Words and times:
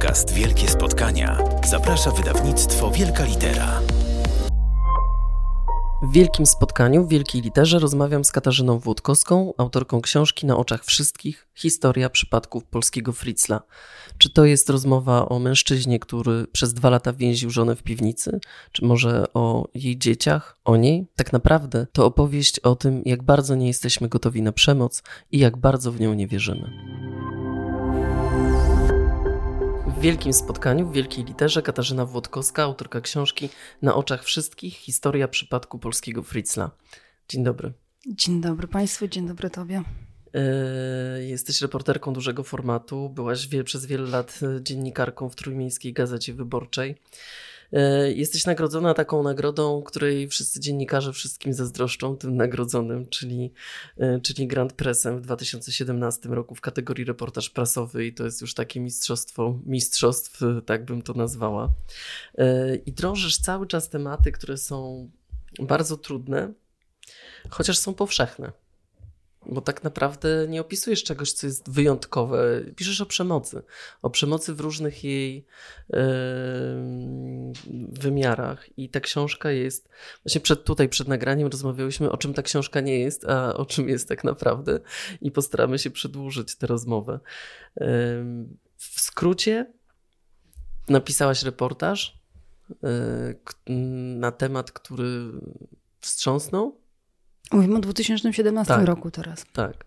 podcast 0.00 0.34
Wielkie 0.34 0.68
Spotkania 0.68 1.38
zaprasza 1.68 2.10
wydawnictwo 2.10 2.90
Wielka 2.90 3.24
Litera. 3.24 3.80
W 6.02 6.12
wielkim 6.12 6.46
spotkaniu, 6.46 7.04
w 7.04 7.08
wielkiej 7.08 7.42
literze 7.42 7.78
rozmawiam 7.78 8.24
z 8.24 8.32
Katarzyną 8.32 8.78
Włodkowską, 8.78 9.52
autorką 9.58 10.00
książki 10.00 10.46
Na 10.46 10.56
oczach 10.56 10.84
wszystkich 10.84 11.48
Historia 11.54 12.10
przypadków 12.10 12.64
polskiego 12.64 13.12
Fritzla. 13.12 13.62
Czy 14.18 14.30
to 14.30 14.44
jest 14.44 14.70
rozmowa 14.70 15.28
o 15.28 15.38
mężczyźnie, 15.38 15.98
który 15.98 16.46
przez 16.46 16.74
dwa 16.74 16.90
lata 16.90 17.12
więził 17.12 17.50
żonę 17.50 17.76
w 17.76 17.82
piwnicy? 17.82 18.40
Czy 18.72 18.84
może 18.84 19.32
o 19.34 19.68
jej 19.74 19.98
dzieciach, 19.98 20.58
o 20.64 20.76
niej? 20.76 21.06
Tak 21.16 21.32
naprawdę 21.32 21.86
to 21.92 22.06
opowieść 22.06 22.58
o 22.58 22.76
tym, 22.76 23.02
jak 23.04 23.22
bardzo 23.22 23.54
nie 23.54 23.66
jesteśmy 23.66 24.08
gotowi 24.08 24.42
na 24.42 24.52
przemoc 24.52 25.02
i 25.32 25.38
jak 25.38 25.56
bardzo 25.56 25.92
w 25.92 26.00
nią 26.00 26.14
nie 26.14 26.26
wierzymy. 26.26 26.70
W 30.00 30.02
wielkim 30.02 30.32
spotkaniu, 30.32 30.86
w 30.86 30.92
wielkiej 30.92 31.24
literze 31.24 31.62
Katarzyna 31.62 32.06
Włodkowska, 32.06 32.62
autorka 32.62 33.00
książki 33.00 33.48
Na 33.82 33.94
oczach 33.94 34.24
wszystkich 34.24 34.74
Historia 34.74 35.28
przypadku 35.28 35.78
polskiego 35.78 36.22
Fritzla. 36.22 36.70
Dzień 37.28 37.44
dobry. 37.44 37.72
Dzień 38.06 38.40
dobry 38.40 38.68
Państwu, 38.68 39.08
dzień 39.08 39.28
dobry 39.28 39.50
Tobie. 39.50 39.82
Yy, 40.34 41.26
jesteś 41.26 41.62
reporterką 41.62 42.12
dużego 42.12 42.42
formatu, 42.42 43.08
byłaś 43.08 43.48
wie, 43.48 43.64
przez 43.64 43.86
wiele 43.86 44.10
lat 44.10 44.40
e, 44.42 44.62
dziennikarką 44.62 45.28
w 45.28 45.36
Trójmiejskiej 45.36 45.92
Gazecie 45.92 46.34
Wyborczej. 46.34 46.96
Yy, 47.72 48.12
jesteś 48.14 48.46
nagrodzona 48.46 48.94
taką 48.94 49.22
nagrodą, 49.22 49.82
której 49.82 50.28
wszyscy 50.28 50.60
dziennikarze 50.60 51.12
wszystkim 51.12 51.52
zazdroszczą, 51.52 52.16
tym 52.16 52.36
nagrodzonym, 52.36 53.08
czyli, 53.08 53.52
yy, 53.96 54.20
czyli 54.22 54.46
Grand 54.46 54.72
Pressem 54.72 55.18
w 55.18 55.20
2017 55.20 56.28
roku 56.28 56.54
w 56.54 56.60
kategorii 56.60 57.04
reportaż 57.04 57.50
prasowy 57.50 58.06
i 58.06 58.14
to 58.14 58.24
jest 58.24 58.40
już 58.40 58.54
takie 58.54 58.80
mistrzostwo 58.80 59.58
mistrzostw, 59.66 60.40
tak 60.66 60.84
bym 60.84 61.02
to 61.02 61.12
nazwała. 61.12 61.68
I 62.86 62.92
drążysz 62.92 63.38
cały 63.38 63.66
czas 63.66 63.88
tematy, 63.88 64.32
które 64.32 64.56
są 64.56 65.10
bardzo 65.60 65.96
trudne, 65.96 66.52
chociaż 67.50 67.78
są 67.78 67.94
powszechne. 67.94 68.52
Bo 69.46 69.60
tak 69.60 69.84
naprawdę 69.84 70.46
nie 70.48 70.60
opisujesz 70.60 71.04
czegoś, 71.04 71.32
co 71.32 71.46
jest 71.46 71.70
wyjątkowe. 71.70 72.60
Piszesz 72.76 73.00
o 73.00 73.06
przemocy. 73.06 73.62
O 74.02 74.10
przemocy 74.10 74.54
w 74.54 74.60
różnych 74.60 75.04
jej 75.04 75.46
yy, 75.88 75.98
wymiarach. 77.88 78.78
I 78.78 78.88
ta 78.88 79.00
książka 79.00 79.50
jest. 79.50 79.88
Właśnie 80.24 80.40
przed, 80.40 80.64
tutaj, 80.64 80.88
przed 80.88 81.08
nagraniem 81.08 81.48
rozmawiałyśmy, 81.48 82.10
o 82.10 82.16
czym 82.16 82.34
ta 82.34 82.42
książka 82.42 82.80
nie 82.80 82.98
jest, 82.98 83.28
a 83.28 83.54
o 83.54 83.66
czym 83.66 83.88
jest 83.88 84.08
tak 84.08 84.24
naprawdę. 84.24 84.80
I 85.20 85.30
postaramy 85.30 85.78
się 85.78 85.90
przedłużyć 85.90 86.56
tę 86.56 86.66
rozmowę. 86.66 87.20
Yy, 87.76 87.86
w 88.76 89.00
skrócie, 89.00 89.72
napisałaś 90.88 91.42
reportaż 91.42 92.20
yy, 92.82 93.74
na 94.16 94.32
temat, 94.32 94.72
który 94.72 95.32
wstrząsnął 96.00 96.80
Mówimy 97.52 97.76
o 97.76 97.80
2017 97.80 98.74
tak, 98.74 98.86
roku 98.86 99.10
teraz. 99.10 99.44
Tak. 99.52 99.84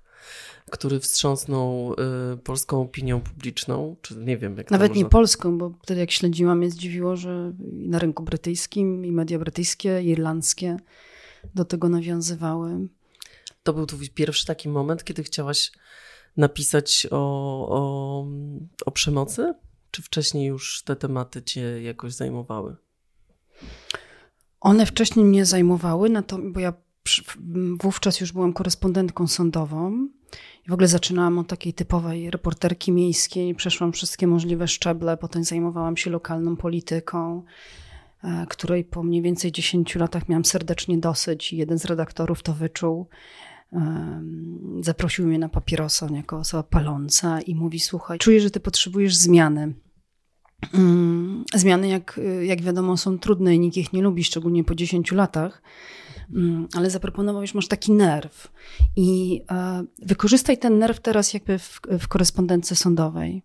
Który 0.71 0.99
wstrząsnął 0.99 1.93
y, 2.33 2.37
polską 2.37 2.81
opinią 2.81 3.21
publiczną, 3.21 3.95
czy 4.01 4.15
nie 4.15 4.37
wiem 4.37 4.57
jak 4.57 4.71
Nawet 4.71 4.89
można... 4.91 5.03
nie 5.03 5.09
polską, 5.09 5.57
bo 5.57 5.73
wtedy 5.83 5.99
jak 5.99 6.11
śledziłam, 6.11 6.57
mnie 6.57 6.69
zdziwiło, 6.69 7.15
że 7.15 7.53
na 7.71 7.99
rynku 7.99 8.23
brytyjskim, 8.23 9.05
i 9.05 9.11
media 9.11 9.39
brytyjskie, 9.39 10.01
i 10.01 10.07
irlandzkie 10.07 10.77
do 11.55 11.65
tego 11.65 11.89
nawiązywały. 11.89 12.87
To 13.63 13.73
był 13.73 13.85
twój 13.85 14.09
pierwszy 14.09 14.45
taki 14.45 14.69
moment, 14.69 15.03
kiedy 15.03 15.23
chciałaś 15.23 15.71
napisać 16.37 17.07
o, 17.11 17.17
o, 17.69 18.25
o 18.85 18.91
przemocy? 18.91 19.53
Czy 19.91 20.01
wcześniej 20.01 20.47
już 20.47 20.83
te 20.83 20.95
tematy 20.95 21.41
cię 21.41 21.81
jakoś 21.81 22.13
zajmowały? 22.13 22.75
One 24.61 24.85
wcześniej 24.85 25.25
mnie 25.25 25.45
zajmowały, 25.45 26.09
bo 26.43 26.59
ja 26.59 26.73
wówczas 27.81 28.19
już 28.19 28.31
byłam 28.31 28.53
korespondentką 28.53 29.27
sądową 29.27 30.07
i 30.67 30.69
w 30.69 30.73
ogóle 30.73 30.87
zaczynałam 30.87 31.37
od 31.37 31.47
takiej 31.47 31.73
typowej 31.73 32.31
reporterki 32.31 32.91
miejskiej. 32.91 33.55
Przeszłam 33.55 33.91
wszystkie 33.91 34.27
możliwe 34.27 34.67
szczeble, 34.67 35.17
potem 35.17 35.43
zajmowałam 35.43 35.97
się 35.97 36.09
lokalną 36.09 36.55
polityką, 36.55 37.43
e, 38.23 38.45
której 38.49 38.83
po 38.83 39.03
mniej 39.03 39.21
więcej 39.21 39.51
10 39.51 39.95
latach 39.95 40.29
miałam 40.29 40.45
serdecznie 40.45 40.97
dosyć 40.97 41.53
i 41.53 41.57
jeden 41.57 41.79
z 41.79 41.85
redaktorów 41.85 42.43
to 42.43 42.53
wyczuł. 42.53 43.07
Zaprosił 44.81 45.27
mnie 45.27 45.39
na 45.39 45.49
papierosa 45.49 46.07
jako 46.11 46.37
osoba 46.37 46.63
paląca 46.63 47.41
i 47.41 47.55
mówi: 47.55 47.79
Słuchaj, 47.79 48.19
czuję, 48.19 48.41
że 48.41 48.51
ty 48.51 48.59
potrzebujesz 48.59 49.15
zmiany. 49.15 49.73
Mm, 50.73 51.43
zmiany, 51.53 51.87
jak, 51.87 52.19
jak 52.41 52.61
wiadomo, 52.61 52.97
są 52.97 53.19
trudne 53.19 53.55
i 53.55 53.59
nikt 53.59 53.77
ich 53.77 53.93
nie 53.93 54.01
lubi, 54.01 54.23
szczególnie 54.23 54.63
po 54.63 54.75
10 54.75 55.11
latach. 55.11 55.61
Mm, 56.35 56.67
ale 56.73 56.89
zaproponował, 56.89 57.41
już 57.41 57.53
masz 57.53 57.67
taki 57.67 57.91
nerw 57.91 58.51
i 58.95 59.41
e, 59.51 59.83
wykorzystaj 60.05 60.57
ten 60.57 60.79
nerw 60.79 60.99
teraz 60.99 61.33
jakby 61.33 61.59
w, 61.59 61.81
w 61.99 62.07
korespondencji 62.07 62.75
sądowej. 62.75 63.43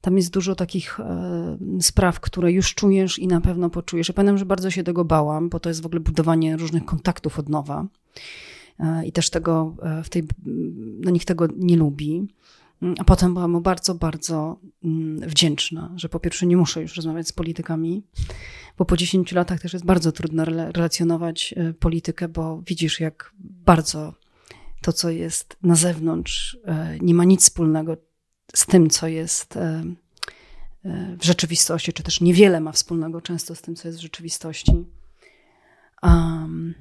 Tam 0.00 0.16
jest 0.16 0.30
dużo 0.30 0.54
takich 0.54 1.00
e, 1.00 1.58
spraw, 1.80 2.20
które 2.20 2.52
już 2.52 2.74
czujesz 2.74 3.18
i 3.18 3.26
na 3.26 3.40
pewno 3.40 3.70
poczujesz. 3.70 4.08
Ja 4.08 4.14
pamiętam, 4.14 4.38
że 4.38 4.46
bardzo 4.46 4.70
się 4.70 4.84
tego 4.84 5.04
bałam, 5.04 5.48
bo 5.48 5.60
to 5.60 5.68
jest 5.68 5.82
w 5.82 5.86
ogóle 5.86 6.00
budowanie 6.00 6.56
różnych 6.56 6.84
kontaktów 6.84 7.38
od 7.38 7.48
nowa. 7.48 7.86
E, 8.78 9.06
I 9.06 9.12
też 9.12 9.30
tego 9.30 9.76
w 10.04 10.08
tej, 10.08 10.22
no 11.00 11.10
nikt 11.10 11.28
tego 11.28 11.48
nie 11.56 11.76
lubi. 11.76 12.28
A 12.98 13.04
potem 13.04 13.34
byłam 13.34 13.50
mu 13.50 13.60
bardzo, 13.60 13.94
bardzo 13.94 14.60
mm, 14.84 15.28
wdzięczna, 15.28 15.92
że 15.96 16.08
po 16.08 16.20
pierwsze 16.20 16.46
nie 16.46 16.56
muszę 16.56 16.82
już 16.82 16.96
rozmawiać 16.96 17.28
z 17.28 17.32
politykami, 17.32 18.02
bo 18.78 18.84
po 18.84 18.96
10 18.96 19.32
latach 19.32 19.60
też 19.60 19.72
jest 19.72 19.84
bardzo 19.84 20.12
trudno 20.12 20.44
relacjonować 20.44 21.54
e, 21.56 21.72
politykę, 21.72 22.28
bo 22.28 22.62
widzisz, 22.66 23.00
jak 23.00 23.32
bardzo 23.38 24.14
to, 24.82 24.92
co 24.92 25.10
jest 25.10 25.56
na 25.62 25.74
zewnątrz, 25.74 26.58
e, 26.64 26.98
nie 27.00 27.14
ma 27.14 27.24
nic 27.24 27.42
wspólnego 27.42 27.96
z 28.54 28.66
tym, 28.66 28.90
co 28.90 29.08
jest 29.08 29.56
e, 29.56 29.84
w 31.18 31.24
rzeczywistości, 31.24 31.92
czy 31.92 32.02
też 32.02 32.20
niewiele 32.20 32.60
ma 32.60 32.72
wspólnego 32.72 33.20
często 33.20 33.54
z 33.54 33.62
tym, 33.62 33.76
co 33.76 33.88
jest 33.88 33.98
w 33.98 34.02
rzeczywistości. 34.02 34.84
Um, 36.02 36.74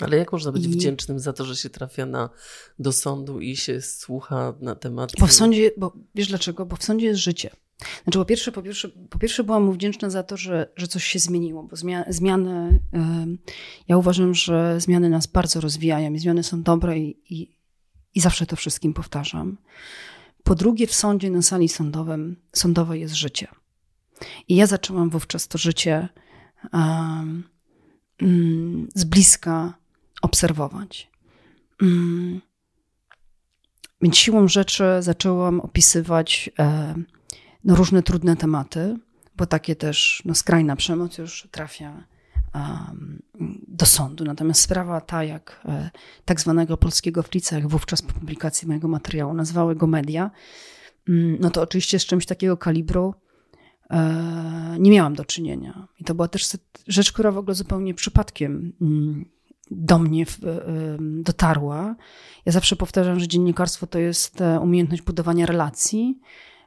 ale 0.00 0.16
jak 0.16 0.32
można 0.32 0.52
być 0.52 0.64
I... 0.64 0.68
wdzięcznym 0.68 1.18
za 1.18 1.32
to, 1.32 1.44
że 1.44 1.56
się 1.56 1.70
trafia 1.70 2.06
na, 2.06 2.30
do 2.78 2.92
sądu 2.92 3.40
i 3.40 3.56
się 3.56 3.80
słucha 3.80 4.54
na 4.60 4.74
temat. 4.74 5.12
Bo 5.20 5.26
w 5.26 5.32
sądzie, 5.32 5.70
bo 5.76 5.92
wiesz 6.14 6.28
dlaczego? 6.28 6.66
Bo 6.66 6.76
w 6.76 6.84
sądzie 6.84 7.06
jest 7.06 7.20
życie. 7.20 7.50
Znaczy, 8.04 8.18
po 8.18 8.24
pierwsze, 8.24 8.52
po 8.52 8.62
pierwsze, 8.62 8.88
po 8.88 9.18
pierwsze 9.18 9.44
byłam 9.44 9.62
mu 9.62 9.72
wdzięczna 9.72 10.10
za 10.10 10.22
to, 10.22 10.36
że, 10.36 10.72
że 10.76 10.88
coś 10.88 11.04
się 11.04 11.18
zmieniło, 11.18 11.62
bo 11.62 11.76
zmiany, 12.08 12.80
ja 13.88 13.96
uważam, 13.96 14.34
że 14.34 14.80
zmiany 14.80 15.08
nas 15.10 15.26
bardzo 15.26 15.60
rozwijają 15.60 16.12
i 16.12 16.18
zmiany 16.18 16.42
są 16.42 16.62
dobre 16.62 16.98
i, 16.98 17.16
i, 17.30 17.58
i 18.14 18.20
zawsze 18.20 18.46
to 18.46 18.56
wszystkim 18.56 18.94
powtarzam. 18.94 19.58
Po 20.42 20.54
drugie, 20.54 20.86
w 20.86 20.94
sądzie, 20.94 21.30
na 21.30 21.42
sali 21.42 21.68
sądowym, 21.68 22.36
sądowej 22.52 23.00
jest 23.00 23.14
życie. 23.14 23.48
I 24.48 24.56
ja 24.56 24.66
zaczęłam 24.66 25.10
wówczas 25.10 25.48
to 25.48 25.58
życie 25.58 26.08
um, 26.72 27.44
z 28.94 29.04
bliska 29.04 29.79
obserwować. 30.22 31.10
Mm. 31.82 32.40
Więc 34.02 34.16
siłą 34.16 34.48
rzeczy 34.48 34.84
zaczęłam 35.00 35.60
opisywać 35.60 36.50
e, 36.58 36.94
no, 37.64 37.76
różne 37.76 38.02
trudne 38.02 38.36
tematy, 38.36 38.96
bo 39.36 39.46
takie 39.46 39.76
też 39.76 40.22
no, 40.24 40.34
skrajna 40.34 40.76
przemoc 40.76 41.18
już 41.18 41.48
trafia 41.50 42.04
do 43.68 43.86
sądu. 43.86 44.24
Natomiast 44.24 44.60
sprawa 44.60 45.00
ta, 45.00 45.24
jak 45.24 45.60
e, 45.64 45.90
tak 46.24 46.40
zwanego 46.40 46.76
polskiego 46.76 47.22
flica, 47.22 47.56
jak 47.56 47.68
wówczas 47.68 48.02
po 48.02 48.12
publikacji 48.12 48.68
mojego 48.68 48.88
materiału 48.88 49.34
nazwały 49.34 49.76
go 49.76 49.86
media, 49.86 50.30
mm, 51.08 51.36
no 51.40 51.50
to 51.50 51.62
oczywiście 51.62 51.98
z 51.98 52.06
czymś 52.06 52.26
takiego 52.26 52.56
kalibru 52.56 53.14
e, 53.90 54.76
nie 54.78 54.90
miałam 54.90 55.14
do 55.14 55.24
czynienia. 55.24 55.88
I 55.98 56.04
to 56.04 56.14
była 56.14 56.28
też 56.28 56.48
rzecz, 56.86 57.12
która 57.12 57.32
w 57.32 57.38
ogóle 57.38 57.54
zupełnie 57.54 57.94
przypadkiem 57.94 58.72
mm, 58.80 59.24
do 59.70 59.98
mnie 59.98 60.24
dotarła. 60.98 61.96
Ja 62.46 62.52
zawsze 62.52 62.76
powtarzam, 62.76 63.20
że 63.20 63.28
dziennikarstwo 63.28 63.86
to 63.86 63.98
jest 63.98 64.40
e, 64.40 64.60
umiejętność 64.60 65.02
budowania 65.02 65.46
relacji 65.46 66.20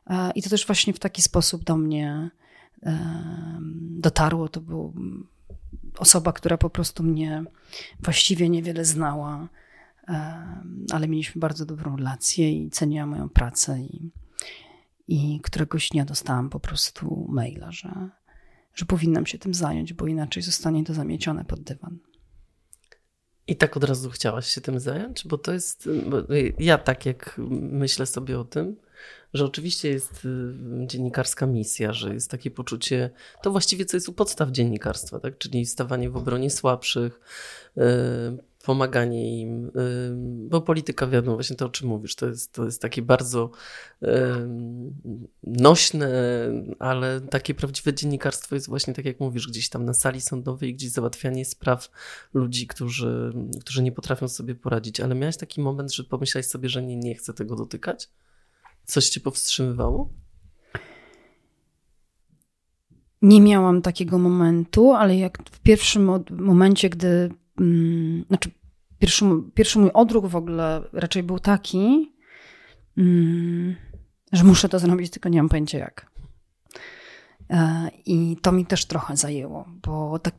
e, 0.07 0.31
i 0.35 0.41
to 0.41 0.49
też 0.49 0.65
właśnie 0.65 0.93
w 0.93 0.99
taki 0.99 1.21
sposób 1.21 1.63
do 1.63 1.77
mnie 1.77 2.29
dotarło. 3.79 4.49
To 4.49 4.61
była 4.61 4.91
osoba, 5.97 6.33
która 6.33 6.57
po 6.57 6.69
prostu 6.69 7.03
mnie 7.03 7.43
właściwie 7.99 8.49
niewiele 8.49 8.85
znała, 8.85 9.47
ale 10.91 11.07
mieliśmy 11.07 11.39
bardzo 11.39 11.65
dobrą 11.65 11.95
relację 11.95 12.63
i 12.63 12.69
ceniła 12.69 13.05
moją 13.05 13.29
pracę 13.29 13.79
i, 13.79 14.11
i 15.07 15.39
któregoś 15.43 15.89
dnia 15.89 16.05
dostałam 16.05 16.49
po 16.49 16.59
prostu 16.59 17.27
maila, 17.29 17.71
że, 17.71 18.09
że 18.75 18.85
powinnam 18.85 19.25
się 19.25 19.37
tym 19.37 19.53
zająć, 19.53 19.93
bo 19.93 20.07
inaczej 20.07 20.43
zostanie 20.43 20.83
to 20.83 20.93
zamiecione 20.93 21.45
pod 21.45 21.59
dywan. 21.59 21.97
I 23.47 23.55
tak 23.55 23.77
od 23.77 23.83
razu 23.83 24.09
chciałaś 24.09 24.47
się 24.47 24.61
tym 24.61 24.79
zająć? 24.79 25.27
Bo 25.27 25.37
to 25.37 25.53
jest. 25.53 25.89
Bo 26.05 26.17
ja 26.59 26.77
tak 26.77 27.05
jak 27.05 27.35
myślę 27.71 28.05
sobie 28.05 28.39
o 28.39 28.43
tym, 28.43 28.75
że 29.33 29.45
oczywiście 29.45 29.89
jest 29.89 30.25
y, 30.25 30.53
dziennikarska 30.87 31.45
misja, 31.45 31.93
że 31.93 32.13
jest 32.13 32.31
takie 32.31 32.51
poczucie, 32.51 33.09
to 33.41 33.51
właściwie 33.51 33.85
co 33.85 33.97
jest 33.97 34.09
u 34.09 34.13
podstaw 34.13 34.49
dziennikarstwa, 34.49 35.19
tak? 35.19 35.37
czyli 35.37 35.65
stawanie 35.65 36.09
w 36.09 36.17
obronie 36.17 36.49
słabszych, 36.49 37.19
y, 37.77 37.81
pomaganie 38.63 39.41
im, 39.41 39.71
bo 40.49 40.61
polityka, 40.61 41.07
wiadomo, 41.07 41.37
właśnie 41.37 41.55
to 41.55 41.65
o 41.65 41.69
czym 41.69 41.87
mówisz, 41.87 42.15
to 42.15 42.27
jest, 42.27 42.53
to 42.53 42.65
jest 42.65 42.81
takie 42.81 43.01
bardzo 43.01 43.51
nośne, 45.43 46.09
ale 46.79 47.21
takie 47.21 47.53
prawdziwe 47.53 47.93
dziennikarstwo 47.93 48.55
jest 48.55 48.69
właśnie 48.69 48.93
tak 48.93 49.05
jak 49.05 49.19
mówisz, 49.19 49.47
gdzieś 49.47 49.69
tam 49.69 49.85
na 49.85 49.93
sali 49.93 50.21
sądowej, 50.21 50.73
gdzieś 50.73 50.91
załatwianie 50.91 51.45
spraw 51.45 51.91
ludzi, 52.33 52.67
którzy, 52.67 53.33
którzy 53.61 53.83
nie 53.83 53.91
potrafią 53.91 54.27
sobie 54.27 54.55
poradzić. 54.55 54.99
Ale 54.99 55.15
miałeś 55.15 55.37
taki 55.37 55.61
moment, 55.61 55.93
że 55.93 56.03
pomyślałeś 56.03 56.45
sobie, 56.45 56.69
że 56.69 56.83
nie, 56.83 56.95
nie 56.95 57.15
chcę 57.15 57.33
tego 57.33 57.55
dotykać? 57.55 58.09
Coś 58.85 59.09
cię 59.09 59.19
powstrzymywało? 59.19 60.09
Nie 63.21 63.41
miałam 63.41 63.81
takiego 63.81 64.17
momentu, 64.17 64.91
ale 64.91 65.17
jak 65.17 65.37
w 65.51 65.59
pierwszym 65.59 66.11
momencie, 66.31 66.89
gdy 66.89 67.29
Mm, 67.59 68.25
znaczy 68.27 68.51
pierwszy, 68.99 69.25
pierwszy 69.53 69.79
mój 69.79 69.91
odruch 69.93 70.25
w 70.25 70.35
ogóle 70.35 70.81
raczej 70.93 71.23
był 71.23 71.39
taki, 71.39 72.13
mm, 72.97 73.75
że 74.31 74.43
muszę 74.43 74.69
to 74.69 74.79
zrobić, 74.79 75.11
tylko 75.11 75.29
nie 75.29 75.37
mam 75.37 75.49
pojęcia 75.49 75.77
jak. 75.77 76.11
E, 77.49 77.89
I 78.05 78.37
to 78.41 78.51
mi 78.51 78.65
też 78.65 78.85
trochę 78.85 79.17
zajęło, 79.17 79.65
bo 79.87 80.19
tak. 80.19 80.35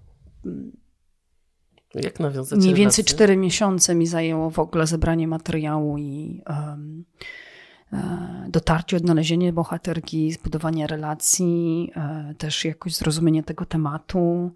Jak 1.95 2.21
nawiązać 2.21 2.59
Mniej 2.59 2.75
więcej 2.75 3.05
cztery 3.05 3.37
miesiące 3.37 3.95
mi 3.95 4.07
zajęło 4.07 4.51
w 4.51 4.59
ogóle 4.59 4.87
zebranie 4.87 5.29
materiału 5.29 5.99
i 5.99 6.43
um, 6.47 7.05
dotarcie, 8.49 8.97
odnalezienie 8.97 9.53
bohaterki, 9.53 10.33
zbudowanie 10.33 10.87
relacji, 10.87 11.91
e, 11.97 12.35
też 12.39 12.65
jakoś 12.65 12.95
zrozumienie 12.95 13.43
tego 13.43 13.67
tematu. 13.67 14.53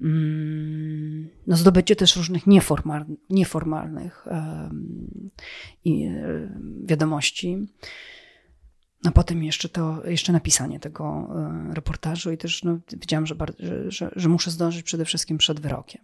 Mm, 0.00 1.28
no 1.46 1.56
zdobycie 1.56 1.96
też 1.96 2.16
różnych 2.16 2.46
nieformal, 2.46 3.04
nieformalnych 3.30 4.26
wiadomości. 6.84 7.66
A 9.04 9.10
potem 9.10 9.42
jeszcze 9.42 9.68
to, 9.68 10.06
jeszcze 10.06 10.32
napisanie 10.32 10.80
tego 10.80 11.28
e, 11.70 11.74
reportażu 11.74 12.30
i 12.30 12.38
też 12.38 12.64
no, 12.64 12.78
wiedziałam, 12.92 13.26
że, 13.26 13.34
że, 13.58 13.90
że, 13.90 14.10
że 14.16 14.28
muszę 14.28 14.50
zdążyć 14.50 14.82
przede 14.82 15.04
wszystkim 15.04 15.38
przed 15.38 15.60
wyrokiem. 15.60 16.02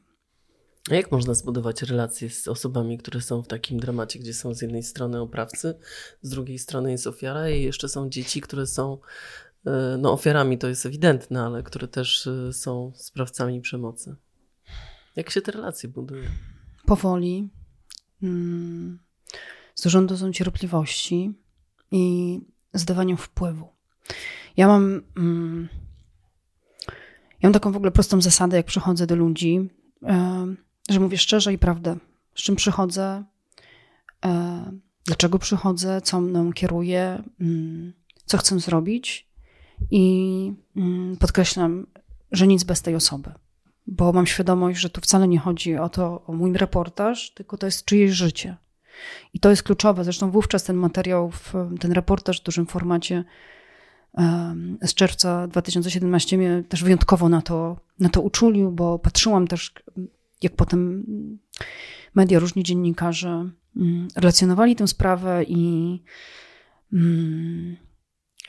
A 0.91 0.95
jak 0.95 1.13
można 1.13 1.35
zbudować 1.35 1.83
relacje 1.83 2.31
z 2.31 2.49
osobami, 2.49 2.99
które 2.99 3.21
są 3.21 3.43
w 3.43 3.49
takim 3.49 3.81
dramacie, 3.81 4.19
gdzie 4.19 4.35
są 4.35 4.55
z 4.55 4.63
jednej 4.63 4.83
strony 4.83 5.21
oprawcy, 5.21 5.75
z 6.23 6.31
drugiej 6.31 6.59
strony 6.59 6.91
jest 6.91 7.07
ofiara 7.07 7.51
i 7.51 7.63
jeszcze 7.63 7.89
są 7.89 8.09
dzieci, 8.09 8.41
które 8.41 8.67
są 8.67 8.99
no, 9.99 10.13
ofiarami 10.13 10.59
to 10.59 10.69
jest 10.69 10.87
ewidentne, 10.87 11.43
ale 11.43 11.63
które 11.63 11.89
też 11.89 12.27
e, 12.27 12.53
są 12.53 12.93
sprawcami 12.95 13.61
przemocy. 13.61 14.17
Jak 15.17 15.31
się 15.31 15.41
te 15.41 15.53
relacje 15.53 15.89
budują? 15.89 16.29
Powoli, 16.87 17.51
mm, 18.23 18.99
z 19.75 19.83
dużą 19.83 20.07
dozą 20.07 20.33
cierpliwości 20.33 21.35
i 21.91 22.39
zdawaniem 22.75 23.17
wpływu. 23.17 23.69
Ja 24.57 24.67
mam, 24.67 25.03
mm, 25.17 25.69
ja 27.43 27.49
mam 27.49 27.53
taką 27.53 27.73
w 27.73 27.77
ogóle 27.77 27.91
prostą 27.91 28.21
zasadę, 28.21 28.57
jak 28.57 28.67
przychodzę 28.67 29.07
do 29.07 29.17
ludzi, 29.17 29.71
e, 30.03 30.47
że 30.89 31.01
mówię 31.01 31.19
szczerze 31.19 31.53
i 31.53 31.59
prawdę, 31.59 31.97
z 32.35 32.43
czym 32.43 32.57
przychodzę, 32.57 33.25
dlaczego 35.05 35.39
przychodzę, 35.39 36.01
co 36.01 36.21
mną 36.21 36.53
kieruje, 36.53 37.23
mm, 37.41 37.93
co 38.25 38.39
chcę 38.39 38.61
zrobić 38.61 39.26
i 39.91 40.53
mm, 40.77 41.17
podkreślam, 41.17 41.87
że 42.33 42.47
nic 42.47 42.65
bez 42.65 42.83
tej 42.83 42.95
osoby, 42.95 43.33
bo 43.87 44.13
mam 44.13 44.27
świadomość, 44.27 44.81
że 44.81 44.91
tu 44.91 45.01
wcale 45.01 45.29
nie 45.29 45.39
chodzi 45.39 45.77
o 45.77 45.89
to, 45.89 46.25
o 46.27 46.33
mój 46.33 46.53
reportaż, 46.53 47.31
tylko 47.31 47.59
to 47.59 47.67
jest 47.67 47.85
czyjeś 47.85 48.11
życie. 48.11 48.57
I 49.35 49.41
to 49.41 49.51
jest 49.51 49.63
kluczowe. 49.63 50.05
Zresztą 50.05 50.31
wówczas 50.31 50.65
ten 50.65 50.77
materiał, 50.77 51.33
ten 51.81 51.93
reportaż 51.93 52.41
w 52.41 52.45
dużym 52.45 52.67
formacie 52.67 53.25
z 54.83 54.95
czerwca 54.95 55.49
2017 55.49 56.39
mnie 56.39 56.65
też 56.69 56.85
wyjątkowo 56.85 57.29
na 57.29 57.43
to, 57.43 57.77
na 57.99 58.09
to 58.09 58.21
uczulił, 58.21 58.73
bo 58.73 58.99
patrzyłam 58.99 59.49
też, 59.49 59.73
jak 60.43 60.57
potem 60.57 61.05
media, 62.15 62.39
różni 62.39 62.63
dziennikarze 62.63 63.51
mm, 63.77 64.09
relacjonowali 64.17 64.77
tę 64.77 64.89
sprawę 64.89 65.45
i 65.49 66.03
mm, 66.93 67.77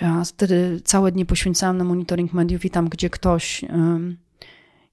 ja 0.01 0.23
wtedy 0.23 0.81
całe 0.83 1.11
dnie 1.11 1.25
poświęcałam 1.25 1.77
na 1.77 1.83
monitoring 1.83 2.33
mediów 2.33 2.65
i 2.65 2.69
tam, 2.69 2.89
gdzie 2.89 3.09
ktoś 3.09 3.65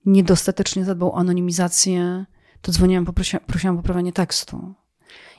niedostatecznie 0.07 0.85
zadbał 0.85 1.13
o 1.13 1.19
anonimizację, 1.19 2.25
to 2.63 2.73
dzwoniłam, 2.73 3.05
poprosiłam, 3.05 3.47
prosiłam 3.47 3.77
o 3.77 3.79
poprawienie 3.79 4.13
tekstu. 4.13 4.75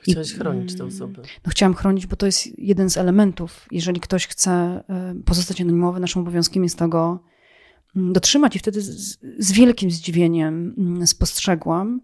Chciałaś 0.01 0.31
I, 0.31 0.35
chronić 0.35 0.77
tę 0.77 0.85
osobę. 0.85 1.21
No, 1.45 1.51
chciałam 1.51 1.73
chronić, 1.73 2.07
bo 2.07 2.15
to 2.15 2.25
jest 2.25 2.59
jeden 2.59 2.89
z 2.89 2.97
elementów. 2.97 3.67
Jeżeli 3.71 4.01
ktoś 4.01 4.27
chce 4.27 4.83
pozostać 5.25 5.62
anonimowy, 5.62 6.00
naszym 6.00 6.21
obowiązkiem 6.21 6.63
jest 6.63 6.79
tego 6.79 7.23
dotrzymać. 7.95 8.56
I 8.56 8.59
wtedy 8.59 8.81
z, 8.81 9.18
z 9.39 9.51
wielkim 9.51 9.91
zdziwieniem 9.91 10.75
spostrzegłam, 11.06 12.01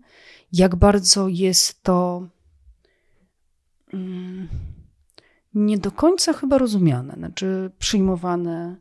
jak 0.53 0.75
bardzo 0.75 1.27
jest 1.27 1.83
to 1.83 2.27
nie 5.53 5.77
do 5.77 5.91
końca 5.91 6.33
chyba 6.33 6.57
rozumiane, 6.57 7.13
znaczy 7.13 7.71
przyjmowane, 7.79 8.75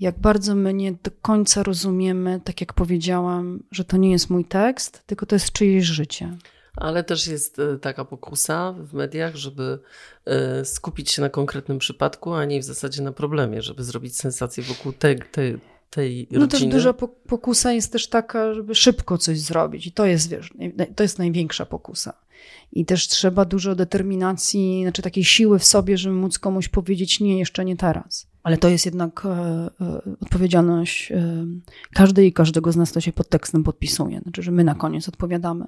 jak 0.00 0.18
bardzo 0.18 0.54
my 0.54 0.74
nie 0.74 0.92
do 0.92 1.10
końca 1.22 1.62
rozumiemy, 1.62 2.40
tak 2.44 2.60
jak 2.60 2.72
powiedziałam, 2.72 3.62
że 3.70 3.84
to 3.84 3.96
nie 3.96 4.10
jest 4.10 4.30
mój 4.30 4.44
tekst, 4.44 5.02
tylko 5.06 5.26
to 5.26 5.34
jest 5.34 5.52
czyjeś 5.52 5.84
życie. 5.84 6.36
Ale 6.76 7.04
też 7.04 7.26
jest 7.26 7.58
e, 7.58 7.78
taka 7.78 8.04
pokusa 8.04 8.72
w 8.72 8.94
mediach, 8.94 9.36
żeby 9.36 9.78
e, 10.24 10.64
skupić 10.64 11.10
się 11.10 11.22
na 11.22 11.28
konkretnym 11.28 11.78
przypadku, 11.78 12.32
a 12.32 12.44
nie 12.44 12.60
w 12.60 12.64
zasadzie 12.64 13.02
na 13.02 13.12
problemie, 13.12 13.62
żeby 13.62 13.84
zrobić 13.84 14.16
sensację 14.16 14.62
wokół 14.62 14.92
tej, 14.92 15.18
tej, 15.32 15.58
tej 15.90 16.20
rodziny. 16.22 16.40
No 16.40 16.46
też 16.46 16.64
duża 16.64 16.92
pokusa 17.28 17.72
jest 17.72 17.92
też 17.92 18.08
taka, 18.08 18.54
żeby 18.54 18.74
szybko 18.74 19.18
coś 19.18 19.40
zrobić 19.40 19.86
i 19.86 19.92
to 19.92 20.06
jest, 20.06 20.28
wiesz, 20.28 20.50
to 20.96 21.02
jest 21.02 21.18
największa 21.18 21.66
pokusa. 21.66 22.23
I 22.72 22.84
też 22.84 23.08
trzeba 23.08 23.44
dużo 23.44 23.74
determinacji, 23.74 24.82
znaczy 24.82 25.02
takiej 25.02 25.24
siły 25.24 25.58
w 25.58 25.64
sobie, 25.64 25.98
żeby 25.98 26.14
móc 26.14 26.38
komuś 26.38 26.68
powiedzieć 26.68 27.20
nie, 27.20 27.38
jeszcze 27.38 27.64
nie 27.64 27.76
teraz. 27.76 28.26
Ale 28.42 28.56
to 28.56 28.68
jest 28.68 28.84
jednak 28.84 29.22
e, 29.26 29.28
e, 29.28 30.00
odpowiedzialność 30.20 31.12
e, 31.12 31.46
każdej 31.92 32.28
i 32.28 32.32
każdego 32.32 32.72
z 32.72 32.76
nas, 32.76 32.90
kto 32.90 33.00
się 33.00 33.12
pod 33.12 33.28
tekstem 33.28 33.64
podpisuje. 33.64 34.20
Znaczy, 34.20 34.42
że 34.42 34.50
my 34.50 34.64
na 34.64 34.74
koniec 34.74 35.08
odpowiadamy. 35.08 35.64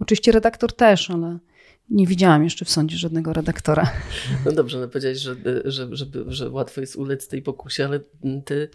Oczywiście 0.00 0.32
redaktor 0.32 0.72
też, 0.72 1.10
ale 1.10 1.38
nie 1.90 2.06
widziałam 2.06 2.44
jeszcze 2.44 2.64
w 2.64 2.70
sądzie 2.70 2.96
żadnego 2.96 3.32
redaktora. 3.32 3.92
No 4.44 4.52
dobrze, 4.52 4.80
no 4.80 4.88
powiedziałeś, 4.88 5.18
że, 5.18 5.36
że, 5.64 5.88
że, 5.96 6.06
że 6.26 6.50
łatwo 6.50 6.80
jest 6.80 6.96
ulec 6.96 7.28
tej 7.28 7.42
pokusie, 7.42 7.84
ale 7.84 8.00
ty 8.44 8.70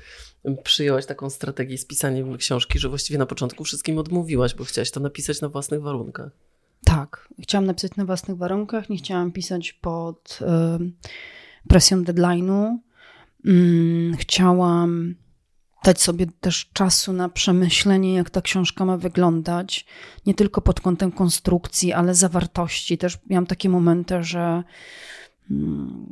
przyjęłaś 0.64 1.06
taką 1.06 1.30
strategię 1.30 1.78
z 1.78 1.86
pisaniem 1.86 2.38
książki, 2.38 2.80
że 2.80 2.90
właściwie 2.90 3.20
na 3.20 3.26
początku 3.26 3.64
wszystkim 3.64 3.98
odmówiłaś, 3.98 4.56
bo 4.56 4.64
chciałaś 4.64 4.92
to 4.92 5.00
napisać 5.00 5.42
na 5.42 5.50
własnych 5.50 5.82
warunkach. 5.82 6.32
Tak, 6.86 7.30
chciałam 7.42 7.66
napisać 7.66 7.96
na 7.96 8.06
własnych 8.06 8.38
warunkach, 8.38 8.90
nie 8.90 8.98
chciałam 8.98 9.32
pisać 9.32 9.74
pod 9.74 10.40
y, 10.42 11.66
presją 11.68 12.04
deadline'u. 12.04 12.78
Mm, 13.46 14.18
chciałam 14.18 15.16
dać 15.84 16.02
sobie 16.02 16.28
też 16.42 16.70
czasu 16.74 17.14
na 17.14 17.30
przemyślenie, 17.30 18.14
jak 18.14 18.30
ta 18.30 18.42
książka 18.42 18.86
ma 18.86 18.98
wyglądać, 18.98 19.86
nie 20.26 20.34
tylko 20.34 20.62
pod 20.62 20.82
kątem 20.82 21.12
konstrukcji, 21.12 21.94
ale 21.94 22.16
zawartości. 22.16 22.98
Też 22.98 23.20
miałam 23.30 23.46
takie 23.46 23.70
momenty, 23.70 24.24
że 24.24 24.64
mm, 25.52 26.06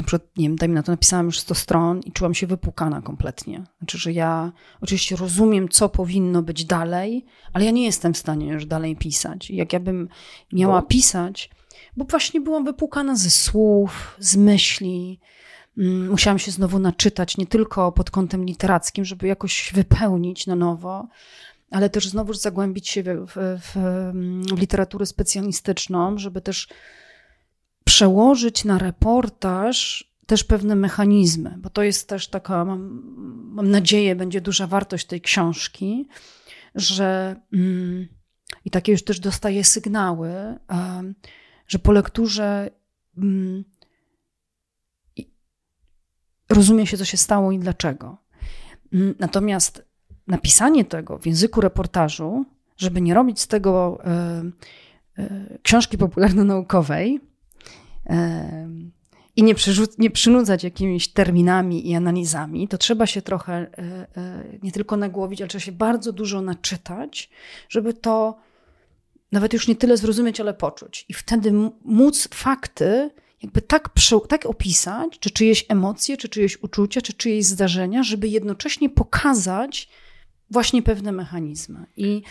na 0.00 0.06
przykład, 0.06 0.36
nie 0.36 0.48
wiem, 0.48 0.56
daj 0.56 0.68
mi 0.68 0.74
na 0.74 0.82
to, 0.82 0.92
napisałam 0.92 1.26
już 1.26 1.38
100 1.38 1.54
stron 1.54 2.00
i 2.00 2.12
czułam 2.12 2.34
się 2.34 2.46
wypłukana 2.46 3.02
kompletnie. 3.02 3.64
Znaczy, 3.78 3.98
że 3.98 4.12
ja 4.12 4.52
oczywiście 4.80 5.16
rozumiem, 5.16 5.68
co 5.68 5.88
powinno 5.88 6.42
być 6.42 6.64
dalej, 6.64 7.24
ale 7.52 7.64
ja 7.64 7.70
nie 7.70 7.84
jestem 7.84 8.14
w 8.14 8.18
stanie 8.18 8.46
już 8.46 8.66
dalej 8.66 8.96
pisać. 8.96 9.50
Jak 9.50 9.72
ja 9.72 9.80
bym 9.80 10.08
miała 10.52 10.80
bo? 10.80 10.86
pisać, 10.86 11.50
bo 11.96 12.04
właśnie 12.04 12.40
byłam 12.40 12.64
wypłukana 12.64 13.16
ze 13.16 13.30
słów, 13.30 14.16
z 14.18 14.36
myśli, 14.36 15.20
mm, 15.78 16.10
musiałam 16.10 16.38
się 16.38 16.50
znowu 16.50 16.78
naczytać, 16.78 17.36
nie 17.36 17.46
tylko 17.46 17.92
pod 17.92 18.10
kątem 18.10 18.44
literackim, 18.44 19.04
żeby 19.04 19.26
jakoś 19.26 19.72
wypełnić 19.74 20.46
na 20.46 20.56
nowo, 20.56 21.08
ale 21.70 21.90
też 21.90 22.08
znowu 22.08 22.34
zagłębić 22.34 22.88
się 22.88 23.02
w, 23.02 23.06
w, 23.06 23.32
w, 23.34 24.54
w 24.54 24.60
literaturę 24.60 25.06
specjalistyczną, 25.06 26.18
żeby 26.18 26.40
też 26.40 26.68
przełożyć 27.90 28.64
na 28.64 28.78
reportaż 28.78 30.10
też 30.26 30.44
pewne 30.44 30.76
mechanizmy, 30.76 31.54
bo 31.58 31.70
to 31.70 31.82
jest 31.82 32.08
też 32.08 32.28
taka, 32.28 32.64
mam, 32.64 33.02
mam 33.44 33.70
nadzieję, 33.70 34.16
będzie 34.16 34.40
duża 34.40 34.66
wartość 34.66 35.06
tej 35.06 35.20
książki, 35.20 36.08
że 36.74 37.36
mm, 37.52 38.08
i 38.64 38.70
takie 38.70 38.92
już 38.92 39.04
też 39.04 39.20
dostaję 39.20 39.64
sygnały, 39.64 40.30
że 41.66 41.78
po 41.78 41.92
lekturze 41.92 42.70
mm, 43.16 43.64
rozumie 46.48 46.86
się, 46.86 46.96
co 46.96 47.04
się 47.04 47.16
stało 47.16 47.52
i 47.52 47.58
dlaczego. 47.58 48.16
Mm, 48.92 49.14
natomiast 49.18 49.84
napisanie 50.26 50.84
tego 50.84 51.18
w 51.18 51.26
języku 51.26 51.60
reportażu, 51.60 52.44
żeby 52.76 53.00
nie 53.00 53.14
robić 53.14 53.40
z 53.40 53.46
tego 53.46 53.98
y, 55.18 55.22
y, 55.22 55.58
książki 55.62 55.98
popularno-naukowej, 55.98 57.29
i 59.36 59.42
nie, 59.42 59.54
nie 59.98 60.10
przynudzać 60.10 60.64
jakimiś 60.64 61.08
terminami 61.08 61.90
i 61.90 61.94
analizami, 61.94 62.68
to 62.68 62.78
trzeba 62.78 63.06
się 63.06 63.22
trochę 63.22 63.52
e, 63.52 63.68
e, 64.16 64.44
nie 64.62 64.72
tylko 64.72 64.96
nagłowić, 64.96 65.40
ale 65.40 65.48
trzeba 65.48 65.64
się 65.64 65.72
bardzo 65.72 66.12
dużo 66.12 66.40
naczytać, 66.40 67.30
żeby 67.68 67.94
to 67.94 68.38
nawet 69.32 69.52
już 69.52 69.68
nie 69.68 69.76
tyle 69.76 69.96
zrozumieć, 69.96 70.40
ale 70.40 70.54
poczuć. 70.54 71.06
I 71.08 71.14
wtedy 71.14 71.52
móc 71.84 72.28
fakty 72.34 73.10
jakby 73.42 73.62
tak, 73.62 73.90
tak 74.28 74.46
opisać, 74.46 75.18
czy 75.18 75.30
czyjeś 75.30 75.66
emocje, 75.68 76.16
czy 76.16 76.28
czyjeś 76.28 76.62
uczucia, 76.62 77.00
czy 77.00 77.12
czyjeś 77.12 77.44
zdarzenia, 77.44 78.02
żeby 78.02 78.28
jednocześnie 78.28 78.90
pokazać 78.90 79.88
właśnie 80.50 80.82
pewne 80.82 81.12
mechanizmy. 81.12 81.86
I 81.96 82.22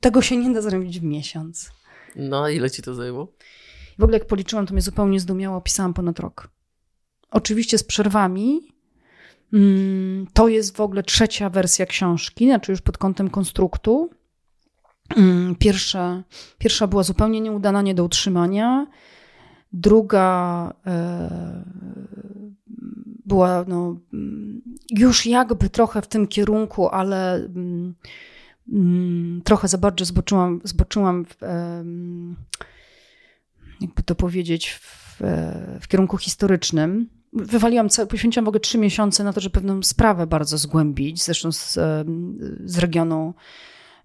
tego 0.00 0.22
się 0.22 0.36
nie 0.36 0.52
da 0.52 0.62
zrobić 0.62 1.00
w 1.00 1.02
miesiąc. 1.02 1.70
No, 2.16 2.48
ile 2.48 2.70
ci 2.70 2.82
to 2.82 2.94
zajęło? 2.94 3.32
W 3.98 4.02
ogóle 4.02 4.18
jak 4.18 4.26
policzyłam, 4.26 4.66
to 4.66 4.72
mnie 4.72 4.82
zupełnie 4.82 5.20
zdumiało, 5.20 5.60
pisałam 5.60 5.94
ponad 5.94 6.18
rok. 6.18 6.48
Oczywiście 7.30 7.78
z 7.78 7.84
przerwami. 7.84 8.60
Mm, 9.52 10.26
to 10.32 10.48
jest 10.48 10.76
w 10.76 10.80
ogóle 10.80 11.02
trzecia 11.02 11.50
wersja 11.50 11.86
książki, 11.86 12.46
znaczy 12.46 12.72
już 12.72 12.80
pod 12.80 12.98
kątem 12.98 13.30
konstruktu. 13.30 14.10
Mm, 15.16 15.54
pierwsza, 15.54 16.22
pierwsza 16.58 16.86
była 16.86 17.02
zupełnie 17.02 17.40
nieudana, 17.40 17.82
nie 17.82 17.94
do 17.94 18.04
utrzymania. 18.04 18.86
Druga 19.72 20.72
e, 20.86 21.64
była 23.26 23.64
no, 23.68 23.96
mm, 24.12 24.62
już 24.90 25.26
jakby 25.26 25.70
trochę 25.70 26.02
w 26.02 26.06
tym 26.06 26.26
kierunku, 26.26 26.88
ale 26.88 27.48
trochę 29.44 29.68
za 29.68 29.78
bardzo 29.78 30.04
zboczyłam, 30.04 30.60
zboczyłam 30.64 31.24
w, 31.24 31.36
jakby 33.80 34.02
to 34.02 34.14
powiedzieć, 34.14 34.70
w, 34.70 35.20
w 35.80 35.88
kierunku 35.88 36.18
historycznym. 36.18 37.08
Wywaliłam, 37.32 37.88
poświęciłam 38.08 38.44
w 38.44 38.48
ogóle 38.48 38.60
trzy 38.60 38.78
miesiące 38.78 39.24
na 39.24 39.32
to, 39.32 39.40
żeby 39.40 39.52
pewną 39.52 39.82
sprawę 39.82 40.26
bardzo 40.26 40.58
zgłębić, 40.58 41.24
zresztą 41.24 41.52
z, 41.52 41.78
z 42.64 42.78
regionu 42.78 43.34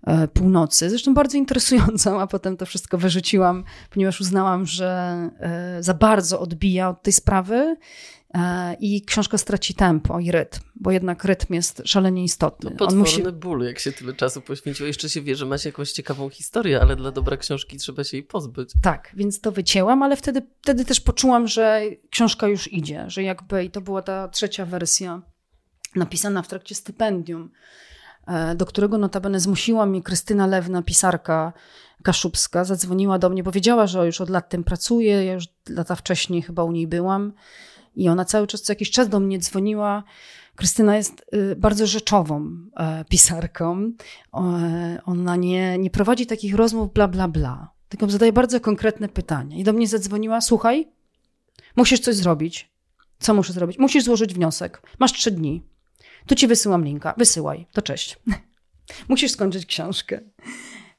e, 0.04 0.28
północy, 0.28 0.90
zresztą 0.90 1.14
bardzo 1.14 1.38
interesującą, 1.38 2.22
a 2.22 2.28
potem 2.28 2.58
to 2.58 2.66
wszystko 2.66 2.98
wyrzuciłam, 2.98 3.64
ponieważ 3.90 4.22
uznałam, 4.22 4.66
że 4.66 5.30
e, 5.40 5.84
za 5.84 5.94
bardzo 5.94 6.40
odbija 6.40 6.90
od 6.90 7.04
tej 7.04 7.14
sprawy 7.14 7.76
E, 7.76 8.19
i 8.80 9.02
książka 9.02 9.38
straci 9.38 9.74
tempo 9.74 10.20
i 10.20 10.32
rytm, 10.32 10.60
bo 10.76 10.92
jednak 10.92 11.24
rytm 11.24 11.54
jest 11.54 11.82
szalenie 11.86 12.24
istotny. 12.24 12.70
No 12.70 12.78
potworny 12.78 13.00
musi... 13.00 13.24
ból, 13.24 13.64
jak 13.64 13.80
się 13.80 13.92
tyle 13.92 14.14
czasu 14.14 14.42
poświęciło. 14.42 14.88
Jeszcze 14.88 15.10
się 15.10 15.22
wie, 15.22 15.36
że 15.36 15.46
macie 15.46 15.70
jakąś 15.70 15.92
ciekawą 15.92 16.30
historię, 16.30 16.82
ale 16.82 16.96
dla 16.96 17.12
dobra 17.12 17.38
książki 17.38 17.78
trzeba 17.78 18.04
się 18.04 18.18
jej 18.18 18.24
pozbyć. 18.24 18.70
Tak, 18.82 19.12
więc 19.14 19.42
to 19.42 19.52
wycięłam, 19.52 20.04
ale 20.04 20.18
wtedy, 20.18 20.42
wtedy 20.62 20.86
też 20.86 21.00
poczułam, 21.00 21.48
że 21.48 21.82
książka 22.10 22.48
już 22.48 22.74
idzie, 22.74 23.06
że 23.08 23.24
jakby 23.24 23.64
i 23.64 23.70
to 23.70 23.82
była 23.82 24.02
ta 24.02 24.28
trzecia 24.28 24.66
wersja 24.66 25.22
napisana 25.96 26.42
w 26.42 26.48
trakcie 26.48 26.76
stypendium, 26.76 27.52
e, 28.28 28.56
do 28.56 28.66
którego 28.66 28.98
notabene 28.98 29.40
zmusiła 29.40 29.86
mnie 29.86 30.02
Krystyna 30.02 30.48
Lewna, 30.48 30.82
pisarka 30.82 31.54
kaszubska, 32.04 32.64
zadzwoniła 32.64 33.20
do 33.20 33.30
mnie, 33.30 33.44
bo 33.44 33.52
wiedziała, 33.52 33.88
że 33.88 34.06
już 34.06 34.22
od 34.22 34.30
lat 34.30 34.50
tym 34.50 34.64
pracuję, 34.64 35.26
ja 35.26 35.34
już 35.34 35.46
lata 35.70 35.96
wcześniej 35.96 36.42
chyba 36.42 36.64
u 36.64 36.72
niej 36.72 36.88
byłam 36.88 37.34
i 37.96 38.10
ona 38.10 38.26
cały 38.26 38.48
czas, 38.48 38.62
co 38.62 38.72
jakiś 38.72 38.92
czas 38.92 39.10
do 39.10 39.20
mnie 39.20 39.40
dzwoniła. 39.40 40.04
Krystyna 40.56 40.98
jest 40.98 41.26
y, 41.34 41.56
bardzo 41.56 41.88
rzeczową 41.88 42.52
e, 42.76 43.06
pisarką. 43.06 43.92
Ona 45.06 45.36
nie, 45.36 45.78
nie 45.78 45.90
prowadzi 45.90 46.26
takich 46.26 46.56
rozmów 46.56 46.94
bla, 46.94 47.08
bla, 47.08 47.28
bla, 47.28 47.72
tylko 47.90 48.10
zadaje 48.10 48.34
bardzo 48.34 48.60
konkretne 48.60 49.10
pytania. 49.10 49.58
I 49.58 49.64
do 49.64 49.74
mnie 49.74 49.88
zadzwoniła, 49.88 50.42
słuchaj, 50.42 50.88
musisz 51.76 52.00
coś 52.00 52.16
zrobić. 52.16 52.70
Co 53.20 53.34
muszę 53.34 53.54
zrobić? 53.54 53.80
Musisz 53.80 54.04
złożyć 54.04 54.34
wniosek. 54.34 54.82
Masz 55.00 55.14
trzy 55.14 55.32
dni. 55.32 55.64
Tu 56.28 56.36
ci 56.36 56.48
wysyłam 56.48 56.86
linka. 56.86 57.14
Wysyłaj. 57.18 57.68
To 57.74 57.82
cześć. 57.82 58.20
musisz 59.10 59.32
skończyć 59.32 59.66
książkę. 59.66 60.22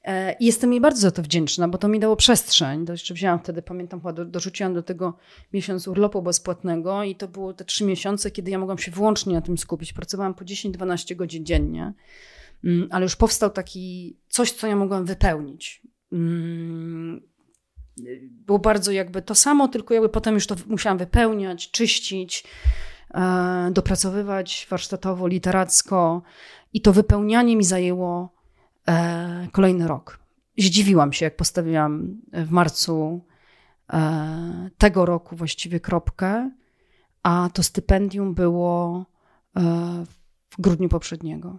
E, 0.04 0.32
I 0.32 0.46
jestem 0.46 0.72
jej 0.72 0.80
bardzo 0.80 1.00
za 1.00 1.10
to 1.10 1.22
wdzięczna, 1.22 1.68
bo 1.68 1.78
to 1.78 1.88
mi 1.88 2.00
dało 2.00 2.16
przestrzeń. 2.16 2.86
To 2.86 2.92
jeszcze 2.92 3.14
wzięłam 3.14 3.38
wtedy, 3.38 3.62
pamiętam, 3.62 4.00
dorzuciłam 4.26 4.74
do 4.74 4.82
tego 4.82 5.16
miesiąc 5.52 5.88
urlopu 5.88 6.22
bezpłatnego 6.22 7.04
i 7.04 7.14
to 7.14 7.28
było 7.28 7.52
te 7.52 7.64
trzy 7.64 7.84
miesiące, 7.84 8.30
kiedy 8.30 8.50
ja 8.50 8.58
mogłam 8.58 8.78
się 8.78 8.90
wyłącznie 8.90 9.34
na 9.34 9.40
tym 9.40 9.58
skupić. 9.58 9.92
Pracowałam 9.92 10.34
po 10.34 10.44
10-12 10.44 11.16
godzin 11.16 11.46
dziennie, 11.46 11.92
mm, 12.64 12.88
ale 12.90 13.02
już 13.02 13.16
powstał 13.16 13.50
taki 13.50 14.16
coś, 14.28 14.52
co 14.52 14.66
ja 14.66 14.76
mogłam 14.76 15.04
wypełnić. 15.04 15.82
Mm, 16.12 17.20
było 18.46 18.58
bardzo 18.58 18.92
jakby 18.92 19.22
to 19.22 19.34
samo, 19.34 19.68
tylko 19.68 19.94
jakby 19.94 20.08
potem 20.08 20.34
już 20.34 20.46
to 20.46 20.56
musiałam 20.66 20.98
wypełniać, 20.98 21.70
czyścić, 21.70 22.44
e, 23.14 23.70
dopracowywać 23.72 24.66
warsztatowo, 24.70 25.26
literacko 25.26 26.22
i 26.72 26.80
to 26.80 26.92
wypełnianie 26.92 27.56
mi 27.56 27.64
zajęło 27.64 28.39
e, 28.88 29.48
kolejny 29.52 29.88
rok. 29.88 30.18
Zdziwiłam 30.58 31.12
się, 31.12 31.24
jak 31.24 31.36
postawiłam 31.36 32.20
w 32.32 32.50
marcu 32.50 33.24
e, 33.92 34.70
tego 34.78 35.06
roku 35.06 35.36
właściwie 35.36 35.80
kropkę, 35.80 36.50
a 37.22 37.50
to 37.54 37.62
stypendium 37.62 38.34
było 38.34 39.06
e, 39.56 39.60
w 40.50 40.60
grudniu 40.60 40.88
poprzedniego. 40.88 41.58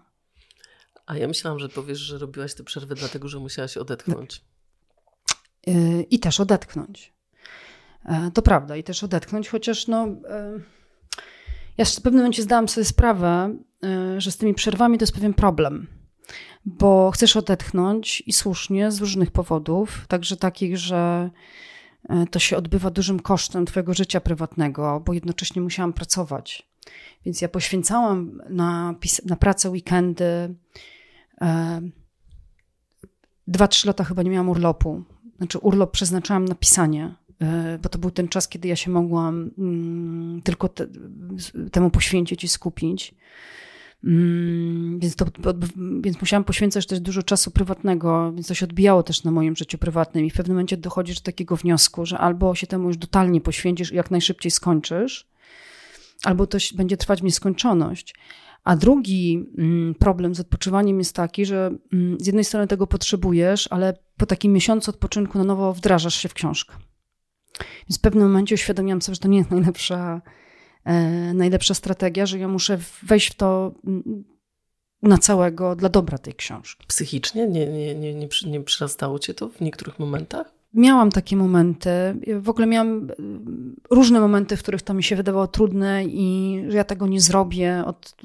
A 1.05 1.17
ja 1.17 1.27
myślałam, 1.27 1.59
że 1.59 1.69
powiesz, 1.69 1.99
że 1.99 2.17
robiłaś 2.17 2.53
tę 2.53 2.63
przerwę 2.63 2.95
dlatego, 2.95 3.27
że 3.27 3.39
musiałaś 3.39 3.77
odetchnąć. 3.77 4.45
E, 5.67 6.01
I 6.01 6.19
też 6.19 6.39
odetchnąć. 6.39 7.13
E, 8.05 8.31
to 8.31 8.41
prawda, 8.41 8.75
i 8.75 8.83
też 8.83 9.03
odetchnąć, 9.03 9.49
chociaż 9.49 9.87
no, 9.87 10.07
e, 10.29 10.59
ja 11.77 11.85
w 11.85 11.95
pewnym 11.95 12.21
momencie 12.21 12.43
zdałam 12.43 12.69
sobie 12.69 12.85
sprawę, 12.85 13.57
że 14.17 14.31
z 14.31 14.37
tymi 14.37 14.53
przerwami 14.53 14.97
to 14.97 15.03
jest 15.03 15.13
pewien 15.13 15.33
problem 15.33 16.00
bo 16.65 17.11
chcesz 17.11 17.35
odetchnąć 17.37 18.23
i 18.27 18.33
słusznie 18.33 18.91
z 18.91 18.99
różnych 18.99 19.31
powodów, 19.31 20.05
także 20.07 20.37
takich, 20.37 20.77
że 20.77 21.29
e, 22.09 22.25
to 22.31 22.39
się 22.39 22.57
odbywa 22.57 22.89
dużym 22.89 23.19
kosztem 23.19 23.65
Twojego 23.65 23.93
życia 23.93 24.21
prywatnego, 24.21 25.01
bo 25.05 25.13
jednocześnie 25.13 25.61
musiałam 25.61 25.93
pracować. 25.93 26.71
Więc 27.25 27.41
ja 27.41 27.49
poświęcałam 27.49 28.41
na, 28.49 28.95
na 29.25 29.35
pracę 29.35 29.69
weekendy. 29.69 30.55
E, 31.41 31.81
dwa, 33.47 33.67
trzy 33.67 33.87
lata 33.87 34.03
chyba 34.03 34.23
nie 34.23 34.29
miałam 34.29 34.49
urlopu. 34.49 35.03
Znaczy, 35.37 35.57
urlop 35.57 35.91
przeznaczałam 35.91 36.45
na 36.45 36.55
pisanie, 36.55 37.15
e, 37.41 37.79
bo 37.81 37.89
to 37.89 37.99
był 37.99 38.11
ten 38.11 38.27
czas, 38.27 38.47
kiedy 38.47 38.67
ja 38.67 38.75
się 38.75 38.91
mogłam 38.91 39.51
mm, 39.57 40.41
tylko 40.41 40.69
te, 40.69 40.87
temu 41.71 41.89
poświęcić 41.89 42.43
i 42.43 42.47
skupić. 42.47 43.15
Mm, 44.03 44.99
więc, 44.99 45.15
to, 45.15 45.25
więc 46.01 46.21
musiałam 46.21 46.43
poświęcać 46.43 46.87
też 46.87 46.99
dużo 46.99 47.23
czasu 47.23 47.51
prywatnego, 47.51 48.31
więc 48.31 48.47
to 48.47 48.53
się 48.53 48.65
odbijało 48.65 49.03
też 49.03 49.23
na 49.23 49.31
moim 49.31 49.55
życiu 49.55 49.77
prywatnym. 49.77 50.25
I 50.25 50.29
w 50.29 50.33
pewnym 50.33 50.55
momencie 50.55 50.77
dochodzisz 50.77 51.15
do 51.15 51.25
takiego 51.25 51.55
wniosku, 51.55 52.05
że 52.05 52.17
albo 52.17 52.55
się 52.55 52.67
temu 52.67 52.87
już 52.87 52.97
totalnie 52.97 53.41
poświęcisz 53.41 53.91
i 53.91 53.95
jak 53.95 54.11
najszybciej 54.11 54.51
skończysz, 54.51 55.27
albo 56.23 56.47
to 56.47 56.57
będzie 56.75 56.97
trwać 56.97 57.21
w 57.21 57.23
nieskończoność. 57.23 58.15
A 58.63 58.75
drugi 58.75 59.45
mm, 59.57 59.95
problem 59.95 60.35
z 60.35 60.39
odpoczywaniem 60.39 60.99
jest 60.99 61.15
taki, 61.15 61.45
że 61.45 61.71
mm, 61.93 62.19
z 62.19 62.25
jednej 62.25 62.43
strony 62.43 62.67
tego 62.67 62.87
potrzebujesz, 62.87 63.67
ale 63.71 63.97
po 64.17 64.25
takim 64.25 64.53
miesiącu 64.53 64.91
odpoczynku 64.91 65.37
na 65.37 65.43
nowo 65.43 65.73
wdrażasz 65.73 66.15
się 66.15 66.29
w 66.29 66.33
książkę. 66.33 66.75
Więc 67.89 67.97
w 67.97 68.01
pewnym 68.01 68.23
momencie 68.23 68.55
uświadomiłam 68.55 69.01
sobie, 69.01 69.15
że 69.15 69.21
to 69.21 69.27
nie 69.27 69.37
jest 69.37 69.51
najlepsza 69.51 70.21
najlepsza 71.33 71.73
strategia, 71.73 72.25
że 72.25 72.39
ja 72.39 72.47
muszę 72.47 72.79
wejść 73.03 73.31
w 73.31 73.35
to 73.35 73.71
mm, 73.87 74.23
na 75.03 75.17
całego 75.17 75.75
dla 75.75 75.89
dobra 75.89 76.17
tej 76.17 76.33
książki. 76.33 76.87
Psychicznie 76.87 77.47
nie, 77.47 77.67
nie, 77.67 77.95
nie, 77.95 78.13
nie, 78.13 78.27
nie 78.45 78.61
przyrastało 78.61 79.19
cię 79.19 79.33
to 79.33 79.49
w 79.49 79.61
niektórych 79.61 79.99
momentach? 79.99 80.53
Miałam 80.73 81.11
takie 81.11 81.35
momenty. 81.35 81.89
W 82.39 82.49
ogóle 82.49 82.67
miałam 82.67 82.87
mm, 83.19 83.75
różne 83.89 84.19
momenty, 84.19 84.57
w 84.57 84.61
których 84.63 84.81
to 84.81 84.93
mi 84.93 85.03
się 85.03 85.15
wydawało 85.15 85.47
trudne 85.47 86.05
i 86.05 86.57
że 86.67 86.77
ja 86.77 86.83
tego 86.83 87.07
nie 87.07 87.21
zrobię, 87.21 87.83
od, 87.85 88.15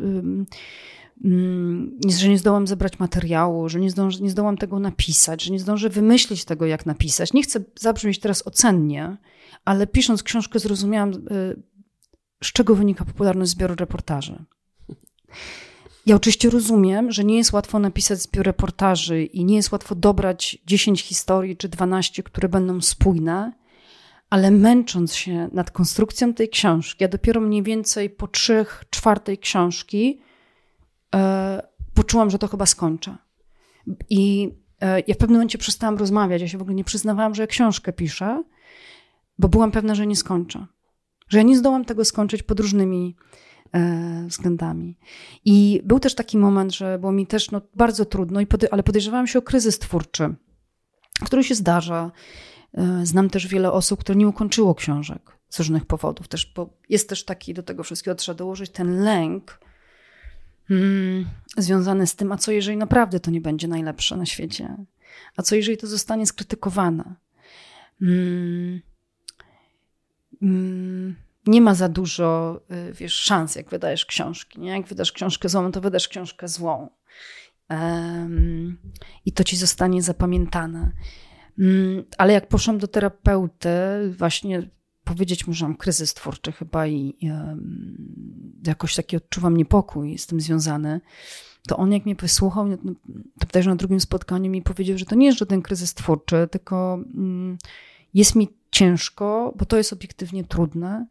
że 2.09 2.29
nie 2.29 2.39
zdołam 2.39 2.67
zebrać 2.67 2.99
materiału, 2.99 3.69
że 3.69 3.81
nie, 3.81 3.91
zdąż, 3.91 4.21
nie 4.21 4.31
zdołam 4.31 4.57
tego 4.57 4.79
napisać, 4.79 5.43
że 5.43 5.53
nie 5.53 5.61
zdążę 5.61 5.89
wymyślić 5.89 6.45
tego, 6.45 6.67
jak 6.67 6.87
napisać. 6.87 7.33
Nie 7.33 7.43
chcę 7.43 7.61
zabrzmieć 7.81 8.19
teraz 8.19 8.47
ocennie, 8.47 9.17
ale 9.65 9.87
pisząc 9.87 10.23
książkę 10.23 10.59
zrozumiałam 10.59 11.11
y, 11.11 11.17
z 12.45 12.53
czego 12.53 12.75
wynika 12.75 13.05
popularność 13.05 13.51
zbioru 13.51 13.75
reportaży. 13.75 14.45
Ja 16.07 16.17
oczywiście 16.17 16.51
rozumiem, 16.51 17.13
że 17.13 17.25
nie 17.25 17.37
jest 17.37 17.53
łatwo 17.53 17.79
napisać 17.79 18.21
zbiór 18.21 18.47
reportaży 18.47 19.25
i 19.25 19.45
nie 19.45 19.57
jest 19.57 19.73
łatwo 19.73 19.95
dobrać 19.95 20.59
10 20.67 21.03
historii 21.03 21.57
czy 21.57 21.69
12, 21.69 22.23
które 22.23 22.49
będą 22.49 22.81
spójne, 22.81 23.53
ale 24.31 24.51
męcząc 24.51 25.15
się 25.15 25.49
nad 25.53 25.71
konstrukcją 25.71 26.35
tej 26.35 26.49
książki, 26.49 27.05
ja 27.05 27.09
dopiero 27.09 27.41
mniej 27.41 27.63
więcej 27.63 28.11
po 28.11 28.29
trzech 28.29 28.85
czwartej 28.91 29.39
książki 29.39 30.21
e, 31.15 31.63
poczułam, 31.95 32.31
że 32.31 32.39
to 32.39 32.49
chyba 32.49 32.67
skończę. 32.67 33.17
I 34.11 34.53
e, 34.81 35.01
ja 35.01 35.15
w 35.15 35.19
pewnym 35.19 35.37
momencie 35.37 35.59
przestałam 35.59 35.97
rozmawiać. 35.97 36.43
Ja 36.43 36.49
się 36.49 36.59
w 36.59 36.63
ogóle 36.63 36.75
nie 36.75 36.85
przyznawałam, 36.85 37.35
że 37.35 37.43
ja 37.43 37.47
książkę 37.47 37.93
piszę, 37.93 38.43
bo 39.39 39.49
byłam 39.49 39.71
pewna, 39.71 39.95
że 39.95 40.07
nie 40.07 40.17
skończę. 40.17 40.67
Że 41.29 41.39
ja 41.39 41.45
nie 41.45 41.59
zdołam 41.59 41.85
tego 41.85 42.05
skończyć 42.05 42.43
pod 42.43 42.61
różnymi 42.61 43.17
e, 43.73 44.25
względami. 44.29 44.99
I 45.45 45.81
był 45.85 46.01
też 46.01 46.15
taki 46.15 46.39
moment, 46.39 46.75
że 46.75 46.99
było 46.99 47.13
mi 47.13 47.27
też 47.27 47.51
no, 47.51 47.61
bardzo 47.75 48.05
trudno, 48.05 48.41
i 48.41 48.47
ale 48.71 48.83
podejrzewałam 48.83 49.27
się 49.27 49.39
o 49.39 49.43
kryzys 49.43 49.79
twórczy, 49.79 50.35
który 51.25 51.45
się 51.45 51.55
zdarza. 51.55 52.11
E, 52.75 53.07
znam 53.07 53.31
też 53.31 53.47
wiele 53.47 53.73
osób, 53.73 54.01
które 54.01 54.17
nie 54.17 54.29
ukończyło 54.29 54.75
książek 54.75 55.37
z 55.49 55.59
różnych 55.59 55.87
powodów. 55.87 56.29
Też, 56.29 56.53
bo 56.57 56.71
jest 56.89 57.09
też 57.09 57.25
taki, 57.25 57.55
do 57.55 57.63
tego 57.63 57.83
wszystkiego 57.83 58.15
trzeba 58.15 58.39
dołożyć 58.39 58.71
ten 58.71 59.05
lęk 59.05 59.61
mm, 60.71 61.27
związany 61.57 62.07
z 62.07 62.17
tym, 62.17 62.33
a 62.33 62.37
co 62.37 62.53
jeżeli 62.53 62.77
naprawdę 62.77 63.21
to 63.21 63.31
nie 63.31 63.41
będzie 63.41 63.69
najlepsze 63.69 64.17
na 64.17 64.27
świecie? 64.27 64.77
A 65.37 65.43
co 65.43 65.57
jeżeli 65.57 65.77
to 65.77 65.87
zostanie 65.87 66.27
skrytykowane? 66.27 67.15
Mm, 68.03 68.81
nie 71.47 71.61
ma 71.61 71.75
za 71.75 71.89
dużo, 71.89 72.61
y, 72.91 72.93
wiesz, 72.93 73.15
szans, 73.15 73.57
jak 73.57 73.71
wydajesz 73.71 74.07
książki. 74.07 74.61
Nie? 74.61 74.71
Jak 74.71 74.87
wydasz 74.87 75.13
książkę 75.13 75.49
złą, 75.49 75.73
to 75.73 75.81
wydasz 75.81 76.09
książkę 76.09 76.49
złą. 76.49 76.89
Um, 77.71 78.79
I 79.25 79.33
to 79.33 79.45
ci 79.45 79.57
zostanie 79.57 80.03
zapamiętane. 80.03 80.93
Um, 81.59 82.05
ale 82.19 82.33
jak 82.33 82.49
poszłam 82.49 82.79
do 82.79 82.89
terapeuty, 82.89 83.69
właśnie 84.19 84.71
powiedzieć 85.05 85.47
mu, 85.47 85.53
że 85.53 85.65
mam 85.65 85.77
kryzys 85.77 86.15
twórczy 86.15 86.53
chyba 86.53 86.87
i 86.87 87.17
um, 87.23 88.61
jakoś 88.67 88.95
taki 88.95 89.17
odczuwam 89.17 89.57
niepokój 89.57 90.19
z 90.19 90.27
tym 90.27 90.41
związany, 90.41 91.01
to 91.69 91.77
on 91.77 91.93
jak 91.93 92.05
mnie 92.05 92.15
wysłuchał, 92.15 92.67
no, 92.67 92.77
to 93.41 93.47
też 93.47 93.67
na 93.67 93.77
drugim 93.77 94.01
spotkaniu 94.01 94.51
mi 94.51 94.63
powiedział, 94.63 94.99
że 94.99 95.05
to 95.05 95.15
nie 95.15 95.27
jest 95.27 95.39
żaden 95.39 95.63
kryzys 95.63 95.95
twórczy, 95.95 96.49
tylko 96.51 96.99
mm, 97.15 97.59
jest 98.15 98.35
mi 98.35 98.49
ciężko, 98.77 99.55
bo 99.57 99.65
to 99.65 99.77
jest 99.77 99.93
obiektywnie 99.93 100.45
trudne. 100.45 101.07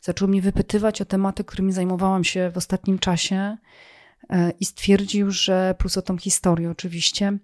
Zaczął 0.00 0.28
mnie 0.28 0.42
wypytywać 0.42 1.02
o 1.02 1.04
tematy, 1.04 1.44
którymi 1.44 1.72
zajmowałam 1.72 2.24
się 2.24 2.50
w 2.50 2.56
ostatnim 2.56 2.98
czasie 2.98 3.56
e, 4.30 4.52
i 4.60 4.64
stwierdził, 4.64 5.30
że, 5.30 5.74
plus 5.78 5.96
o 5.96 6.02
tą 6.02 6.18
historię 6.18 6.70
oczywiście, 6.70 7.38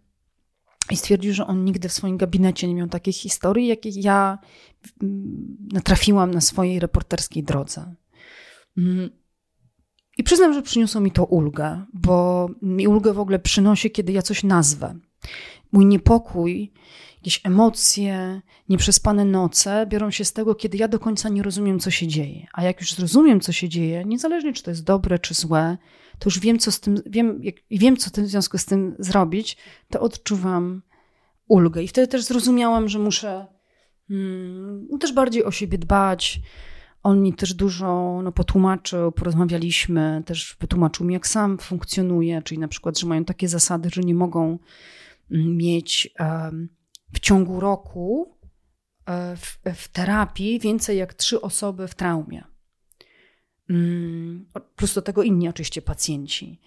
i 0.90 0.96
stwierdził, 0.96 1.34
że 1.34 1.46
on 1.46 1.64
nigdy 1.64 1.88
w 1.88 1.92
swoim 1.92 2.16
gabinecie 2.16 2.68
nie 2.68 2.74
miał 2.74 2.88
takich 2.88 3.16
historii, 3.16 3.66
jakie 3.66 3.88
ja 3.88 4.38
mm, 5.02 5.56
natrafiłam 5.72 6.30
na 6.30 6.40
swojej 6.40 6.80
reporterskiej 6.80 7.42
drodze. 7.42 7.94
Mm. 8.78 9.10
I 10.18 10.22
przyznam, 10.22 10.54
że 10.54 10.62
przyniosło 10.62 11.00
mi 11.00 11.10
to 11.10 11.24
ulgę, 11.24 11.84
bo 11.92 12.48
mi 12.62 12.88
ulgę 12.88 13.12
w 13.12 13.20
ogóle 13.20 13.38
przynosi, 13.38 13.90
kiedy 13.90 14.12
ja 14.12 14.22
coś 14.22 14.42
nazwę. 14.42 14.94
Mój 15.72 15.86
niepokój 15.86 16.72
jakieś 17.20 17.40
emocje, 17.44 18.42
nieprzespane 18.68 19.24
noce 19.24 19.86
biorą 19.86 20.10
się 20.10 20.24
z 20.24 20.32
tego, 20.32 20.54
kiedy 20.54 20.78
ja 20.78 20.88
do 20.88 20.98
końca 20.98 21.28
nie 21.28 21.42
rozumiem, 21.42 21.78
co 21.78 21.90
się 21.90 22.06
dzieje. 22.06 22.46
A 22.52 22.62
jak 22.62 22.80
już 22.80 22.94
zrozumiem, 22.94 23.40
co 23.40 23.52
się 23.52 23.68
dzieje, 23.68 24.04
niezależnie 24.04 24.52
czy 24.52 24.62
to 24.62 24.70
jest 24.70 24.84
dobre, 24.84 25.18
czy 25.18 25.34
złe, 25.34 25.78
to 26.18 26.26
już 26.26 26.38
wiem, 26.38 26.58
co 26.58 26.72
z 26.72 26.80
tym, 26.80 27.02
wiem, 27.06 27.40
i 27.70 27.78
wiem, 27.78 27.96
co 27.96 28.22
w 28.22 28.26
związku 28.26 28.58
z 28.58 28.64
tym 28.64 28.96
zrobić, 28.98 29.56
to 29.90 30.00
odczuwam 30.00 30.82
ulgę. 31.48 31.82
I 31.82 31.88
wtedy 31.88 32.08
też 32.08 32.24
zrozumiałam, 32.24 32.88
że 32.88 32.98
muszę 32.98 33.46
hmm, 34.08 34.88
też 35.00 35.12
bardziej 35.12 35.44
o 35.44 35.50
siebie 35.50 35.78
dbać. 35.78 36.40
On 37.02 37.22
mi 37.22 37.34
też 37.34 37.54
dużo 37.54 38.20
no, 38.22 38.32
potłumaczył, 38.32 39.12
porozmawialiśmy, 39.12 40.22
też 40.26 40.56
wytłumaczył 40.60 41.06
mi, 41.06 41.14
jak 41.14 41.26
sam 41.26 41.58
funkcjonuje, 41.58 42.42
czyli 42.42 42.60
na 42.60 42.68
przykład, 42.68 42.98
że 42.98 43.06
mają 43.06 43.24
takie 43.24 43.48
zasady, 43.48 43.90
że 43.92 44.00
nie 44.00 44.14
mogą 44.14 44.58
mieć 45.30 46.14
w 47.12 47.20
ciągu 47.20 47.60
roku 47.60 48.36
e, 49.06 49.36
w, 49.36 49.58
w 49.74 49.88
terapii 49.88 50.58
więcej 50.58 50.98
jak 50.98 51.14
trzy 51.14 51.40
osoby 51.40 51.88
w 51.88 51.94
traumie. 51.94 52.44
Mm, 53.70 54.46
plus 54.76 54.94
do 54.94 55.02
tego 55.02 55.22
inni 55.22 55.48
oczywiście 55.48 55.82
pacjenci. 55.82 56.60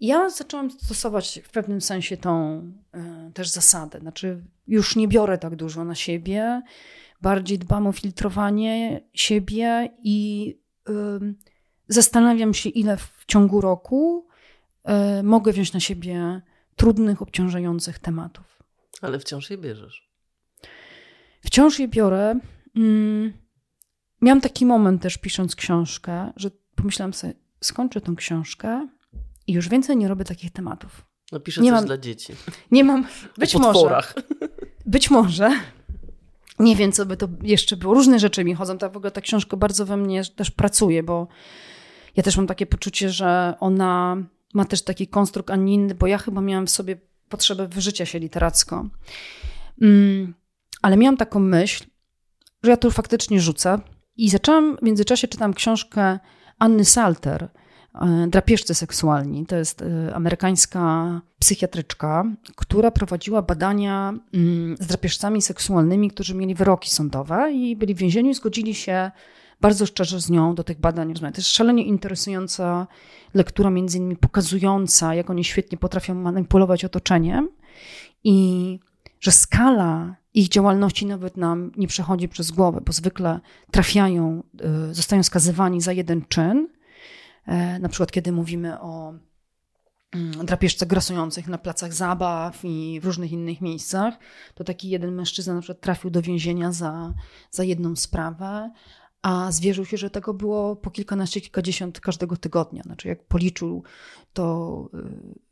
Ja 0.00 0.30
zaczęłam 0.30 0.70
stosować 0.70 1.40
w 1.44 1.50
pewnym 1.50 1.80
sensie 1.80 2.16
tą 2.16 2.62
e, 2.92 3.30
też 3.34 3.48
zasadę. 3.48 4.00
Znaczy, 4.00 4.44
już 4.66 4.96
nie 4.96 5.08
biorę 5.08 5.38
tak 5.38 5.56
dużo 5.56 5.84
na 5.84 5.94
siebie, 5.94 6.62
bardziej 7.22 7.58
dbam 7.58 7.86
o 7.86 7.92
filtrowanie 7.92 9.00
siebie 9.12 9.90
i 10.02 10.60
zastanawiam 11.88 12.54
się, 12.54 12.68
ile 12.68 12.96
w 12.96 13.24
ciągu 13.26 13.60
roku 13.60 14.26
e, 14.84 15.22
mogę 15.22 15.52
wziąć 15.52 15.72
na 15.72 15.80
siebie 15.80 16.42
trudnych, 16.76 17.22
obciążających 17.22 17.98
tematów. 17.98 18.62
Ale 19.02 19.18
wciąż 19.18 19.50
je 19.50 19.58
bierzesz. 19.58 20.10
Wciąż 21.40 21.78
je 21.78 21.88
biorę. 21.88 22.34
Mm, 22.76 23.32
miałam 24.20 24.40
taki 24.40 24.66
moment 24.66 25.02
też 25.02 25.18
pisząc 25.18 25.56
książkę, 25.56 26.32
że 26.36 26.50
pomyślałam 26.74 27.14
sobie, 27.14 27.34
skończę 27.60 28.00
tą 28.00 28.16
książkę 28.16 28.88
i 29.46 29.52
już 29.52 29.68
więcej 29.68 29.96
nie 29.96 30.08
robię 30.08 30.24
takich 30.24 30.52
tematów. 30.52 31.06
No 31.32 31.40
piszę 31.40 31.60
nie 31.60 31.70
coś 31.70 31.76
mam, 31.76 31.86
dla 31.86 31.98
dzieci. 31.98 32.32
Nie 32.70 32.84
mam, 32.84 33.06
być 33.38 33.54
może. 33.54 34.02
Być 34.86 35.10
może. 35.10 35.50
Nie 36.58 36.76
wiem, 36.76 36.92
co 36.92 37.06
by 37.06 37.16
to 37.16 37.28
jeszcze 37.42 37.76
było. 37.76 37.94
Różne 37.94 38.18
rzeczy 38.18 38.44
mi 38.44 38.54
chodzą. 38.54 38.78
Tak 38.78 38.92
w 38.92 38.96
ogóle 38.96 39.10
ta 39.10 39.20
książka 39.20 39.56
bardzo 39.56 39.86
we 39.86 39.96
mnie 39.96 40.22
też 40.24 40.50
pracuje, 40.50 41.02
bo 41.02 41.28
ja 42.16 42.22
też 42.22 42.36
mam 42.36 42.46
takie 42.46 42.66
poczucie, 42.66 43.10
że 43.10 43.54
ona 43.60 44.16
ma 44.54 44.64
też 44.64 44.82
taki 44.82 45.08
konstrukt, 45.08 45.50
a 45.50 45.56
nie 45.56 45.74
inny, 45.74 45.94
bo 45.94 46.06
ja 46.06 46.18
chyba 46.18 46.40
miałam 46.40 46.66
w 46.66 46.70
sobie 46.70 46.96
potrzebę 47.28 47.68
wyżycia 47.68 48.06
się 48.06 48.18
literacko. 48.18 48.88
Mm, 49.82 50.34
ale 50.82 50.96
miałam 50.96 51.16
taką 51.16 51.40
myśl, 51.40 51.84
że 52.62 52.70
ja 52.70 52.76
to 52.76 52.90
faktycznie 52.90 53.40
rzucę. 53.40 53.78
I 54.16 54.30
zaczęłam, 54.30 54.76
w 54.76 54.82
międzyczasie 54.82 55.28
czytam 55.28 55.54
książkę 55.54 56.18
Anny 56.58 56.84
Salter, 56.84 57.48
e, 57.94 58.26
Drapieżcy 58.28 58.74
seksualni. 58.74 59.46
To 59.46 59.56
jest 59.56 59.82
e, 59.82 60.14
amerykańska 60.14 61.20
psychiatryczka, 61.38 62.24
która 62.56 62.90
prowadziła 62.90 63.42
badania 63.42 64.14
mm, 64.34 64.76
z 64.80 64.86
drapieżcami 64.86 65.42
seksualnymi, 65.42 66.10
którzy 66.10 66.34
mieli 66.34 66.54
wyroki 66.54 66.90
sądowe 66.90 67.52
i 67.52 67.76
byli 67.76 67.94
w 67.94 67.98
więzieniu 67.98 68.30
i 68.30 68.34
zgodzili 68.34 68.74
się 68.74 69.10
bardzo 69.60 69.86
szczerze 69.86 70.20
z 70.20 70.30
nią 70.30 70.54
do 70.54 70.64
tych 70.64 70.80
badań 70.80 71.08
rozmawiać. 71.08 71.34
To 71.34 71.40
jest 71.40 71.50
szalenie 71.50 71.84
interesująca 71.84 72.86
lektura, 73.34 73.70
między 73.70 73.98
innymi 73.98 74.16
pokazująca, 74.16 75.14
jak 75.14 75.30
oni 75.30 75.44
świetnie 75.44 75.78
potrafią 75.78 76.14
manipulować 76.14 76.84
otoczeniem 76.84 77.48
i 78.24 78.78
że 79.20 79.32
skala 79.32 80.16
ich 80.34 80.48
działalności 80.48 81.06
nawet 81.06 81.36
nam 81.36 81.72
nie 81.76 81.88
przechodzi 81.88 82.28
przez 82.28 82.50
głowę, 82.50 82.80
bo 82.86 82.92
zwykle 82.92 83.40
trafiają, 83.70 84.42
y, 84.90 84.94
zostają 84.94 85.22
skazywani 85.22 85.80
za 85.80 85.92
jeden 85.92 86.22
czyn. 86.28 86.68
E, 87.46 87.78
na 87.78 87.88
przykład, 87.88 88.12
kiedy 88.12 88.32
mówimy 88.32 88.80
o 88.80 89.14
mm, 90.12 90.46
drapieżce 90.46 90.86
grasujących 90.86 91.48
na 91.48 91.58
placach 91.58 91.94
zabaw 91.94 92.60
i 92.64 93.00
w 93.02 93.04
różnych 93.04 93.32
innych 93.32 93.60
miejscach, 93.60 94.14
to 94.54 94.64
taki 94.64 94.90
jeden 94.90 95.14
mężczyzna 95.14 95.54
na 95.54 95.60
przykład 95.60 95.80
trafił 95.80 96.10
do 96.10 96.22
więzienia 96.22 96.72
za, 96.72 97.14
za 97.50 97.64
jedną 97.64 97.96
sprawę, 97.96 98.70
a 99.22 99.52
zwierzył 99.52 99.84
się, 99.84 99.96
że 99.96 100.10
tego 100.10 100.34
było 100.34 100.76
po 100.76 100.90
kilkanaście, 100.90 101.40
kilkadziesiąt 101.40 102.00
każdego 102.00 102.36
tygodnia. 102.36 102.82
Znaczy, 102.82 103.08
jak 103.08 103.24
policzył, 103.24 103.82
to 104.32 104.88
y, 104.94 105.50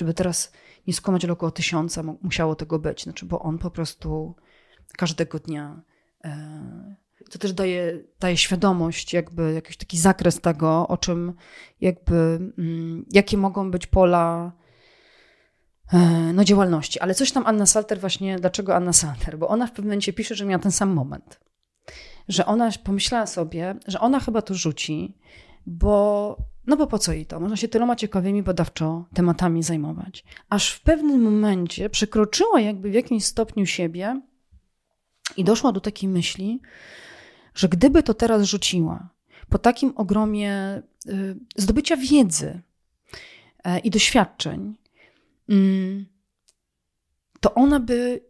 żeby 0.00 0.14
teraz 0.14 0.52
nie 0.86 0.94
skłamać, 0.94 1.24
około 1.24 1.52
tysiąca 1.52 2.02
musiało 2.02 2.54
tego 2.54 2.78
być. 2.78 3.02
Znaczy, 3.02 3.26
bo 3.26 3.40
on 3.40 3.58
po 3.58 3.70
prostu 3.70 4.34
każdego 4.96 5.38
dnia. 5.38 5.82
To 7.30 7.38
też 7.38 7.52
daje, 7.52 7.98
daje 8.20 8.36
świadomość, 8.36 9.12
jakby 9.12 9.52
jakiś 9.52 9.76
taki 9.76 9.98
zakres 9.98 10.40
tego, 10.40 10.88
o 10.88 10.96
czym 10.96 11.34
jakby, 11.80 12.14
mm, 12.58 13.06
jakie 13.12 13.36
mogą 13.36 13.70
być 13.70 13.86
pola 13.86 14.52
e, 15.92 15.98
no, 16.32 16.44
działalności. 16.44 17.00
Ale 17.00 17.14
coś 17.14 17.32
tam 17.32 17.46
Anna 17.46 17.66
Salter 17.66 18.00
właśnie, 18.00 18.38
dlaczego 18.38 18.76
Anna 18.76 18.92
Salter? 18.92 19.38
Bo 19.38 19.48
ona 19.48 19.66
w 19.66 19.70
pewnym 19.70 19.86
momencie 19.86 20.12
pisze, 20.12 20.34
że 20.34 20.46
miała 20.46 20.62
ten 20.62 20.72
sam 20.72 20.90
moment 20.90 21.40
że 22.30 22.46
ona 22.46 22.70
pomyślała 22.84 23.26
sobie, 23.26 23.74
że 23.86 24.00
ona 24.00 24.20
chyba 24.20 24.42
to 24.42 24.54
rzuci, 24.54 25.16
bo 25.66 26.36
no 26.66 26.76
bo 26.76 26.86
po 26.86 26.98
co 26.98 27.12
jej 27.12 27.26
to? 27.26 27.40
Można 27.40 27.56
się 27.56 27.68
tyloma 27.68 27.96
ciekawymi 27.96 28.42
badawczo 28.42 29.04
tematami 29.14 29.62
zajmować. 29.62 30.24
Aż 30.48 30.72
w 30.72 30.80
pewnym 30.80 31.22
momencie 31.22 31.90
przekroczyła 31.90 32.60
jakby 32.60 32.90
w 32.90 32.94
jakimś 32.94 33.24
stopniu 33.24 33.66
siebie 33.66 34.20
i 35.36 35.44
doszła 35.44 35.72
do 35.72 35.80
takiej 35.80 36.08
myśli, 36.08 36.60
że 37.54 37.68
gdyby 37.68 38.02
to 38.02 38.14
teraz 38.14 38.42
rzuciła, 38.42 39.08
po 39.48 39.58
takim 39.58 39.92
ogromie 39.96 40.82
y, 41.08 41.36
zdobycia 41.56 41.96
wiedzy 41.96 42.60
y, 43.66 43.78
i 43.78 43.90
doświadczeń, 43.90 44.74
y, 45.50 46.04
to 47.40 47.54
ona 47.54 47.80
by 47.80 48.29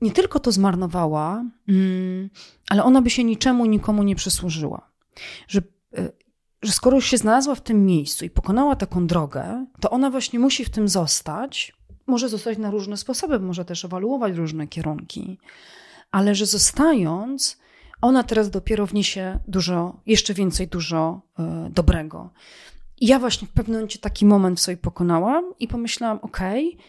nie 0.00 0.12
tylko 0.12 0.40
to 0.40 0.52
zmarnowała, 0.52 1.44
mm, 1.68 2.30
ale 2.70 2.84
ona 2.84 3.02
by 3.02 3.10
się 3.10 3.24
niczemu, 3.24 3.66
nikomu 3.66 4.02
nie 4.02 4.16
przysłużyła. 4.16 4.90
Że, 5.48 5.60
e, 5.96 6.12
że 6.62 6.72
skoro 6.72 6.96
już 6.96 7.06
się 7.06 7.18
znalazła 7.18 7.54
w 7.54 7.60
tym 7.60 7.86
miejscu 7.86 8.24
i 8.24 8.30
pokonała 8.30 8.76
taką 8.76 9.06
drogę, 9.06 9.66
to 9.80 9.90
ona 9.90 10.10
właśnie 10.10 10.38
musi 10.38 10.64
w 10.64 10.70
tym 10.70 10.88
zostać. 10.88 11.72
Może 12.06 12.28
zostać 12.28 12.58
na 12.58 12.70
różne 12.70 12.96
sposoby, 12.96 13.40
może 13.40 13.64
też 13.64 13.84
ewaluować 13.84 14.36
różne 14.36 14.66
kierunki, 14.66 15.38
ale 16.10 16.34
że 16.34 16.46
zostając, 16.46 17.58
ona 18.02 18.22
teraz 18.22 18.50
dopiero 18.50 18.86
wniesie 18.86 19.38
dużo, 19.48 20.00
jeszcze 20.06 20.34
więcej 20.34 20.68
dużo 20.68 21.20
y, 21.38 21.70
dobrego. 21.70 22.30
I 23.00 23.06
ja 23.06 23.18
właśnie 23.18 23.48
w 23.48 23.50
pewnym 23.50 23.76
momencie 23.76 23.98
taki 23.98 24.26
moment 24.26 24.58
w 24.58 24.62
sobie 24.62 24.76
pokonałam 24.76 25.44
i 25.60 25.68
pomyślałam, 25.68 26.18
okej, 26.22 26.68
okay, 26.68 26.84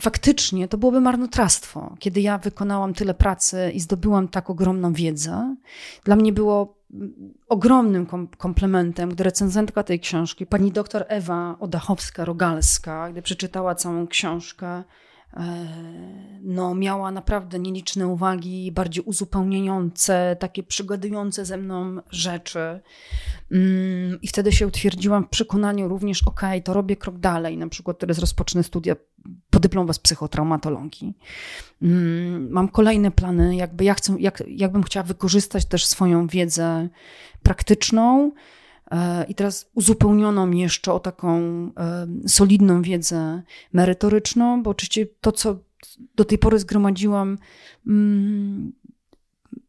faktycznie 0.00 0.68
to 0.68 0.78
byłoby 0.78 1.00
marnotrawstwo, 1.00 1.96
kiedy 1.98 2.20
ja 2.20 2.38
wykonałam 2.38 2.94
tyle 2.94 3.14
pracy 3.14 3.70
i 3.74 3.80
zdobyłam 3.80 4.28
tak 4.28 4.50
ogromną 4.50 4.92
wiedzę. 4.92 5.56
Dla 6.04 6.16
mnie 6.16 6.32
było 6.32 6.76
mm, 6.94 7.34
ogromnym 7.48 8.06
komplementem, 8.38 9.10
gdy 9.10 9.24
recenzentka 9.24 9.82
tej 9.82 10.00
książki, 10.00 10.46
pani 10.46 10.72
doktor 10.72 11.04
Ewa 11.08 11.56
Odachowska-Rogalska, 11.60 13.12
gdy 13.12 13.22
przeczytała 13.22 13.74
całą 13.74 14.06
książkę, 14.06 14.66
E, 14.66 14.84
no, 16.42 16.74
miała 16.74 17.10
naprawdę 17.10 17.58
nieliczne 17.58 18.06
uwagi, 18.06 18.72
bardziej 18.72 19.04
uzupełniające, 19.04 20.36
takie 20.40 20.62
przygadujące 20.62 21.44
ze 21.44 21.56
mną 21.56 22.00
rzeczy. 22.10 22.80
Mm, 23.50 24.20
I 24.22 24.28
wtedy 24.28 24.52
się 24.52 24.66
utwierdziłam 24.66 25.24
w 25.24 25.28
przekonaniu 25.28 25.88
również, 25.88 26.22
ok, 26.26 26.40
to 26.64 26.72
robię 26.72 26.96
krok 26.96 27.18
dalej, 27.18 27.58
na 27.58 27.68
przykład 27.68 27.98
teraz 27.98 28.18
rozpocznę 28.18 28.62
studia 28.62 28.96
podyplomowe 29.50 29.94
z 29.94 29.98
psychotraumatologii. 29.98 31.14
Mm, 31.82 32.50
mam 32.50 32.68
kolejne 32.68 33.10
plany, 33.10 33.56
jakby 33.56 33.84
ja 33.84 33.94
chcę, 33.94 34.16
jak, 34.18 34.42
jakbym 34.46 34.82
chciała 34.82 35.04
wykorzystać 35.04 35.64
też 35.64 35.86
swoją 35.86 36.26
wiedzę 36.26 36.88
praktyczną, 37.42 38.30
E, 38.30 38.34
I 39.28 39.34
teraz 39.34 39.70
uzupełnioną 39.74 40.50
jeszcze 40.50 40.92
o 40.92 41.00
taką 41.00 41.38
e, 41.76 42.06
solidną 42.26 42.82
wiedzę 42.82 43.42
merytoryczną, 43.72 44.62
bo 44.62 44.70
oczywiście 44.70 45.06
to, 45.20 45.32
co 45.32 45.58
do 46.16 46.24
tej 46.24 46.38
pory 46.38 46.58
zgromadziłam, 46.58 47.38
mm, 47.86 48.72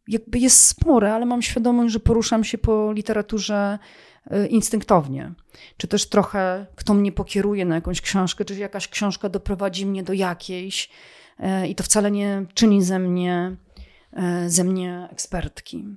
jakby 0.07 0.39
jest 0.39 0.67
spore, 0.67 1.13
ale 1.13 1.25
mam 1.25 1.41
świadomość, 1.41 1.93
że 1.93 1.99
poruszam 1.99 2.43
się 2.43 2.57
po 2.57 2.91
literaturze 2.91 3.79
e, 4.27 4.47
instynktownie. 4.47 5.33
Czy 5.77 5.87
też 5.87 6.09
trochę 6.09 6.65
kto 6.75 6.93
mnie 6.93 7.11
pokieruje 7.11 7.65
na 7.65 7.75
jakąś 7.75 8.01
książkę, 8.01 8.45
czy 8.45 8.55
jakaś 8.55 8.87
książka 8.87 9.29
doprowadzi 9.29 9.85
mnie 9.85 10.03
do 10.03 10.13
jakiejś 10.13 10.89
i 11.69 11.75
to 11.75 11.83
wcale 11.83 12.11
nie 12.11 12.45
czyni 12.53 12.83
ze 12.83 12.99
mnie, 12.99 13.57
ze 14.47 14.63
mnie 14.63 15.07
ekspertki. 15.11 15.87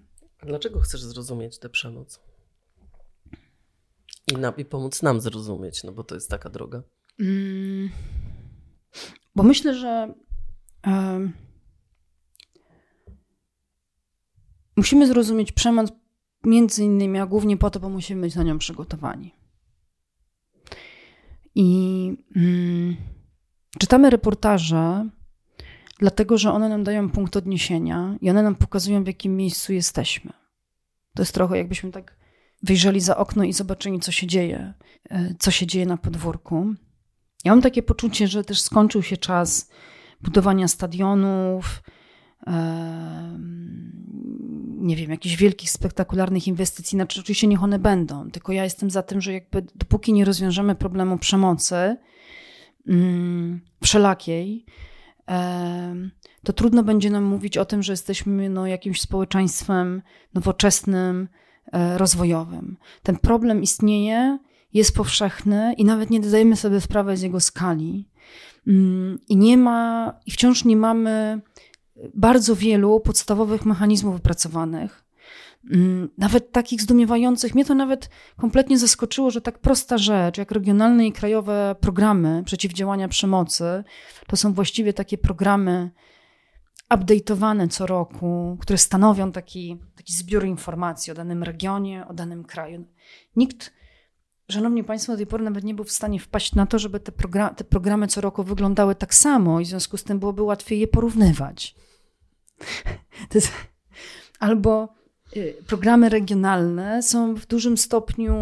Dlaczego 0.43 0.81
chcesz 0.81 1.03
zrozumieć 1.03 1.59
tę 1.59 1.69
przemoc? 1.69 2.26
I, 4.27 4.61
I 4.61 4.65
pomóc 4.65 5.03
nam 5.03 5.21
zrozumieć, 5.21 5.85
no 5.85 5.93
bo 5.93 6.05
to 6.05 6.15
jest 6.15 6.31
taka 6.31 6.51
droga. 6.51 6.83
Mm, 7.21 7.91
bo 9.35 9.43
myślę, 9.43 9.75
że 9.75 10.15
musimy 14.77 15.07
zrozumieć 15.07 15.53
przemoc 15.53 15.93
między 16.45 16.85
innymi, 16.85 17.19
a 17.19 17.27
głównie 17.27 17.57
po 17.57 17.71
to, 17.71 17.81
bo 17.81 17.89
musimy 17.89 18.21
być 18.21 18.35
na 18.35 18.43
nią 18.43 18.59
przygotowani. 18.59 19.35
I 21.55 22.13
mm, 22.37 22.97
czytamy 23.79 24.11
reportaże, 24.11 25.09
dlatego 25.99 26.39
że 26.39 26.53
one 26.53 26.69
nam 26.69 26.85
dają 26.85 27.11
punkt 27.11 27.37
odniesienia 27.37 28.17
i 28.21 28.31
one 28.31 28.43
nam 28.43 28.55
pokazują, 28.55 29.05
w 29.05 29.07
jakim 29.07 29.37
miejscu 29.37 29.73
jesteśmy. 29.73 30.33
To 31.15 31.23
jest 31.23 31.35
trochę 31.35 31.59
jakbyśmy 31.59 31.91
tak 31.91 32.17
wyjrzeli 32.63 33.01
za 33.01 33.17
okno 33.17 33.45
i 33.45 33.53
zobaczyli, 33.53 34.01
co 34.01 34.13
się 34.13 34.27
dzieje, 34.27 34.75
e, 35.11 35.35
co 35.39 35.51
się 35.51 35.67
dzieje 35.67 35.87
na 35.87 35.97
podwórku. 35.97 36.75
Ja 37.45 37.53
mam 37.53 37.63
takie 37.63 37.83
poczucie, 37.83 38.29
że 38.29 38.45
też 38.45 38.61
skończył 38.61 39.03
się 39.03 39.17
czas 39.17 39.71
budowania 40.21 40.69
stadionów, 40.69 41.83
e, 42.47 43.39
nie 44.79 44.97
wiem, 44.97 45.11
jakichś 45.11 45.37
wielkich, 45.37 45.71
spektakularnych 45.71 46.49
inwestycji. 46.49 46.97
Znaczy, 46.97 47.21
oczywiście 47.21 47.47
niech 47.47 47.63
one 47.63 47.79
będą, 47.79 48.31
tylko 48.31 48.53
ja 48.53 48.65
jestem 48.65 48.91
za 48.91 49.03
tym, 49.03 49.21
że 49.21 49.33
jakby 49.33 49.63
dopóki 49.75 50.13
nie 50.13 50.25
rozwiążemy 50.25 50.75
problemu 50.75 51.19
przemocy 51.19 51.97
mm, 52.89 53.61
wszelakiej, 53.83 54.67
e, 55.29 55.95
to 56.45 56.53
trudno 56.53 56.83
będzie 56.83 57.11
nam 57.11 57.25
mówić 57.25 57.59
o 57.59 57.65
tym, 57.65 57.83
że 57.83 57.93
jesteśmy 57.93 58.49
no, 58.49 58.67
jakimś 58.67 59.01
społeczeństwem 59.01 60.03
nowoczesnym, 60.35 61.29
rozwojowym. 61.73 62.77
Ten 63.03 63.17
problem 63.17 63.63
istnieje, 63.63 64.39
jest 64.77 64.97
powszechny 64.97 65.75
i 65.79 65.85
nawet 65.85 66.11
nie 66.11 66.23
zdajemy 66.23 66.57
sobie 66.57 66.81
sprawy 66.81 67.17
z 67.17 67.23
jego 67.23 67.41
skali. 67.41 68.09
Mm, 68.67 69.19
I 69.29 69.37
nie 69.37 69.57
ma, 69.57 70.13
i 70.27 70.31
wciąż 70.31 70.65
nie 70.65 70.77
mamy 70.77 71.41
bardzo 72.15 72.57
wielu 72.57 73.01
podstawowych 73.01 73.67
mechanizmów 73.67 74.15
wypracowanych. 74.15 75.05
Mm, 75.71 76.09
nawet 76.19 76.53
takich 76.53 76.83
zdumiewających. 76.83 77.55
Mnie 77.55 77.65
to 77.65 77.75
nawet 77.75 78.11
kompletnie 78.37 78.79
zaskoczyło, 78.79 79.31
że 79.31 79.41
tak 79.41 79.59
prosta 79.59 79.99
rzecz, 79.99 80.39
jak 80.39 80.51
regionalne 80.51 81.07
i 81.07 81.13
krajowe 81.13 81.77
programy 81.81 82.43
przeciwdziałania 82.45 83.09
przemocy, 83.09 83.85
to 84.27 84.37
są 84.37 84.53
właściwie 84.53 84.93
takie 84.93 85.19
programy 85.19 85.91
update'owane 86.91 87.69
co 87.69 87.87
roku, 87.87 88.57
które 88.61 88.79
stanowią 88.79 89.33
taki, 89.33 89.79
taki 89.97 90.13
zbiór 90.13 90.45
informacji 90.45 91.11
o 91.11 91.15
danym 91.15 91.43
regionie, 91.43 92.09
o 92.09 92.15
danym 92.15 92.45
kraju. 92.45 92.85
Nikt, 93.37 93.73
szanowni 94.51 94.85
państwo, 94.85 95.13
do 95.13 95.17
tej 95.17 95.27
pory 95.27 95.45
nawet 95.45 95.65
nie 95.65 95.75
był 95.75 95.85
w 95.85 95.93
stanie 95.93 96.21
wpaść 96.21 96.55
na 96.55 96.67
to, 96.67 96.79
żeby 96.79 97.01
te, 97.01 97.13
program, 97.13 97.55
te 97.55 97.65
programy 97.65 98.07
co 98.07 98.21
roku 98.21 98.45
wyglądały 98.45 98.95
tak 98.95 99.15
samo 99.15 99.61
i 99.61 99.65
w 99.65 99.69
związku 99.69 99.97
z 99.97 100.05
tym 100.05 100.19
byłoby 100.19 100.43
łatwiej 100.43 100.81
je 100.81 100.89
porównywać. 100.89 101.75
Jest, 103.35 103.53
albo 104.39 104.95
y, 105.37 105.57
programy 105.67 106.09
regionalne 106.09 107.03
są 107.03 107.35
w 107.35 107.47
dużym 107.47 107.79
stopniu, 107.79 108.35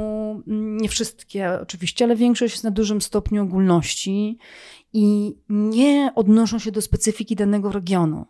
mm, 0.47 0.77
nie 0.77 0.89
wszystkie 0.89 1.61
oczywiście, 1.61 2.05
ale 2.05 2.17
większość 2.17 2.55
jest 2.55 2.65
na 2.65 2.71
dużym 2.71 3.01
stopniu 3.01 3.43
ogólności 3.43 4.39
i 4.93 5.37
nie 5.49 6.13
odnoszą 6.15 6.59
się 6.59 6.73
do 6.73 6.83
specyfiki 6.83 7.37
danego 7.37 7.73
regionu 7.73 8.27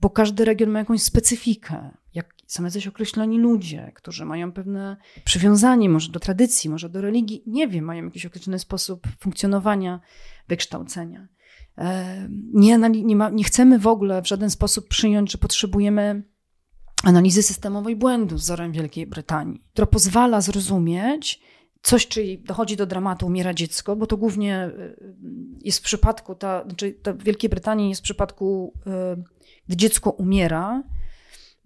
bo 0.00 0.10
każdy 0.10 0.44
region 0.44 0.70
ma 0.70 0.78
jakąś 0.78 1.02
specyfikę. 1.02 1.90
Jak 2.14 2.34
są 2.46 2.64
jacyś 2.64 2.86
określeni 2.86 3.38
ludzie, 3.38 3.92
którzy 3.94 4.24
mają 4.24 4.52
pewne 4.52 4.96
przywiązanie 5.24 5.88
może 5.88 6.12
do 6.12 6.20
tradycji, 6.20 6.70
może 6.70 6.88
do 6.88 7.00
religii, 7.00 7.42
nie 7.46 7.68
wiem, 7.68 7.84
mają 7.84 8.04
jakiś 8.04 8.26
określony 8.26 8.58
sposób 8.58 9.06
funkcjonowania, 9.20 10.00
wykształcenia. 10.48 11.28
Nie, 12.54 12.78
nie, 12.78 13.16
ma, 13.16 13.30
nie 13.30 13.44
chcemy 13.44 13.78
w 13.78 13.86
ogóle 13.86 14.22
w 14.22 14.28
żaden 14.28 14.50
sposób 14.50 14.88
przyjąć, 14.88 15.32
że 15.32 15.38
potrzebujemy 15.38 16.22
analizy 17.04 17.42
systemowej 17.42 17.96
błędu 17.96 18.38
z 18.38 18.42
wzorem 18.42 18.72
Wielkiej 18.72 19.06
Brytanii, 19.06 19.64
która 19.72 19.86
pozwala 19.86 20.40
zrozumieć, 20.40 21.40
coś, 21.82 22.08
czyli 22.08 22.38
dochodzi 22.38 22.76
do 22.76 22.86
dramatu, 22.86 23.26
umiera 23.26 23.54
dziecko, 23.54 23.96
bo 23.96 24.06
to 24.06 24.16
głównie 24.16 24.56
e, 24.56 24.94
jest 25.60 25.78
w 25.78 25.82
przypadku, 25.82 26.34
ta, 26.34 26.64
znaczy 26.64 26.92
ta 26.92 27.12
w 27.12 27.22
Wielkiej 27.22 27.50
Brytanii 27.50 27.88
jest 27.88 28.00
w 28.00 28.04
przypadku 28.04 28.74
e, 28.86 29.16
gdy 29.66 29.76
dziecko 29.76 30.10
umiera, 30.10 30.82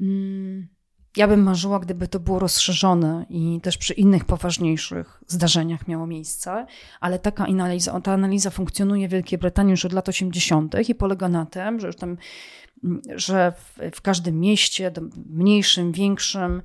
mm, 0.00 0.68
ja 1.16 1.28
bym 1.28 1.42
marzyła, 1.42 1.78
gdyby 1.80 2.08
to 2.08 2.20
było 2.20 2.38
rozszerzone 2.38 3.26
i 3.28 3.60
też 3.62 3.78
przy 3.78 3.94
innych 3.94 4.24
poważniejszych 4.24 5.22
zdarzeniach 5.26 5.88
miało 5.88 6.06
miejsce, 6.06 6.66
ale 7.00 7.18
taka 7.18 7.46
analiza, 7.46 8.00
ta 8.00 8.12
analiza 8.12 8.50
funkcjonuje 8.50 9.08
w 9.08 9.10
Wielkiej 9.10 9.38
Brytanii 9.38 9.70
już 9.70 9.84
od 9.84 9.92
lat 9.92 10.08
80. 10.08 10.88
i 10.88 10.94
polega 10.94 11.28
na 11.28 11.46
tym, 11.46 11.80
że 11.80 11.86
już 11.86 11.96
tam 11.96 12.16
że 13.16 13.52
w, 13.52 13.96
w, 13.96 14.00
każdym 14.00 14.40
mieście, 14.40 14.92
mniejszym, 15.26 15.92
większym, 15.92 16.62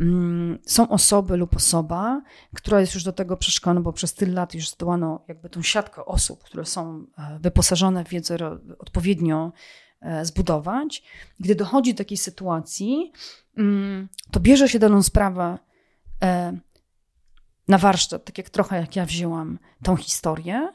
mm, 0.00 0.58
są 0.66 0.88
osoby 0.88 1.36
lub 1.36 1.56
osoba, 1.56 2.22
która 2.54 2.80
jest 2.80 2.94
już 2.94 3.04
do 3.04 3.12
tego 3.12 3.36
przeszkolona, 3.36 3.80
bo 3.80 3.92
przez 3.92 4.14
tyle 4.14 4.32
lat 4.32 4.54
już 4.54 4.68
zdołano 4.68 5.24
jakby 5.28 5.50
tą 5.50 5.62
siatkę 5.62 6.04
osób, 6.04 6.44
które 6.44 6.64
są 6.64 7.06
e, 7.18 7.38
wyposażone 7.40 8.04
w 8.04 8.08
wiedzę 8.08 8.36
odpowiednio 8.78 9.52
zbudować. 10.22 11.02
Gdy 11.40 11.54
dochodzi 11.54 11.94
do 11.94 11.98
takiej 11.98 12.18
sytuacji, 12.18 13.12
mm, 13.56 14.08
to 14.30 14.40
bierze 14.40 14.68
się 14.68 14.78
daną 14.78 15.02
sprawę 15.02 15.58
e, 16.22 16.58
na 17.68 17.78
warsztat, 17.78 18.24
tak 18.24 18.38
jak 18.38 18.50
trochę 18.50 18.76
jak 18.80 18.96
ja 18.96 19.06
wzięłam 19.06 19.58
tą 19.82 19.96
historię 19.96 20.72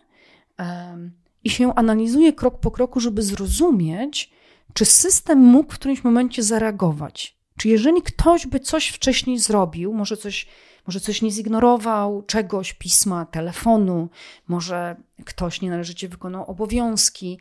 e, 0.59 0.97
i 1.43 1.49
się 1.49 1.75
analizuje 1.75 2.33
krok 2.33 2.59
po 2.59 2.71
kroku, 2.71 2.99
żeby 2.99 3.23
zrozumieć, 3.23 4.31
czy 4.73 4.85
system 4.85 5.39
mógł 5.39 5.71
w 5.71 5.75
którymś 5.75 6.03
momencie 6.03 6.43
zareagować. 6.43 7.37
Czy 7.57 7.69
jeżeli 7.69 8.01
ktoś 8.01 8.47
by 8.47 8.59
coś 8.59 8.87
wcześniej 8.87 9.39
zrobił, 9.39 9.93
może 9.93 10.17
coś, 10.17 10.47
może 10.87 10.99
coś 10.99 11.21
nie 11.21 11.31
zignorował, 11.31 12.23
czegoś, 12.23 12.73
pisma, 12.73 13.25
telefonu, 13.25 14.09
może 14.47 14.95
ktoś 15.25 15.61
nienależycie 15.61 16.09
wykonał 16.09 16.51
obowiązki, 16.51 17.39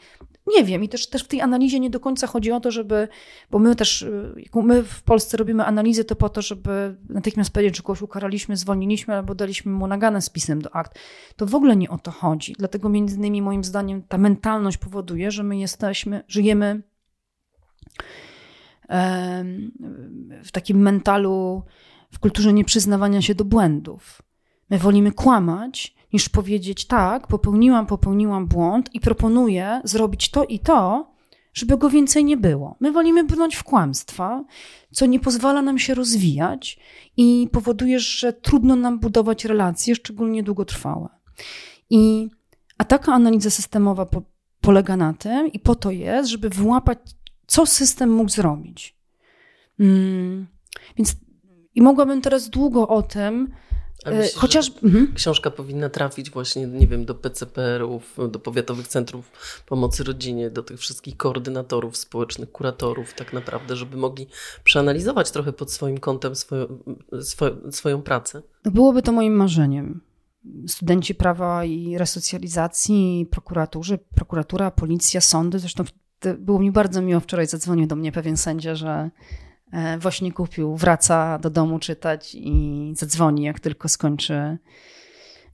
Nie 0.56 0.64
wiem 0.64 0.84
i 0.84 0.88
też, 0.88 1.06
też 1.06 1.24
w 1.24 1.28
tej 1.28 1.40
analizie 1.40 1.80
nie 1.80 1.90
do 1.90 2.00
końca 2.00 2.26
chodzi 2.26 2.52
o 2.52 2.60
to, 2.60 2.70
żeby, 2.70 3.08
bo 3.50 3.58
my 3.58 3.76
też, 3.76 4.06
jak 4.36 4.54
my 4.54 4.82
w 4.82 5.02
Polsce 5.02 5.36
robimy 5.36 5.64
analizę, 5.64 6.04
to 6.04 6.16
po 6.16 6.28
to, 6.28 6.42
żeby 6.42 6.96
natychmiast 7.08 7.50
powiedzieć, 7.50 7.76
że 7.76 7.82
kogoś 7.82 8.02
ukaraliśmy, 8.02 8.56
zwolniliśmy 8.56 9.14
albo 9.14 9.34
daliśmy 9.34 9.72
mu 9.72 9.86
naganę 9.86 10.22
z 10.22 10.30
pisem 10.30 10.62
do 10.62 10.74
akt. 10.74 10.98
To 11.36 11.46
w 11.46 11.54
ogóle 11.54 11.76
nie 11.76 11.90
o 11.90 11.98
to 11.98 12.10
chodzi. 12.10 12.54
Dlatego 12.58 12.88
między 12.88 13.16
innymi 13.16 13.42
moim 13.42 13.64
zdaniem 13.64 14.02
ta 14.02 14.18
mentalność 14.18 14.76
powoduje, 14.76 15.30
że 15.30 15.42
my 15.42 15.56
jesteśmy, 15.56 16.24
żyjemy 16.28 16.82
w 20.44 20.52
takim 20.52 20.78
mentalu, 20.78 21.62
w 22.12 22.18
kulturze 22.18 22.52
nieprzyznawania 22.52 23.22
się 23.22 23.34
do 23.34 23.44
błędów. 23.44 24.22
My 24.70 24.78
wolimy 24.78 25.12
kłamać, 25.12 25.94
niż 26.12 26.28
powiedzieć 26.28 26.84
tak, 26.84 27.26
popełniłam, 27.26 27.86
popełniłam 27.86 28.46
błąd 28.46 28.94
i 28.94 29.00
proponuję 29.00 29.80
zrobić 29.84 30.30
to 30.30 30.44
i 30.44 30.58
to, 30.58 31.12
żeby 31.54 31.78
go 31.78 31.90
więcej 31.90 32.24
nie 32.24 32.36
było. 32.36 32.76
My 32.80 32.92
wolimy 32.92 33.24
brnąć 33.24 33.56
w 33.56 33.62
kłamstwa, 33.62 34.44
co 34.92 35.06
nie 35.06 35.20
pozwala 35.20 35.62
nam 35.62 35.78
się 35.78 35.94
rozwijać 35.94 36.80
i 37.16 37.48
powoduje, 37.52 38.00
że 38.00 38.32
trudno 38.32 38.76
nam 38.76 38.98
budować 38.98 39.44
relacje, 39.44 39.94
szczególnie 39.94 40.42
długotrwałe. 40.42 41.08
I, 41.90 42.28
a 42.78 42.84
taka 42.84 43.12
analiza 43.12 43.50
systemowa 43.50 44.06
po, 44.06 44.22
polega 44.60 44.96
na 44.96 45.14
tym 45.14 45.52
i 45.52 45.58
po 45.58 45.74
to 45.74 45.90
jest, 45.90 46.30
żeby 46.30 46.50
wyłapać, 46.50 46.98
co 47.46 47.66
system 47.66 48.12
mógł 48.12 48.30
zrobić. 48.30 48.96
Mm, 49.80 50.46
więc 50.96 51.16
i 51.74 51.82
mogłabym 51.82 52.20
teraz 52.20 52.48
długo 52.48 52.88
o 52.88 53.02
tym, 53.02 53.52
Chociaż 54.34 54.70
mhm. 54.82 55.12
książka 55.14 55.50
powinna 55.50 55.88
trafić 55.88 56.30
właśnie, 56.30 56.66
nie 56.66 56.86
wiem, 56.86 57.04
do 57.04 57.14
PCPR-ów, 57.14 58.16
do 58.30 58.38
powiatowych 58.38 58.88
centrów 58.88 59.30
pomocy 59.66 60.04
rodzinie, 60.04 60.50
do 60.50 60.62
tych 60.62 60.80
wszystkich 60.80 61.16
koordynatorów 61.16 61.96
społecznych, 61.96 62.52
kuratorów, 62.52 63.14
tak 63.14 63.32
naprawdę, 63.32 63.76
żeby 63.76 63.96
mogli 63.96 64.26
przeanalizować 64.64 65.30
trochę 65.30 65.52
pod 65.52 65.72
swoim 65.72 65.98
kątem 65.98 66.34
swoją, 66.34 66.66
swoją 67.70 68.02
pracę. 68.02 68.42
No 68.64 68.70
byłoby 68.70 69.02
to 69.02 69.12
moim 69.12 69.34
marzeniem. 69.34 70.00
Studenci 70.66 71.14
prawa 71.14 71.64
i 71.64 71.98
resocjalizacji, 71.98 73.26
prokuraturzy, 73.30 73.98
prokuratura, 74.14 74.70
policja, 74.70 75.20
sądy. 75.20 75.58
Zresztą 75.58 75.84
było 76.38 76.58
mi 76.58 76.72
bardzo 76.72 77.02
miło 77.02 77.20
wczoraj 77.20 77.46
zadzwonił 77.46 77.86
do 77.86 77.96
mnie 77.96 78.12
pewien 78.12 78.36
sędzia, 78.36 78.74
że 78.74 79.10
właśnie 79.98 80.32
kupił, 80.32 80.76
wraca 80.76 81.38
do 81.38 81.50
domu 81.50 81.78
czytać 81.78 82.34
i 82.34 82.92
zadzwoni, 82.96 83.42
jak 83.42 83.60
tylko 83.60 83.88
skończy 83.88 84.58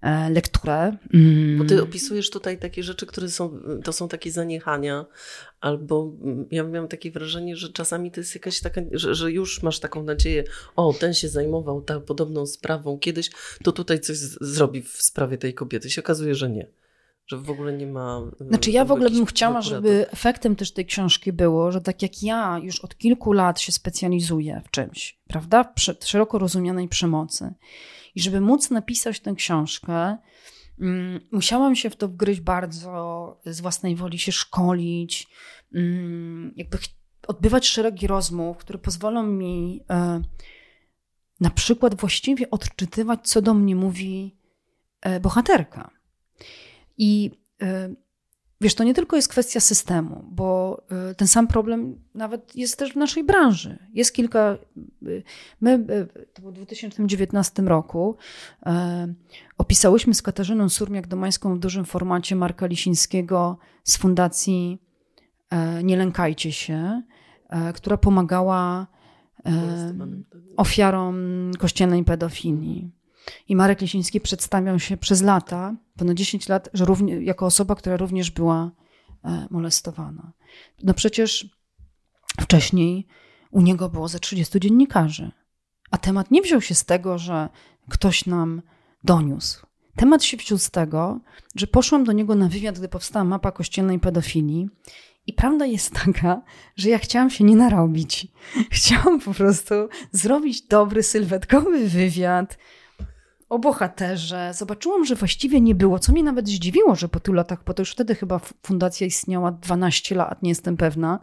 e, 0.00 0.30
lekturę. 0.30 0.96
Mm. 1.14 1.58
Bo 1.58 1.64
ty 1.64 1.82
opisujesz 1.82 2.30
tutaj 2.30 2.58
takie 2.58 2.82
rzeczy, 2.82 3.06
które 3.06 3.28
są, 3.28 3.60
to 3.84 3.92
są 3.92 4.08
takie 4.08 4.30
zaniechania, 4.30 5.06
albo 5.60 6.12
mm, 6.22 6.46
ja 6.50 6.64
miałam 6.64 6.88
takie 6.88 7.10
wrażenie, 7.10 7.56
że 7.56 7.68
czasami 7.68 8.10
to 8.10 8.20
jest 8.20 8.34
jakaś 8.34 8.60
taka, 8.60 8.80
że, 8.92 9.14
że 9.14 9.32
już 9.32 9.62
masz 9.62 9.80
taką 9.80 10.02
nadzieję, 10.02 10.44
o, 10.76 10.92
ten 10.92 11.14
się 11.14 11.28
zajmował 11.28 11.82
tak 11.82 12.04
podobną 12.04 12.46
sprawą 12.46 12.98
kiedyś, 12.98 13.30
to 13.62 13.72
tutaj 13.72 14.00
coś 14.00 14.16
zrobi 14.40 14.82
w 14.82 15.02
sprawie 15.02 15.38
tej 15.38 15.54
kobiety. 15.54 15.90
Się 15.90 16.02
okazuje, 16.02 16.34
że 16.34 16.50
nie 16.50 16.66
że 17.28 17.36
w 17.36 17.50
ogóle 17.50 17.72
nie 17.72 17.86
ma. 17.86 18.22
Znaczy, 18.40 18.70
ja 18.70 18.84
w 18.84 18.92
ogóle 18.92 19.10
bym 19.10 19.26
chciała, 19.26 19.62
żeby 19.62 20.10
efektem 20.10 20.56
też 20.56 20.72
tej 20.72 20.86
książki 20.86 21.32
było, 21.32 21.72
że 21.72 21.80
tak 21.80 22.02
jak 22.02 22.22
ja 22.22 22.60
już 22.62 22.80
od 22.80 22.98
kilku 22.98 23.32
lat 23.32 23.60
się 23.60 23.72
specjalizuję 23.72 24.62
w 24.64 24.70
czymś, 24.70 25.20
prawda, 25.28 25.72
w 26.00 26.04
szeroko 26.04 26.38
rozumianej 26.38 26.88
przemocy, 26.88 27.54
i 28.14 28.20
żeby 28.20 28.40
móc 28.40 28.70
napisać 28.70 29.20
tę 29.20 29.34
książkę, 29.34 30.16
um, 30.80 31.20
musiałam 31.32 31.76
się 31.76 31.90
w 31.90 31.96
to 31.96 32.08
wgryźć 32.08 32.40
bardzo, 32.40 33.40
z 33.44 33.60
własnej 33.60 33.96
woli 33.96 34.18
się 34.18 34.32
szkolić, 34.32 35.28
um, 35.74 36.52
jakby 36.56 36.78
odbywać 37.28 37.66
szeregi 37.66 38.06
rozmów, 38.06 38.56
które 38.56 38.78
pozwolą 38.78 39.22
mi 39.22 39.84
e, 39.90 40.22
na 41.40 41.50
przykład 41.50 41.94
właściwie 41.94 42.50
odczytywać, 42.50 43.28
co 43.28 43.42
do 43.42 43.54
mnie 43.54 43.76
mówi 43.76 44.36
e, 45.00 45.20
bohaterka. 45.20 45.97
I 46.98 47.30
y, 47.62 47.96
wiesz, 48.60 48.74
to 48.74 48.84
nie 48.84 48.94
tylko 48.94 49.16
jest 49.16 49.28
kwestia 49.28 49.60
systemu, 49.60 50.24
bo 50.30 50.80
y, 51.10 51.14
ten 51.14 51.28
sam 51.28 51.46
problem 51.46 52.00
nawet 52.14 52.56
jest 52.56 52.78
też 52.78 52.92
w 52.92 52.96
naszej 52.96 53.24
branży. 53.24 53.78
Jest 53.94 54.12
kilka. 54.12 54.58
Y, 55.06 55.22
my 55.60 55.84
to 56.34 56.42
było 56.42 56.52
w 56.52 56.56
2019 56.56 57.62
roku 57.62 58.16
opisałyśmy 59.58 60.14
z 60.14 60.22
Katarzyną 60.22 60.66
Surmiak-Domańską 60.66 61.54
w 61.56 61.58
dużym 61.58 61.84
formacie 61.84 62.36
Marka 62.36 62.66
Lisińskiego 62.66 63.58
z 63.84 63.96
fundacji 63.96 64.78
Nie 65.82 65.96
lękajcie 65.96 66.52
się, 66.52 67.02
która 67.74 67.96
pomagała 67.96 68.86
ofiarom 70.56 71.16
kościelnej 71.58 72.04
pedofilii. 72.04 72.97
I 73.48 73.56
Marek 73.56 73.80
Lisiński 73.80 74.20
przedstawiał 74.20 74.78
się 74.78 74.96
przez 74.96 75.22
lata, 75.22 75.74
ponad 75.96 76.16
10 76.16 76.48
lat, 76.48 76.68
że 76.74 76.84
równie, 76.84 77.22
jako 77.22 77.46
osoba, 77.46 77.74
która 77.74 77.96
również 77.96 78.30
była 78.30 78.70
e, 79.24 79.46
molestowana. 79.50 80.32
No 80.82 80.94
przecież 80.94 81.48
wcześniej 82.40 83.06
u 83.50 83.60
niego 83.60 83.88
było 83.88 84.08
ze 84.08 84.18
30 84.18 84.60
dziennikarzy, 84.60 85.30
a 85.90 85.98
temat 85.98 86.30
nie 86.30 86.42
wziął 86.42 86.60
się 86.60 86.74
z 86.74 86.84
tego, 86.84 87.18
że 87.18 87.48
ktoś 87.88 88.26
nam 88.26 88.62
doniósł. 89.04 89.66
Temat 89.96 90.24
się 90.24 90.36
wziął 90.36 90.58
z 90.58 90.70
tego, 90.70 91.20
że 91.54 91.66
poszłam 91.66 92.04
do 92.04 92.12
niego 92.12 92.34
na 92.34 92.48
wywiad, 92.48 92.78
gdy 92.78 92.88
powstała 92.88 93.24
mapa 93.24 93.52
kościelnej 93.52 93.98
pedofilii. 93.98 94.68
I 95.26 95.32
prawda 95.32 95.66
jest 95.66 95.92
taka, 96.04 96.42
że 96.76 96.88
ja 96.88 96.98
chciałam 96.98 97.30
się 97.30 97.44
nie 97.44 97.56
narobić. 97.56 98.26
Chciałam 98.70 99.20
po 99.20 99.34
prostu 99.34 99.74
zrobić 100.12 100.62
dobry, 100.62 101.02
sylwetkowy 101.02 101.88
wywiad, 101.88 102.58
o 103.48 103.58
bohaterze. 103.58 104.52
Zobaczyłam, 104.54 105.04
że 105.04 105.14
właściwie 105.14 105.60
nie 105.60 105.74
było, 105.74 105.98
co 105.98 106.12
mnie 106.12 106.22
nawet 106.22 106.48
zdziwiło, 106.48 106.94
że 106.94 107.08
po 107.08 107.20
tylu 107.20 107.36
latach, 107.36 107.64
bo 107.64 107.74
to 107.74 107.82
już 107.82 107.92
wtedy 107.92 108.14
chyba 108.14 108.40
fundacja 108.62 109.06
istniała 109.06 109.52
12 109.52 110.14
lat, 110.14 110.42
nie 110.42 110.48
jestem 110.48 110.76
pewna 110.76 111.20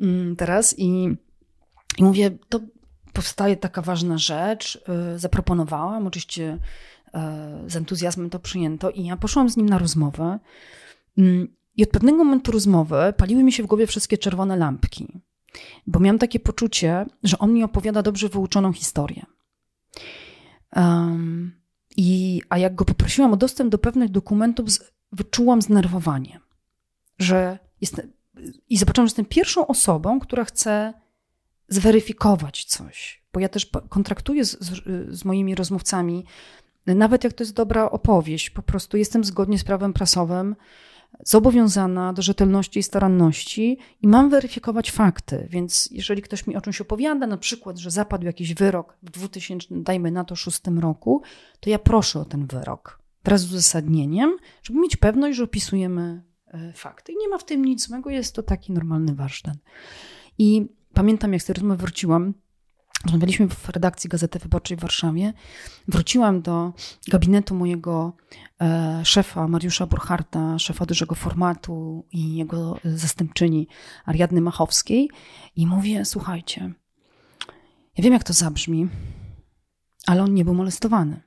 mm, 0.00 0.36
teraz. 0.36 0.74
I, 0.78 1.16
i 1.98 2.04
mówię, 2.04 2.30
to 2.48 2.60
powstaje 3.12 3.56
taka 3.56 3.82
ważna 3.82 4.18
rzecz. 4.18 4.84
Y, 5.14 5.18
zaproponowałam, 5.18 6.06
oczywiście 6.06 6.58
y, 7.66 7.70
z 7.70 7.76
entuzjazmem 7.76 8.30
to 8.30 8.38
przyjęto 8.38 8.90
i 8.90 9.04
ja 9.04 9.16
poszłam 9.16 9.50
z 9.50 9.56
nim 9.56 9.68
na 9.68 9.78
rozmowę. 9.78 10.38
Mm, 11.18 11.48
I 11.76 11.82
od 11.82 11.90
pewnego 11.90 12.24
momentu 12.24 12.52
rozmowy 12.52 13.14
paliły 13.16 13.42
mi 13.42 13.52
się 13.52 13.62
w 13.62 13.66
głowie 13.66 13.86
wszystkie 13.86 14.18
czerwone 14.18 14.56
lampki, 14.56 15.20
bo 15.86 16.00
miałam 16.00 16.18
takie 16.18 16.40
poczucie, 16.40 17.06
że 17.22 17.38
on 17.38 17.52
mi 17.52 17.64
opowiada 17.64 18.02
dobrze 18.02 18.28
wyuczoną 18.28 18.72
historię. 18.72 19.26
Um, 20.76 21.60
i, 21.96 22.42
a 22.48 22.58
jak 22.58 22.74
go 22.74 22.84
poprosiłam 22.84 23.32
o 23.32 23.36
dostęp 23.36 23.70
do 23.70 23.78
pewnych 23.78 24.10
dokumentów, 24.10 24.70
z, 24.70 24.92
wyczułam 25.12 25.62
znerwowanie, 25.62 26.40
że 27.18 27.58
jestem, 27.80 28.12
i 28.68 28.78
zobaczyłam, 28.78 29.06
że 29.06 29.10
jestem 29.10 29.24
pierwszą 29.24 29.66
osobą, 29.66 30.20
która 30.20 30.44
chce 30.44 30.94
zweryfikować 31.68 32.64
coś. 32.64 33.22
Bo 33.32 33.40
ja 33.40 33.48
też 33.48 33.70
kontraktuję 33.88 34.44
z, 34.44 34.60
z, 34.60 34.82
z 35.18 35.24
moimi 35.24 35.54
rozmówcami, 35.54 36.24
nawet 36.86 37.24
jak 37.24 37.32
to 37.32 37.44
jest 37.44 37.54
dobra 37.54 37.90
opowieść, 37.90 38.50
po 38.50 38.62
prostu 38.62 38.96
jestem 38.96 39.24
zgodnie 39.24 39.58
z 39.58 39.64
prawem 39.64 39.92
prasowym 39.92 40.56
zobowiązana 41.24 42.12
do 42.12 42.22
rzetelności 42.22 42.78
i 42.78 42.82
staranności 42.82 43.78
i 44.02 44.08
mam 44.08 44.30
weryfikować 44.30 44.90
fakty. 44.90 45.48
Więc 45.50 45.88
jeżeli 45.92 46.22
ktoś 46.22 46.46
mi 46.46 46.56
o 46.56 46.60
czymś 46.60 46.80
opowiada, 46.80 47.26
na 47.26 47.36
przykład, 47.36 47.78
że 47.78 47.90
zapadł 47.90 48.24
jakiś 48.24 48.54
wyrok 48.54 48.96
w 49.02 49.10
2000, 49.10 49.66
dajmy 49.70 50.10
na 50.10 50.24
to, 50.24 50.36
szóstym 50.36 50.78
roku, 50.78 51.22
to 51.60 51.70
ja 51.70 51.78
proszę 51.78 52.20
o 52.20 52.24
ten 52.24 52.46
wyrok 52.46 53.00
wraz 53.24 53.40
z 53.40 53.52
uzasadnieniem, 53.52 54.36
żeby 54.62 54.80
mieć 54.80 54.96
pewność, 54.96 55.36
że 55.36 55.44
opisujemy 55.44 56.22
e, 56.46 56.72
fakty. 56.72 57.12
I 57.12 57.16
nie 57.16 57.28
ma 57.28 57.38
w 57.38 57.44
tym 57.44 57.64
nic 57.64 57.86
złego, 57.88 58.10
jest 58.10 58.34
to 58.34 58.42
taki 58.42 58.72
normalny 58.72 59.14
warsztat. 59.14 59.56
I 60.38 60.66
pamiętam, 60.92 61.32
jak 61.32 61.42
z 61.42 61.44
tej 61.44 61.54
rozmowy 61.54 61.76
wróciłam, 61.76 62.34
Rozmawialiśmy 63.04 63.48
w 63.48 63.68
redakcji 63.68 64.10
Gazety 64.10 64.38
Wyborczej 64.38 64.76
w 64.76 64.80
Warszawie. 64.80 65.32
Wróciłam 65.88 66.42
do 66.42 66.72
gabinetu 67.08 67.54
mojego 67.54 68.12
e, 68.60 69.00
szefa 69.04 69.48
Mariusza 69.48 69.86
Burcharta, 69.86 70.58
szefa 70.58 70.86
dużego 70.86 71.14
formatu 71.14 72.04
i 72.12 72.36
jego 72.36 72.78
zastępczyni 72.84 73.68
Ariadny 74.04 74.40
Machowskiej 74.40 75.10
i 75.56 75.66
mówię, 75.66 76.04
słuchajcie, 76.04 76.72
ja 77.96 78.04
wiem 78.04 78.12
jak 78.12 78.24
to 78.24 78.32
zabrzmi, 78.32 78.88
ale 80.06 80.22
on 80.22 80.34
nie 80.34 80.44
był 80.44 80.54
molestowany. 80.54 81.22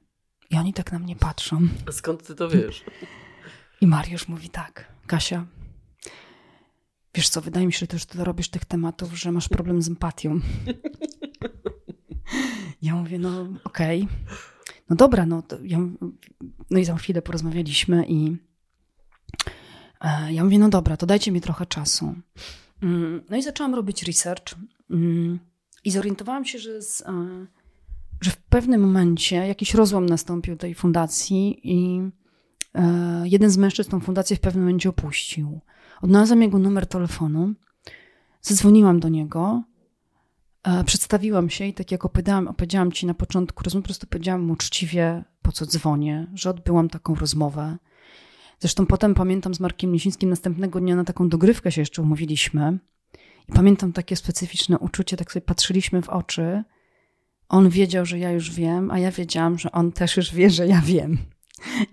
I 0.50 0.58
oni 0.58 0.74
tak 0.74 0.92
na 0.92 1.00
mnie 1.00 1.16
patrzą. 1.16 1.68
A 1.90 1.92
skąd 1.92 2.28
ty 2.28 2.36
to 2.36 2.50
wiesz? 2.50 2.84
I 3.82 3.88
Mariusz 3.88 4.28
mówi 4.28 4.50
tak, 4.50 4.88
Kasia, 5.08 5.46
wiesz 7.16 7.30
co, 7.30 7.42
wydaje 7.42 7.68
mi 7.68 7.74
się, 7.74 7.80
że 7.80 7.88
ty 7.88 7.96
już 7.96 8.06
tyle 8.06 8.24
robisz 8.24 8.50
tych 8.50 8.66
tematów, 8.66 9.14
że 9.14 9.32
masz 9.32 9.50
problem 9.50 9.82
z 9.82 9.88
empatią. 9.88 10.40
Ja 12.82 12.95
mówię, 12.95 13.19
no 13.19 13.47
okej, 13.63 14.03
okay. 14.03 14.15
no 14.89 14.95
dobra, 14.95 15.25
no, 15.25 15.43
ja, 15.63 15.79
no 16.69 16.79
i 16.79 16.86
za 16.86 16.95
chwilę 16.95 17.21
porozmawialiśmy 17.21 18.06
i 18.08 18.38
E, 20.03 20.34
ja 20.34 20.43
mówię, 20.43 20.60
no 20.60 20.69
dobra, 20.69 20.97
to 20.97 21.06
dajcie 21.06 21.32
mi 21.32 21.41
trochę 21.41 21.65
czasu. 21.65 22.15
Mm, 22.82 23.21
no 23.29 23.38
i 23.38 23.41
zaczęłam 23.41 23.75
robić 23.75 24.03
research 24.03 24.56
mm, 24.91 25.39
i 25.84 25.91
zorientowałam 25.91 26.45
się, 26.45 26.60
że, 26.60 26.82
z, 26.82 27.01
e, 27.01 27.45
że 28.21 28.32
w 28.32 28.38
pewnym 28.38 28.82
momencie 28.82 29.36
jakiś 29.36 29.73
rozłam 29.73 30.06
nastąpił 30.06 30.56
tej 30.56 30.75
fundacji 30.75 31.60
i 31.63 32.01
e, 32.75 33.23
jeden 33.25 33.49
z 33.49 33.58
mężczyzn 33.58 33.91
tą 33.91 33.99
fundację 33.99 34.38
w 34.38 34.39
pewnym 34.39 34.63
momencie 34.63 34.89
opuścił. 34.89 35.60
Odnalazłam 36.01 36.41
jego 36.41 36.60
numer 36.60 36.88
telefonu, 36.88 37.53
zadzwoniłam 38.41 38.99
do 38.99 39.10
niego, 39.10 39.63
przedstawiłam 40.86 41.49
się 41.49 41.65
i 41.65 41.73
tak 41.73 41.91
jak 41.91 42.06
opowiadałam, 42.06 42.47
opowiedziałam 42.47 42.91
ci 42.91 43.06
na 43.06 43.13
początku 43.13 43.63
rozmowy, 43.63 43.84
po 43.84 43.88
prostu 43.88 44.08
powiedziałam 44.08 44.41
mu 44.41 44.54
uczciwie, 44.54 45.23
po 45.41 45.52
co 45.52 45.65
dzwonię, 45.65 46.28
że 46.34 46.49
odbyłam 46.49 46.89
taką 46.89 47.15
rozmowę, 47.15 47.78
Zresztą 48.63 48.86
potem 48.86 49.15
pamiętam 49.15 49.54
z 49.54 49.60
Markiem 49.60 49.93
Lisińskim 49.93 50.30
następnego 50.30 50.80
dnia 50.80 50.95
na 50.95 51.04
taką 51.04 51.30
dogrywkę 51.30 51.71
się 51.71 51.82
jeszcze 51.82 52.02
umówiliśmy. 52.02 52.80
I 53.49 53.52
pamiętam 53.54 53.93
takie 53.93 54.15
specyficzne 54.15 54.80
uczucie, 54.80 55.17
tak 55.17 55.32
sobie 55.32 55.45
patrzyliśmy 55.45 56.02
w 56.02 56.10
oczy. 56.10 56.63
On 57.49 57.69
wiedział, 57.69 58.06
że 58.06 58.19
ja 58.19 58.32
już 58.32 58.52
wiem, 58.52 58.91
a 58.91 58.99
ja 58.99 59.12
wiedziałam, 59.12 59.60
że 59.60 59.71
on 59.71 59.91
też 59.91 60.17
już 60.17 60.34
wie, 60.34 60.49
że 60.49 60.67
ja 60.67 60.82
wiem. 60.86 61.17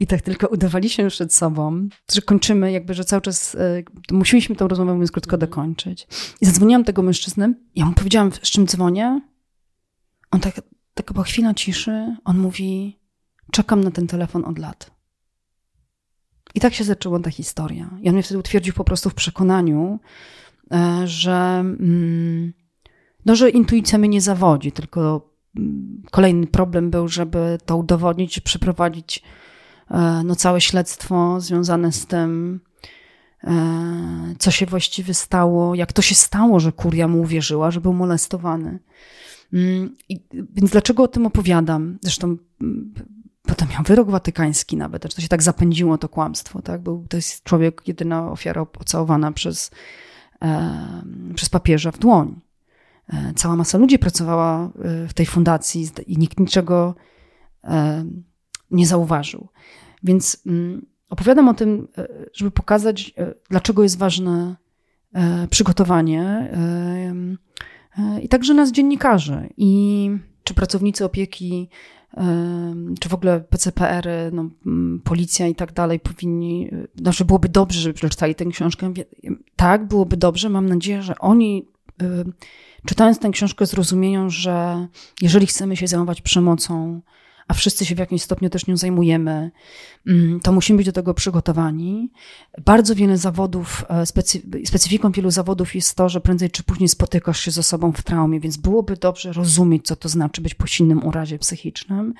I 0.01 0.07
tak 0.07 0.23
tylko 0.23 0.47
udawaliśmy 0.47 1.09
przed 1.09 1.35
sobą, 1.35 1.89
że 2.13 2.23
kończymy, 2.23 2.73
jakby, 2.73 2.95
że 2.95 3.05
cały 3.05 3.23
czas 3.23 3.55
y, 3.55 3.85
musieliśmy 4.13 4.57
tą 4.57 4.69
rozmowę, 4.69 4.93
mówiąc 4.93 5.13
krótko, 5.13 5.37
mhm. 5.37 5.51
dokończyć. 5.51 6.07
I 6.41 6.47
zadzwoniłam 6.47 6.85
tego 6.85 7.03
mężczyznę, 7.03 7.55
ja 7.77 7.85
mu 7.85 7.93
powiedziałam, 7.93 8.33
z 8.33 8.51
czym 8.51 8.67
dzwonię. 8.67 9.21
On 10.31 10.41
tak, 10.41 10.61
taka 10.95 11.15
była 11.15 11.25
chwila 11.25 11.55
ciszy, 11.55 12.17
on 12.25 12.39
mówi, 12.39 12.99
czekam 13.53 13.85
na 13.85 13.91
ten 13.91 14.07
telefon 14.07 14.45
od 14.45 14.59
lat. 14.59 14.91
I 16.55 16.61
tak 16.61 16.75
się 16.75 16.85
zaczęła 16.85 17.21
ta 17.21 17.31
historia. 17.31 17.91
I 18.03 18.09
on 18.09 18.15
mnie 18.15 18.23
wtedy 18.23 18.39
utwierdził 18.39 18.75
po 18.75 18.85
prostu 18.85 19.11
w 19.11 19.15
przekonaniu, 19.15 20.01
e, 20.73 21.03
że, 21.07 21.59
mm, 21.61 22.53
no, 23.27 23.37
że 23.37 23.51
intuicja 23.51 23.99
mnie 23.99 24.09
nie 24.09 24.21
zawodzi, 24.21 24.73
tylko 24.73 25.31
mm, 25.57 26.03
kolejny 26.11 26.47
problem 26.47 26.91
był, 26.91 27.09
żeby 27.09 27.59
to 27.67 27.77
udowodnić, 27.77 28.41
przeprowadzić 28.41 29.19
e, 29.19 29.50
no, 30.25 30.37
całe 30.37 30.61
śledztwo 30.61 31.41
związane 31.41 31.93
z 31.93 32.07
tym, 32.07 32.61
e, 33.45 34.35
co 34.39 34.51
się 34.51 34.67
właściwie 34.67 35.15
stało, 35.15 35.75
jak 35.75 35.93
to 35.93 36.03
się 36.03 36.15
stało, 36.15 36.61
że 36.61 36.73
kuria 36.73 37.09
mu 37.09 37.21
uwierzyła, 37.21 37.71
że 37.71 37.81
był 37.81 37.93
molestowany. 37.93 38.79
Mm, 39.53 39.97
I, 40.09 40.21
więc 40.33 40.71
dlaczego 40.71 41.03
o 41.03 41.09
tym 41.09 41.27
opowiadam? 41.27 41.99
Zresztą 42.03 42.37
Potem 43.43 43.69
miał 43.69 43.83
wyrok 43.83 44.11
watykański 44.11 44.77
nawet, 44.77 45.05
że 45.05 45.09
to 45.09 45.23
się 45.23 45.29
tak 45.29 45.43
zapędziło, 45.43 45.99
to 45.99 46.09
kłamstwo. 46.09 46.63
Tak? 46.63 46.83
Był, 46.83 47.07
to 47.09 47.17
jest 47.17 47.45
człowiek, 47.45 47.83
jedyna 47.87 48.31
ofiara 48.31 48.67
pocałowana 48.67 49.33
przez, 49.33 49.71
e, 50.43 51.03
przez 51.35 51.49
papieża 51.49 51.91
w 51.91 51.99
dłoń. 51.99 52.41
E, 53.09 53.33
cała 53.37 53.57
masa 53.57 53.79
ludzi 53.79 53.99
pracowała 53.99 54.65
e, 54.65 55.09
w 55.09 55.15
tej 55.15 55.27
fundacji 55.27 55.91
i 56.07 56.19
nikt 56.19 56.41
niczego 56.41 56.95
e, 57.65 58.05
nie 58.71 58.87
zauważył. 58.87 59.49
Więc 60.03 60.43
mm, 60.47 60.87
opowiadam 61.11 61.49
o 61.49 61.55
tym, 61.55 61.89
e, 61.99 62.09
żeby 62.33 62.51
pokazać, 62.51 63.13
e, 63.19 63.35
dlaczego 63.51 63.83
jest 63.83 63.99
ważne 63.99 64.57
przygotowanie 65.51 66.51
i 68.23 68.29
także 68.29 68.55
nas 68.55 68.73
dziennikarzy 68.73 69.49
i 69.57 70.11
czy 70.45 70.55
pracownicy 70.55 71.05
opieki 71.05 71.69
czy 73.01 73.09
w 73.09 73.15
ogóle 73.15 73.41
PCPR-y, 73.41 74.31
no, 74.33 74.51
policja 75.05 75.47
i 75.47 75.55
tak 75.55 75.73
dalej 75.73 76.01
powinni, 76.01 76.71
znaczy 77.01 77.25
byłoby 77.25 77.49
dobrze, 77.49 77.81
żeby 77.81 77.95
przeczytali 77.95 78.35
tę 78.35 78.45
książkę. 78.45 78.93
Tak, 79.57 79.89
byłoby 79.89 80.17
dobrze. 80.17 80.49
Mam 80.49 80.69
nadzieję, 80.69 81.03
że 81.03 81.19
oni 81.19 81.67
czytając 82.87 83.19
tę 83.19 83.31
książkę 83.31 83.67
zrozumieją, 83.67 84.31
że 84.31 84.87
jeżeli 85.23 85.47
chcemy 85.47 85.77
się 85.77 85.87
zajmować 85.87 86.23
przemocą, 86.23 87.01
a 87.51 87.55
wszyscy 87.55 87.87
się 87.87 87.95
w 87.95 87.99
jakimś 87.99 88.23
stopniu 88.23 88.51
też 88.51 88.67
nią 88.67 88.77
zajmujemy, 88.77 89.51
mm, 90.07 90.41
to 90.41 90.53
musimy 90.53 90.77
być 90.77 90.87
do 90.87 90.93
tego 90.93 91.15
przygotowani. 91.15 92.11
Bardzo 92.65 92.95
wiele 92.95 93.19
zawodów, 93.19 93.85
e, 93.89 94.07
specy, 94.07 94.43
specyfiką 94.65 95.13
wielu 95.13 95.31
zawodów 95.31 95.75
jest 95.75 95.95
to, 95.95 96.09
że 96.09 96.21
prędzej 96.21 96.51
czy 96.51 96.63
później 96.63 96.89
spotykasz 96.89 97.41
się 97.41 97.51
z 97.51 97.59
osobą 97.59 97.93
w 97.93 98.03
traumie, 98.03 98.41
więc 98.41 98.57
byłoby 98.57 98.97
dobrze 98.97 99.33
rozumieć, 99.33 99.87
co 99.87 99.97
to 99.97 100.09
znaczy 100.09 100.41
być 100.41 100.55
po 100.55 100.67
silnym 100.67 101.07
urazie 101.07 101.39
psychicznym. 101.39 102.15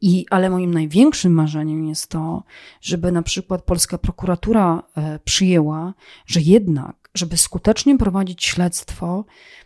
I, 0.00 0.26
ale 0.30 0.50
moim 0.50 0.74
największym 0.74 1.32
marzeniem 1.32 1.84
jest 1.84 2.08
to, 2.08 2.42
żeby 2.80 3.12
na 3.12 3.22
przykład 3.22 3.62
polska 3.62 3.98
prokuratura 3.98 4.82
e, 4.96 5.18
przyjęła, 5.18 5.94
że 6.26 6.40
jednak, 6.40 7.01
żeby 7.14 7.36
skutecznie 7.36 7.98
prowadzić 7.98 8.44
śledztwo, 8.44 9.24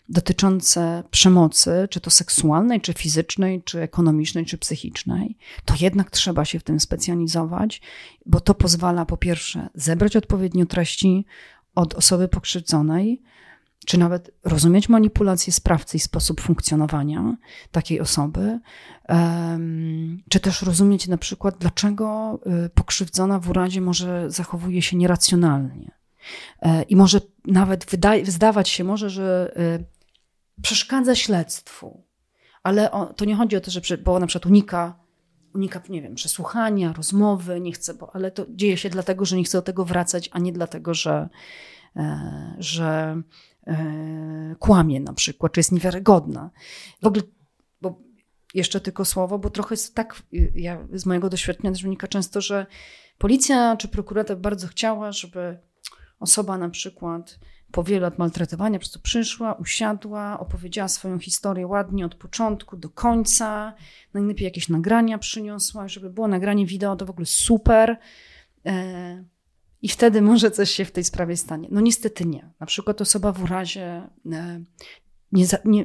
dotyczące 0.08 1.04
przemocy, 1.10 1.88
czy 1.90 2.00
to 2.00 2.10
seksualnej, 2.10 2.80
czy 2.80 2.92
fizycznej, 2.92 3.62
czy 3.62 3.80
ekonomicznej, 3.80 4.46
czy 4.46 4.58
psychicznej, 4.58 5.36
to 5.64 5.74
jednak 5.80 6.10
trzeba 6.10 6.44
się 6.44 6.60
w 6.60 6.64
tym 6.64 6.80
specjalizować, 6.80 7.80
bo 8.26 8.40
to 8.40 8.54
pozwala 8.54 9.06
po 9.06 9.16
pierwsze 9.16 9.68
zebrać 9.74 10.16
odpowiednio 10.16 10.66
treści 10.66 11.26
od 11.74 11.94
osoby 11.94 12.28
pokrzywdzonej, 12.28 13.22
czy 13.86 13.98
nawet 13.98 14.30
rozumieć 14.44 14.88
manipulację 14.88 15.52
sprawcy 15.52 15.96
i 15.96 16.00
sposób 16.00 16.40
funkcjonowania 16.40 17.36
takiej 17.70 18.00
osoby, 18.00 18.60
czy 20.30 20.40
też 20.40 20.62
rozumieć 20.62 21.08
na 21.08 21.18
przykład, 21.18 21.56
dlaczego 21.58 22.38
y, 22.66 22.68
pokrzywdzona 22.68 23.38
w 23.38 23.50
urazie 23.50 23.80
może 23.80 24.30
zachowuje 24.30 24.82
się 24.82 24.96
nieracjonalnie. 24.96 25.95
E, 26.62 26.82
I 26.82 26.96
może 26.96 27.20
nawet 27.46 27.86
wydawać 28.26 28.68
się 28.68 28.84
może, 28.84 29.10
że 29.10 29.52
y, 29.56 29.84
przeszkadza 30.62 31.14
śledztwu. 31.14 32.06
Ale 32.62 32.90
to 33.16 33.24
nie 33.24 33.36
chodzi 33.36 33.56
o 33.56 33.60
to, 33.60 33.70
że 33.70 33.98
bo 33.98 34.18
na 34.18 34.26
przykład 34.26 34.46
unika, 34.46 34.98
unika, 35.54 35.82
nie 35.88 36.02
wiem, 36.02 36.14
przesłuchania, 36.14 36.92
rozmowy, 36.92 37.60
nie 37.60 37.72
chce, 37.72 37.94
bo, 37.94 38.14
ale 38.14 38.30
to 38.30 38.46
dzieje 38.48 38.76
się 38.76 38.90
dlatego, 38.90 39.24
że 39.24 39.36
nie 39.36 39.44
chce 39.44 39.58
do 39.58 39.62
tego 39.62 39.84
wracać, 39.84 40.30
a 40.32 40.38
nie 40.38 40.52
dlatego, 40.52 40.94
że, 40.94 41.28
e, 41.96 42.56
że 42.58 43.22
e, 43.66 44.56
kłamie 44.58 45.00
na 45.00 45.12
przykład, 45.12 45.52
czy 45.52 45.60
jest 45.60 45.72
niewiarygodna. 45.72 46.50
W 47.02 47.06
ogóle, 47.06 47.22
bo 47.80 47.98
jeszcze 48.54 48.80
tylko 48.80 49.04
słowo, 49.04 49.38
bo 49.38 49.50
trochę 49.50 49.72
jest 49.72 49.94
tak, 49.94 50.22
ja 50.54 50.86
z 50.92 51.06
mojego 51.06 51.30
doświadczenia 51.30 51.72
też 51.72 51.82
wynika 51.82 52.08
często, 52.08 52.40
że 52.40 52.66
policja 53.18 53.76
czy 53.76 53.88
prokurator 53.88 54.38
bardzo 54.38 54.66
chciała, 54.66 55.12
żeby 55.12 55.58
osoba 56.20 56.58
na 56.58 56.68
przykład 56.68 57.38
po 57.72 57.84
wielu 57.84 58.02
lat 58.02 58.18
maltretowania, 58.18 58.78
po 58.78 58.82
prostu 58.82 59.00
przyszła, 59.00 59.52
usiadła, 59.52 60.40
opowiedziała 60.40 60.88
swoją 60.88 61.18
historię 61.18 61.66
ładnie 61.66 62.06
od 62.06 62.14
początku 62.14 62.76
do 62.76 62.90
końca. 62.90 63.74
Najlepiej 64.14 64.44
jakieś 64.44 64.68
nagrania 64.68 65.18
przyniosła, 65.18 65.88
żeby 65.88 66.10
było 66.10 66.28
nagranie 66.28 66.66
wideo, 66.66 66.96
to 66.96 67.06
w 67.06 67.10
ogóle 67.10 67.26
super. 67.26 67.98
E, 68.66 69.24
I 69.82 69.88
wtedy 69.88 70.22
może 70.22 70.50
coś 70.50 70.70
się 70.70 70.84
w 70.84 70.92
tej 70.92 71.04
sprawie 71.04 71.36
stanie. 71.36 71.68
No 71.70 71.80
niestety 71.80 72.24
nie. 72.24 72.50
Na 72.60 72.66
przykład 72.66 73.00
osoba 73.00 73.32
w 73.32 73.42
urazie 73.42 74.02
e, 74.32 74.60
nie, 75.32 75.46
nie, 75.64 75.84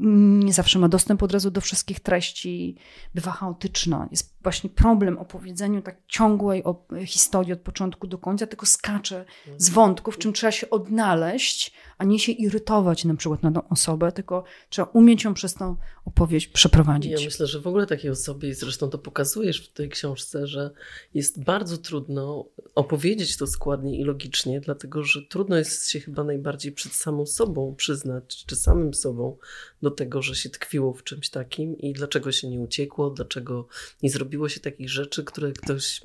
nie 0.00 0.52
zawsze 0.52 0.78
ma 0.78 0.88
dostęp 0.88 1.22
od 1.22 1.32
razu 1.32 1.50
do 1.50 1.60
wszystkich 1.60 2.00
treści, 2.00 2.76
bywa 3.14 3.30
chaotyczna. 3.30 4.08
Jest 4.10 4.34
właśnie 4.42 4.70
problem 4.70 5.18
o 5.18 5.24
powiedzeniu 5.24 5.82
tak 5.82 6.02
ciągłej 6.08 6.62
historii 7.06 7.52
od 7.52 7.60
początku 7.60 8.06
do 8.06 8.18
końca, 8.18 8.46
tylko 8.46 8.66
skacze 8.66 9.24
z 9.56 9.70
wątków, 9.70 10.14
w 10.14 10.18
czym 10.18 10.32
trzeba 10.32 10.50
się 10.50 10.70
odnaleźć, 10.70 11.72
a 11.98 12.04
nie 12.04 12.18
się 12.18 12.32
irytować 12.32 13.04
na 13.04 13.14
przykład 13.14 13.42
na 13.42 13.52
tą 13.52 13.68
osobę, 13.68 14.12
tylko 14.12 14.44
trzeba 14.68 14.88
umieć 14.88 15.24
ją 15.24 15.34
przez 15.34 15.54
tą 15.54 15.76
opowieść 16.04 16.46
przeprowadzić. 16.46 17.12
Ja 17.12 17.18
myślę, 17.24 17.46
że 17.46 17.60
w 17.60 17.66
ogóle 17.66 17.86
takiej 17.86 18.10
osobie, 18.10 18.48
i 18.48 18.54
zresztą 18.54 18.90
to 18.90 18.98
pokazujesz 18.98 19.68
w 19.68 19.72
tej 19.72 19.88
książce, 19.88 20.46
że 20.46 20.70
jest 21.14 21.44
bardzo 21.44 21.78
trudno 21.78 22.44
opowiedzieć 22.74 23.36
to 23.36 23.46
składnie 23.46 23.98
i 23.98 24.04
logicznie, 24.04 24.60
dlatego 24.60 25.04
że 25.04 25.22
trudno 25.22 25.56
jest 25.56 25.90
się 25.90 26.00
chyba 26.00 26.24
najbardziej 26.24 26.72
przed 26.72 26.92
samą 26.92 27.26
sobą 27.26 27.74
przyznać, 27.74 28.44
czy 28.46 28.56
samym 28.56 28.94
sobą 28.94 29.36
do 29.84 29.90
tego, 29.90 30.22
że 30.22 30.34
się 30.34 30.50
tkwiło 30.50 30.92
w 30.92 31.04
czymś 31.04 31.30
takim 31.30 31.78
i 31.78 31.92
dlaczego 31.92 32.32
się 32.32 32.48
nie 32.48 32.60
uciekło, 32.60 33.10
dlaczego 33.10 33.66
nie 34.02 34.10
zrobiło 34.10 34.48
się 34.48 34.60
takich 34.60 34.90
rzeczy, 34.90 35.24
które 35.24 35.52
ktoś, 35.52 36.00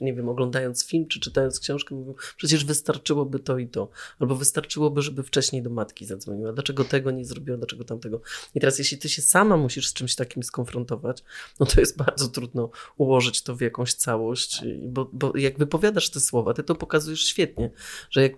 nie 0.00 0.14
wiem, 0.14 0.28
oglądając 0.28 0.86
film 0.86 1.06
czy 1.08 1.20
czytając 1.20 1.60
książkę, 1.60 1.94
mówił, 1.94 2.16
przecież 2.36 2.64
wystarczyłoby 2.64 3.38
to 3.38 3.58
i 3.58 3.68
to, 3.68 3.88
albo 4.18 4.36
wystarczyłoby, 4.36 5.02
żeby 5.02 5.22
wcześniej 5.22 5.62
do 5.62 5.70
matki 5.70 6.06
zadzwoniła, 6.06 6.52
dlaczego 6.52 6.84
tego 6.84 7.10
nie 7.10 7.24
zrobiła, 7.24 7.56
dlaczego 7.56 7.84
tamtego. 7.84 8.20
I 8.54 8.60
teraz, 8.60 8.78
jeśli 8.78 8.98
ty 8.98 9.08
się 9.08 9.22
sama 9.22 9.56
musisz 9.56 9.88
z 9.88 9.92
czymś 9.92 10.14
takim 10.14 10.42
skonfrontować, 10.42 11.24
no 11.60 11.66
to 11.66 11.80
jest 11.80 11.96
bardzo 11.96 12.28
trudno 12.28 12.70
ułożyć 12.96 13.42
to 13.42 13.56
w 13.56 13.60
jakąś 13.60 13.94
całość, 13.94 14.62
bo, 14.82 15.10
bo 15.12 15.36
jak 15.36 15.58
wypowiadasz 15.58 16.10
te 16.10 16.20
słowa, 16.20 16.54
ty 16.54 16.62
to 16.62 16.74
pokazujesz 16.74 17.24
świetnie, 17.24 17.70
że 18.10 18.22
jak 18.22 18.32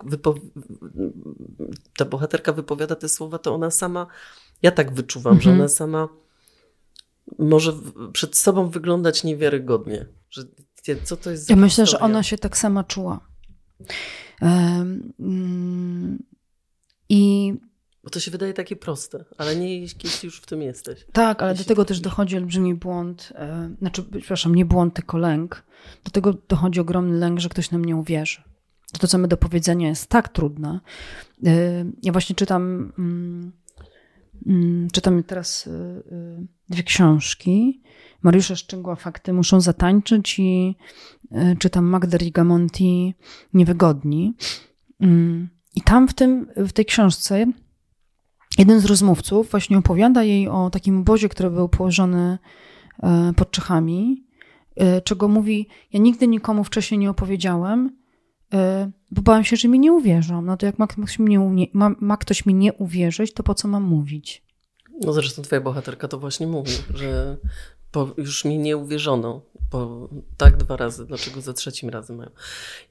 ta 1.97 2.05
bohaterka 2.05 2.53
wypowiada 2.53 2.95
te 2.95 3.09
słowa, 3.09 3.37
to 3.37 3.53
ona 3.53 3.71
sama 3.71 4.07
ja 4.61 4.71
tak 4.71 4.93
wyczuwam, 4.93 5.33
mhm. 5.33 5.55
że 5.55 5.61
ona 5.61 5.67
sama 5.67 6.09
może 7.39 7.73
przed 8.13 8.37
sobą 8.37 8.69
wyglądać 8.69 9.23
niewiarygodnie. 9.23 10.05
Że 10.29 10.43
co 11.03 11.17
to 11.17 11.31
jest 11.31 11.49
Ja 11.49 11.55
myślę, 11.55 11.85
że 11.85 11.99
ona 11.99 12.23
się 12.23 12.37
tak 12.37 12.57
sama 12.57 12.83
czuła. 12.83 13.19
Mm, 14.41 16.23
I 17.09 17.53
bo 18.03 18.11
to 18.11 18.19
się 18.19 18.31
wydaje 18.31 18.53
takie 18.53 18.75
proste, 18.75 19.25
ale 19.37 19.55
nie 19.55 19.79
jeśli 19.79 20.09
już 20.23 20.41
w 20.41 20.45
tym 20.45 20.61
jesteś. 20.61 21.05
Tak, 21.11 21.41
ale 21.41 21.51
jeśli 21.51 21.65
do 21.65 21.67
tego 21.67 21.85
też 21.85 21.99
dochodzi 21.99 22.37
olbrzymi 22.37 22.75
błąd, 22.75 23.33
e, 23.35 23.69
znaczy, 23.79 24.03
przepraszam, 24.03 24.55
nie 24.55 24.65
błąd, 24.65 24.93
tylko 24.93 25.17
lęk. 25.17 25.63
Do 26.03 26.11
tego 26.11 26.33
dochodzi 26.33 26.79
ogromny 26.79 27.17
lęk, 27.17 27.39
że 27.39 27.49
ktoś 27.49 27.71
nam 27.71 27.85
nie 27.85 27.95
uwierzy. 27.95 28.41
To, 28.91 28.99
to 28.99 29.07
co 29.07 29.17
my 29.17 29.27
do 29.27 29.37
powiedzenia 29.37 29.89
jest 29.89 30.07
tak 30.07 30.29
trudne. 30.29 30.79
E, 31.45 31.51
ja 32.03 32.11
właśnie 32.11 32.35
czytam, 32.35 32.93
mm, 32.99 33.51
czytam 34.91 35.23
teraz 35.23 35.67
e, 35.67 36.01
dwie 36.69 36.83
książki. 36.83 37.81
Mariusza 38.23 38.55
Szczęgła 38.55 38.95
Fakty 38.95 39.33
muszą 39.33 39.61
zatańczyć 39.61 40.39
i 40.39 40.75
czytam 41.59 41.85
Magda 41.85 42.17
Rigamonti 42.17 43.13
Niewygodni. 43.53 44.35
Mm, 44.99 45.49
I 45.75 45.81
tam 45.81 46.07
w, 46.07 46.13
tym, 46.13 46.47
w 46.55 46.73
tej 46.73 46.85
książce 46.85 47.45
jeden 48.57 48.79
z 48.79 48.85
rozmówców 48.85 49.51
właśnie 49.51 49.77
opowiada 49.77 50.23
jej 50.23 50.47
o 50.47 50.69
takim 50.69 50.99
obozie, 50.99 51.29
który 51.29 51.49
był 51.49 51.69
położony 51.69 52.37
pod 53.35 53.51
Czechami, 53.51 54.25
czego 55.03 55.27
mówi, 55.27 55.67
ja 55.93 55.99
nigdy 55.99 56.27
nikomu 56.27 56.63
wcześniej 56.63 56.97
nie 56.97 57.09
opowiedziałem, 57.09 57.97
bo 59.11 59.21
bałam 59.21 59.43
się, 59.43 59.55
że 59.55 59.67
mi 59.67 59.79
nie 59.79 59.93
uwierzą. 59.93 60.41
No 60.41 60.57
to 60.57 60.65
jak 60.65 60.79
ma 60.79 60.87
ktoś, 60.87 61.19
mi 61.19 61.37
nie, 61.37 61.67
ma, 61.73 61.95
ma 61.99 62.17
ktoś 62.17 62.45
mi 62.45 62.53
nie 62.53 62.73
uwierzyć, 62.73 63.33
to 63.33 63.43
po 63.43 63.55
co 63.55 63.67
mam 63.67 63.83
mówić? 63.83 64.43
No 65.01 65.13
zresztą 65.13 65.41
twoja 65.41 65.61
bohaterka 65.61 66.07
to 66.07 66.19
właśnie 66.19 66.47
mówi, 66.47 66.71
że 66.93 67.37
już 68.17 68.45
mi 68.45 68.57
nie 68.57 68.77
uwierzono. 68.77 69.41
Po, 69.69 70.09
tak 70.37 70.57
dwa 70.57 70.77
razy, 70.77 71.05
dlaczego 71.05 71.41
za 71.41 71.53
trzecim 71.53 71.89
razem 71.89 72.17
mają. 72.17 72.29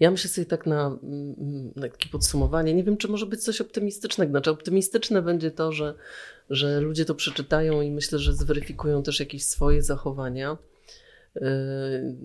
Ja 0.00 0.10
myślę 0.10 0.30
sobie 0.30 0.46
tak 0.46 0.66
na, 0.66 0.86
mm, 0.86 1.72
na 1.76 1.88
takie 1.88 2.08
podsumowanie, 2.08 2.74
nie 2.74 2.84
wiem, 2.84 2.96
czy 2.96 3.08
może 3.08 3.26
być 3.26 3.44
coś 3.44 3.60
optymistycznego. 3.60 4.30
Znaczy 4.30 4.50
optymistyczne 4.50 5.22
będzie 5.22 5.50
to, 5.50 5.72
że, 5.72 5.94
że 6.50 6.80
ludzie 6.80 7.04
to 7.04 7.14
przeczytają 7.14 7.80
i 7.80 7.90
myślę, 7.90 8.18
że 8.18 8.34
zweryfikują 8.34 9.02
też 9.02 9.20
jakieś 9.20 9.46
swoje 9.46 9.82
zachowania. 9.82 10.56
Yy, 11.40 12.16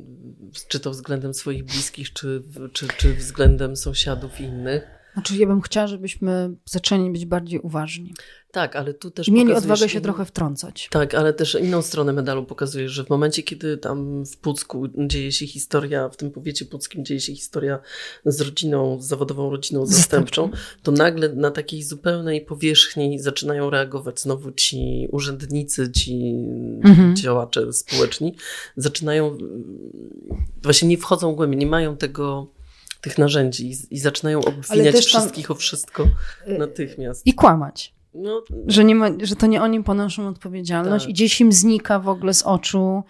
czy 0.68 0.80
to 0.80 0.91
względem 0.91 1.34
swoich 1.34 1.64
bliskich, 1.64 2.14
czy, 2.14 2.43
czy, 2.74 2.88
czy 2.88 3.14
względem 3.14 3.76
sąsiadów 3.76 4.41
innych. 4.41 5.01
Znaczy, 5.14 5.38
ja 5.38 5.47
bym 5.47 5.62
chciała, 5.62 5.88
żebyśmy 5.88 6.49
zaczęli 6.66 7.12
być 7.12 7.26
bardziej 7.26 7.59
uważni. 7.59 8.14
Tak, 8.51 8.75
ale 8.75 8.93
tu 8.93 9.11
też. 9.11 9.27
I 9.27 9.31
mieli 9.31 9.53
odwagę 9.53 9.89
się 9.89 10.01
trochę 10.01 10.25
wtrącać. 10.25 10.87
Tak, 10.91 11.15
ale 11.15 11.33
też 11.33 11.57
inną 11.61 11.81
stronę 11.81 12.13
medalu 12.13 12.45
pokazuje, 12.45 12.89
że 12.89 13.03
w 13.03 13.09
momencie, 13.09 13.43
kiedy 13.43 13.77
tam 13.77 14.25
w 14.25 14.37
Pucku 14.37 14.87
dzieje 14.97 15.31
się 15.31 15.47
historia, 15.47 16.09
w 16.09 16.17
tym 16.17 16.31
powiecie 16.31 16.65
puckim 16.65 17.05
dzieje 17.05 17.19
się 17.19 17.35
historia 17.35 17.79
z 18.25 18.41
rodziną, 18.41 19.01
z 19.01 19.05
zawodową 19.07 19.49
rodziną 19.49 19.85
zastępczą, 19.85 20.49
to 20.83 20.91
nagle 20.91 21.29
na 21.29 21.51
takiej 21.51 21.83
zupełnej 21.83 22.41
powierzchni 22.41 23.19
zaczynają 23.19 23.69
reagować 23.69 24.19
znowu 24.19 24.51
ci 24.51 25.07
urzędnicy, 25.11 25.91
ci 25.91 26.35
mhm. 26.83 27.15
działacze 27.15 27.73
społeczni, 27.73 28.35
zaczynają, 28.75 29.37
właśnie 30.63 30.87
nie 30.87 30.97
wchodzą 30.97 31.35
głębiej, 31.35 31.59
nie 31.59 31.65
mają 31.65 31.97
tego 31.97 32.47
tych 33.01 33.17
narzędzi 33.17 33.71
i, 33.71 33.95
i 33.95 33.99
zaczynają 33.99 34.39
obwiniać 34.39 34.95
wszystkich 34.95 35.51
o 35.51 35.55
wszystko 35.55 36.07
y, 36.47 36.57
natychmiast. 36.57 37.27
I 37.27 37.33
kłamać. 37.33 37.93
No, 38.14 38.43
że, 38.68 38.84
nie 38.84 38.95
ma, 38.95 39.07
że 39.24 39.36
to 39.36 39.47
nie 39.47 39.62
oni 39.62 39.84
ponoszą 39.84 40.28
odpowiedzialność 40.28 41.05
tak. 41.05 41.09
i 41.09 41.14
gdzieś 41.14 41.41
im 41.41 41.51
znika 41.51 41.99
w 41.99 42.09
ogóle 42.09 42.34
z 42.34 42.43
oczu 42.43 43.03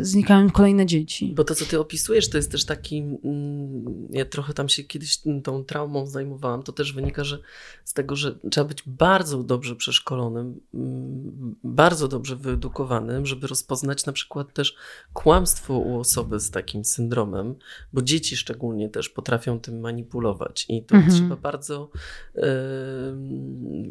znikają 0.00 0.50
kolejne 0.50 0.86
dzieci. 0.86 1.32
Bo 1.36 1.44
to, 1.44 1.54
co 1.54 1.64
ty 1.64 1.80
opisujesz, 1.80 2.30
to 2.30 2.36
jest 2.36 2.50
też 2.50 2.64
taki. 2.64 2.98
Mm, 2.98 4.08
ja 4.10 4.24
trochę 4.24 4.54
tam 4.54 4.68
się 4.68 4.84
kiedyś 4.84 5.18
tą 5.44 5.64
traumą 5.64 6.06
zajmowałam. 6.06 6.62
To 6.62 6.72
też 6.72 6.92
wynika 6.92 7.24
że 7.24 7.38
z 7.84 7.92
tego, 7.92 8.16
że 8.16 8.38
trzeba 8.50 8.68
być 8.68 8.82
bardzo 8.86 9.42
dobrze 9.42 9.76
przeszkolonym, 9.76 10.60
mm, 10.74 11.56
bardzo 11.64 12.08
dobrze 12.08 12.36
wyedukowanym, 12.36 13.26
żeby 13.26 13.46
rozpoznać 13.46 14.06
na 14.06 14.12
przykład 14.12 14.52
też 14.52 14.76
kłamstwo 15.12 15.78
u 15.78 16.00
osoby 16.00 16.40
z 16.40 16.50
takim 16.50 16.84
syndromem, 16.84 17.54
bo 17.92 18.02
dzieci 18.02 18.36
szczególnie 18.36 18.88
też 18.88 19.08
potrafią 19.08 19.60
tym 19.60 19.80
manipulować. 19.80 20.66
I 20.68 20.82
to 20.82 20.94
mhm. 20.94 21.14
trzeba 21.14 21.36
bardzo 21.36 21.90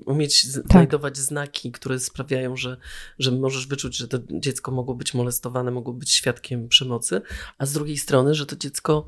umieć 0.06 0.42
tak. 0.42 0.52
znajdować 0.72 1.18
znaki, 1.18 1.72
które 1.72 2.00
sprawiają, 2.00 2.56
że, 2.56 2.78
że 3.20 3.32
możesz 3.32 3.68
wyczuć, 3.68 3.98
że 3.98 4.08
to 4.08 4.18
dziecko 4.32 4.72
mogło 4.72 4.96
być 4.96 5.14
molestowane 5.14 5.49
molestowane, 5.50 5.72
mogło 5.72 5.94
być 5.94 6.12
świadkiem 6.12 6.68
przemocy, 6.68 7.22
a 7.58 7.66
z 7.66 7.74
drugiej 7.74 7.98
strony, 7.98 8.36
że 8.36 8.46
to 8.46 8.56
dziecko 8.56 9.06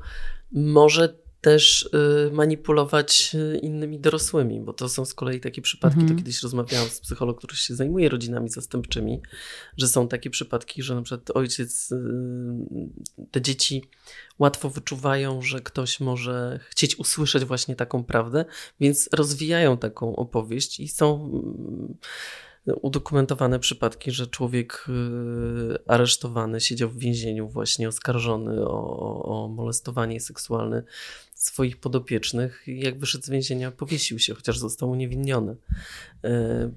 może 0.52 1.22
też 1.40 1.82
y, 1.82 2.30
manipulować 2.32 3.34
y, 3.34 3.58
innymi 3.58 4.00
dorosłymi, 4.00 4.60
bo 4.60 4.72
to 4.72 4.88
są 4.88 5.04
z 5.04 5.14
kolei 5.14 5.40
takie 5.40 5.62
przypadki, 5.62 5.96
to 5.96 6.02
mhm. 6.02 6.18
kiedyś 6.18 6.42
rozmawiałam 6.42 6.88
z 6.88 7.00
psychologiem, 7.00 7.38
który 7.38 7.56
się 7.56 7.74
zajmuje 7.74 8.08
rodzinami 8.08 8.48
zastępczymi, 8.48 9.22
że 9.76 9.88
są 9.88 10.08
takie 10.08 10.30
przypadki, 10.30 10.82
że 10.82 10.94
na 10.94 11.02
przykład 11.02 11.30
ojciec, 11.36 11.92
y, 11.92 11.98
te 13.30 13.40
dzieci 13.40 13.82
łatwo 14.38 14.70
wyczuwają, 14.70 15.42
że 15.42 15.60
ktoś 15.60 16.00
może 16.00 16.60
chcieć 16.70 16.98
usłyszeć 16.98 17.44
właśnie 17.44 17.76
taką 17.76 18.04
prawdę, 18.04 18.44
więc 18.80 19.08
rozwijają 19.12 19.76
taką 19.76 20.16
opowieść 20.16 20.80
i 20.80 20.88
są 20.88 21.32
udokumentowane 22.66 23.58
przypadki, 23.58 24.10
że 24.10 24.26
człowiek 24.26 24.86
y, 24.88 25.78
aresztowany 25.86 26.60
siedział 26.60 26.88
w 26.88 26.98
więzieniu 26.98 27.48
właśnie 27.48 27.88
oskarżony 27.88 28.64
o, 28.64 29.22
o 29.24 29.48
molestowanie 29.48 30.20
seksualne 30.20 30.82
swoich 31.34 31.76
podopiecznych 31.76 32.64
i 32.66 32.80
jak 32.80 32.98
wyszedł 32.98 33.24
z 33.24 33.30
więzienia 33.30 33.70
powiesił 33.70 34.18
się, 34.18 34.34
chociaż 34.34 34.58
został 34.58 34.90
uniewinniony. 34.90 35.52
Y, 35.52 36.28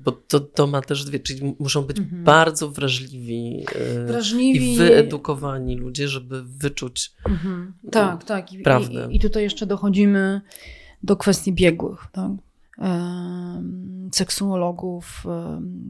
bo 0.04 0.12
to, 0.12 0.40
to 0.40 0.68
ma 0.68 0.82
też 0.82 1.06
dwie, 1.06 1.20
czyli 1.20 1.56
muszą 1.60 1.82
być 1.82 1.98
mhm. 2.00 2.24
bardzo 2.24 2.70
wrażliwi, 2.70 3.66
y, 4.02 4.06
wrażliwi, 4.06 4.74
i 4.74 4.78
wyedukowani 4.78 5.78
ludzie, 5.78 6.08
żeby 6.08 6.44
wyczuć 6.44 7.14
mhm. 7.30 7.74
tak, 7.92 8.24
tak. 8.24 8.54
I, 8.54 8.60
prawdę. 8.60 9.08
I, 9.12 9.16
I 9.16 9.20
tutaj 9.20 9.44
jeszcze 9.44 9.66
dochodzimy 9.66 10.42
do 11.04 11.18
kwestii 11.18 11.54
biegłych. 11.54 12.06
Tak? 12.12 12.32
Seksuologów 14.12 15.24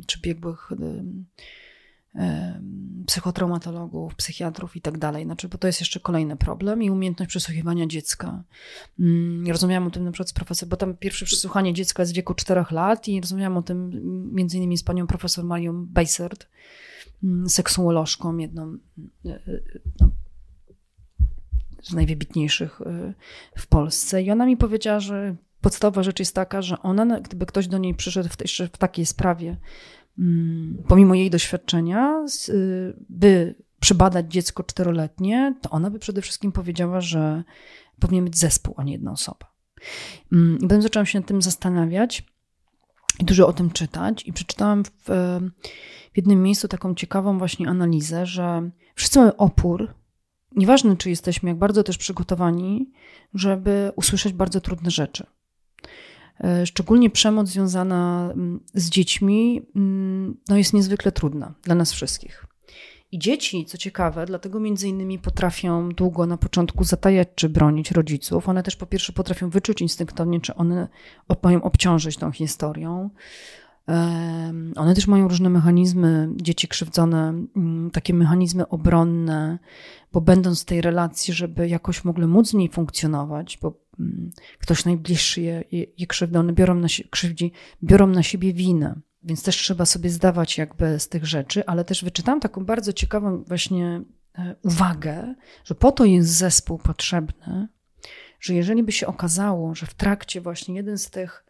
czy 0.08 0.20
biegłych 0.22 0.72
psychotraumatologów, 3.06 4.16
psychiatrów 4.16 4.76
i 4.76 4.82
tak 4.82 4.98
dalej. 4.98 5.26
Znaczy, 5.26 5.50
bo 5.50 5.58
to 5.58 5.68
jest 5.68 5.80
jeszcze 5.80 6.00
kolejny 6.00 6.36
problem 6.36 6.84
i 6.84 6.90
umiejętność 6.90 7.30
przesłuchiwania 7.30 7.88
dziecka. 7.88 8.44
Mm, 9.00 9.48
rozmawiałam 9.48 9.88
o 9.88 9.92
tym 9.92 10.04
na 10.04 10.12
przykład 10.12 10.30
z 10.30 10.34
profesor, 10.34 10.70
bo 10.70 10.78
tam 10.78 10.98
pierwsze 10.98 11.26
przesłuchanie 11.26 11.74
dziecka 11.74 12.04
jest 12.04 12.14
w 12.14 12.16
wieku 12.16 12.34
4 12.34 12.66
lat 12.72 13.08
i 13.08 13.22
rozmawiałam 13.22 13.58
o 13.58 13.62
tym 13.62 13.92
między 14.34 14.58
innymi 14.58 14.78
z 14.78 14.84
panią 14.84 15.08
profesor 15.08 15.46
Marią 15.46 15.86
Bejsert, 15.86 16.48
mm, 17.24 17.50
seksuolożką, 17.50 18.38
jedną 18.38 18.78
e, 19.26 19.30
e, 19.30 19.62
no, 20.00 20.10
z 21.84 21.94
najwybitniejszych 21.94 22.82
e, 22.82 23.14
w 23.58 23.68
Polsce. 23.68 24.24
I 24.24 24.32
ona 24.32 24.46
mi 24.46 24.58
powiedziała, 24.58 25.00
że 25.00 25.36
podstawowa 25.66 26.04
rzecz 26.04 26.20
jest 26.20 26.36
taka, 26.36 26.62
że 26.62 26.82
ona, 26.82 27.20
gdyby 27.20 27.46
ktoś 27.46 27.68
do 27.68 27.78
niej 27.78 27.96
przyszedł 27.96 28.30
w, 28.30 28.42
jeszcze 28.42 28.68
w 28.68 28.78
takiej 28.78 29.06
sprawie, 29.06 29.58
mm, 30.20 30.84
pomimo 30.88 31.16
jej 31.16 31.30
doświadczenia, 31.30 32.26
by 33.10 33.56
przybadać 33.80 34.32
dziecko 34.32 34.64
czteroletnie, 34.64 35.56
to 35.62 35.70
ona 35.70 35.90
by 35.90 36.00
przede 36.00 36.22
wszystkim 36.22 36.52
powiedziała, 36.52 37.02
że 37.02 37.44
powinien 38.00 38.26
być 38.26 38.38
zespół, 38.38 38.74
a 38.78 38.84
nie 38.84 38.92
jedna 38.92 39.12
osoba. 39.12 39.52
Mm, 40.32 40.58
I 40.58 40.62
potem 40.62 40.82
zaczęłam 40.82 41.06
się 41.06 41.20
nad 41.20 41.28
tym 41.28 41.42
zastanawiać 41.42 42.24
i 43.20 43.26
dużo 43.26 43.48
o 43.48 43.54
tym 43.54 43.72
czytać 43.72 44.28
i 44.28 44.34
przeczytałam 44.34 44.84
w, 44.84 44.92
w 46.14 46.18
jednym 46.18 46.44
miejscu 46.44 46.68
taką 46.68 46.96
ciekawą 46.96 47.38
właśnie 47.38 47.70
analizę, 47.70 48.26
że 48.26 48.70
wszyscy 48.96 49.20
mamy 49.20 49.38
opór, 49.38 49.94
nieważne 50.56 50.98
czy 50.98 51.10
jesteśmy 51.10 51.50
jak 51.50 51.58
bardzo 51.58 51.84
też 51.84 51.98
przygotowani, 51.98 52.92
żeby 53.34 53.92
usłyszeć 53.96 54.34
bardzo 54.34 54.62
trudne 54.62 54.92
rzeczy. 54.92 55.26
E, 56.44 56.66
szczególnie 56.66 57.10
przemoc 57.10 57.48
związana 57.48 58.30
mm, 58.34 58.60
z 58.74 58.90
dziećmi 58.90 59.62
mm, 59.76 60.38
no 60.50 60.58
jest 60.58 60.74
niezwykle 60.74 61.12
trudna 61.12 61.54
dla 61.64 61.76
nas 61.76 61.94
wszystkich. 61.94 62.46
I 63.12 63.20
dzieci, 63.20 63.66
co 63.66 63.78
ciekawe, 63.78 64.26
dlatego 64.26 64.60
między 64.60 64.88
innymi 64.88 65.20
potrafią 65.20 65.90
długo 65.90 66.26
na 66.26 66.38
początku 66.38 66.84
zatajać 66.84 67.28
czy 67.36 67.50
bronić 67.50 67.92
rodziców. 67.92 68.50
One 68.50 68.64
też 68.64 68.76
po 68.76 68.86
pierwsze 68.86 69.14
potrafią 69.14 69.50
wyczuć 69.50 69.82
instynktownie, 69.82 70.42
czy 70.42 70.56
one 70.56 70.88
mają 71.44 71.64
obciążyć 71.64 72.18
tą 72.18 72.32
historią. 72.32 73.10
One 74.76 74.96
też 74.96 75.08
mają 75.08 75.28
różne 75.28 75.50
mechanizmy, 75.50 76.30
dzieci 76.36 76.68
krzywdzone, 76.68 77.34
mm, 77.56 77.92
takie 77.92 78.14
mechanizmy 78.14 78.68
obronne, 78.68 79.60
bo 80.14 80.22
będąc 80.22 80.62
w 80.62 80.66
tej 80.66 80.82
relacji, 80.82 81.34
żeby 81.34 81.68
jakoś 81.68 82.04
mogły 82.04 82.28
móc 82.28 82.50
z 82.50 82.54
niej 82.54 82.70
funkcjonować, 82.70 83.60
bo 83.62 83.74
ktoś 84.60 84.86
najbliższy 84.86 85.42
je, 85.42 85.64
je, 85.72 85.86
je 85.98 86.08
krzywdzi, 86.08 86.40
biorą 86.54 86.76
na, 86.76 86.88
krzywdzi, 87.10 87.52
biorą 87.84 88.08
na 88.08 88.24
siebie 88.24 88.54
winę. 88.54 89.02
Więc 89.26 89.44
też 89.44 89.56
trzeba 89.56 89.86
sobie 89.86 90.10
zdawać 90.10 90.58
jakby 90.58 91.00
z 91.00 91.10
tych 91.10 91.26
rzeczy, 91.26 91.66
ale 91.66 91.86
też 91.86 92.04
wyczytałam 92.04 92.40
taką 92.40 92.66
bardzo 92.66 92.94
ciekawą 92.94 93.44
właśnie 93.44 94.02
e, 94.38 94.56
uwagę, 94.64 95.36
że 95.64 95.76
po 95.76 95.92
to 95.92 96.06
jest 96.06 96.30
zespół 96.30 96.78
potrzebny, 96.78 97.68
że 98.40 98.54
jeżeli 98.54 98.84
by 98.84 98.92
się 98.92 99.08
okazało, 99.08 99.76
że 99.76 99.86
w 99.86 99.94
trakcie 99.94 100.42
właśnie 100.42 100.76
jeden 100.76 100.98
z 100.98 101.10
tych 101.10 101.46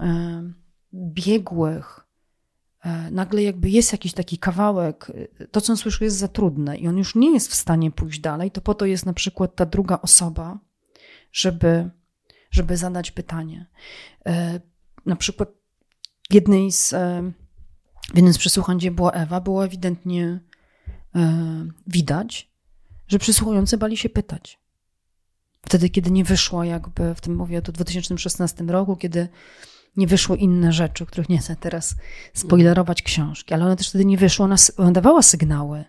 e, 0.00 0.52
biegłych 0.94 2.06
e, 2.84 3.10
nagle 3.10 3.42
jakby 3.42 3.70
jest 3.70 3.92
jakiś 3.92 4.12
taki 4.12 4.38
kawałek, 4.38 5.12
to 5.50 5.60
co 5.60 5.72
on 5.72 5.76
słyszy 5.76 6.04
jest 6.04 6.16
za 6.16 6.28
trudne 6.28 6.76
i 6.76 6.88
on 6.88 6.98
już 6.98 7.14
nie 7.14 7.32
jest 7.32 7.50
w 7.50 7.54
stanie 7.54 7.90
pójść 7.90 8.20
dalej, 8.20 8.50
to 8.50 8.60
po 8.60 8.74
to 8.74 8.86
jest 8.86 9.06
na 9.06 9.12
przykład 9.12 9.54
ta 9.54 9.66
druga 9.66 9.98
osoba, 10.02 10.58
żeby, 11.32 11.90
żeby 12.50 12.76
zadać 12.76 13.10
pytanie. 13.10 13.66
E, 14.26 14.60
na 15.06 15.16
przykład 15.16 15.48
jednej 16.30 16.72
z, 16.72 16.90
w 18.12 18.16
jednym 18.16 18.32
z 18.32 18.38
przesłuchań, 18.38 18.78
gdzie 18.78 18.90
była 18.90 19.12
Ewa, 19.12 19.40
było 19.40 19.64
ewidentnie 19.64 20.40
widać, 21.86 22.50
że 23.08 23.18
przysłuchujący 23.18 23.78
bali 23.78 23.96
się 23.96 24.08
pytać. 24.08 24.60
Wtedy, 25.66 25.90
kiedy 25.90 26.10
nie 26.10 26.24
wyszło 26.24 26.64
jakby, 26.64 27.14
w 27.14 27.20
tym 27.20 27.36
mówię 27.36 27.58
o 27.58 27.62
2016 27.62 28.64
roku, 28.64 28.96
kiedy 28.96 29.28
nie 29.96 30.06
wyszły 30.06 30.36
inne 30.36 30.72
rzeczy, 30.72 31.06
których 31.06 31.28
nie 31.28 31.38
chcę 31.38 31.56
teraz 31.56 31.96
spoilerować 32.34 33.02
książki, 33.02 33.54
ale 33.54 33.64
one 33.64 33.76
też 33.76 33.88
wtedy 33.88 34.04
nie 34.04 34.18
wyszło, 34.18 34.44
ona, 34.44 34.56
ona 34.76 34.92
dawała 34.92 35.22
sygnały. 35.22 35.84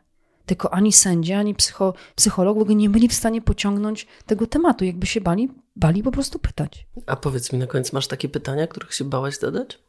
Tylko 0.50 0.74
ani 0.74 0.93
sędzia, 0.93 1.39
ani 1.39 1.56
psycho, 1.56 1.93
psycholog 2.16 2.58
w 2.58 2.62
ogóle 2.62 2.76
nie 2.76 2.89
byli 2.89 3.08
w 3.08 3.14
stanie 3.14 3.41
pociągnąć 3.41 4.08
tego 4.26 4.47
tematu, 4.47 4.86
jakby 4.86 5.06
się 5.06 5.22
bali, 5.22 5.50
bali 5.76 6.04
po 6.04 6.12
prostu 6.12 6.39
pytać. 6.39 6.88
A 7.06 7.16
powiedz 7.16 7.54
mi 7.54 7.60
na 7.60 7.68
koniec, 7.68 7.93
masz 7.93 8.08
takie 8.08 8.30
pytania, 8.30 8.68
których 8.68 8.93
się 8.93 9.06
bałaś 9.06 9.38
zadać? 9.38 9.80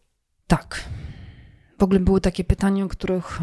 Tak. 0.46 0.84
W 1.78 1.82
ogóle 1.82 2.00
były 2.00 2.20
takie 2.20 2.44
pytania, 2.44 2.84
o 2.84 2.88
których 2.88 3.40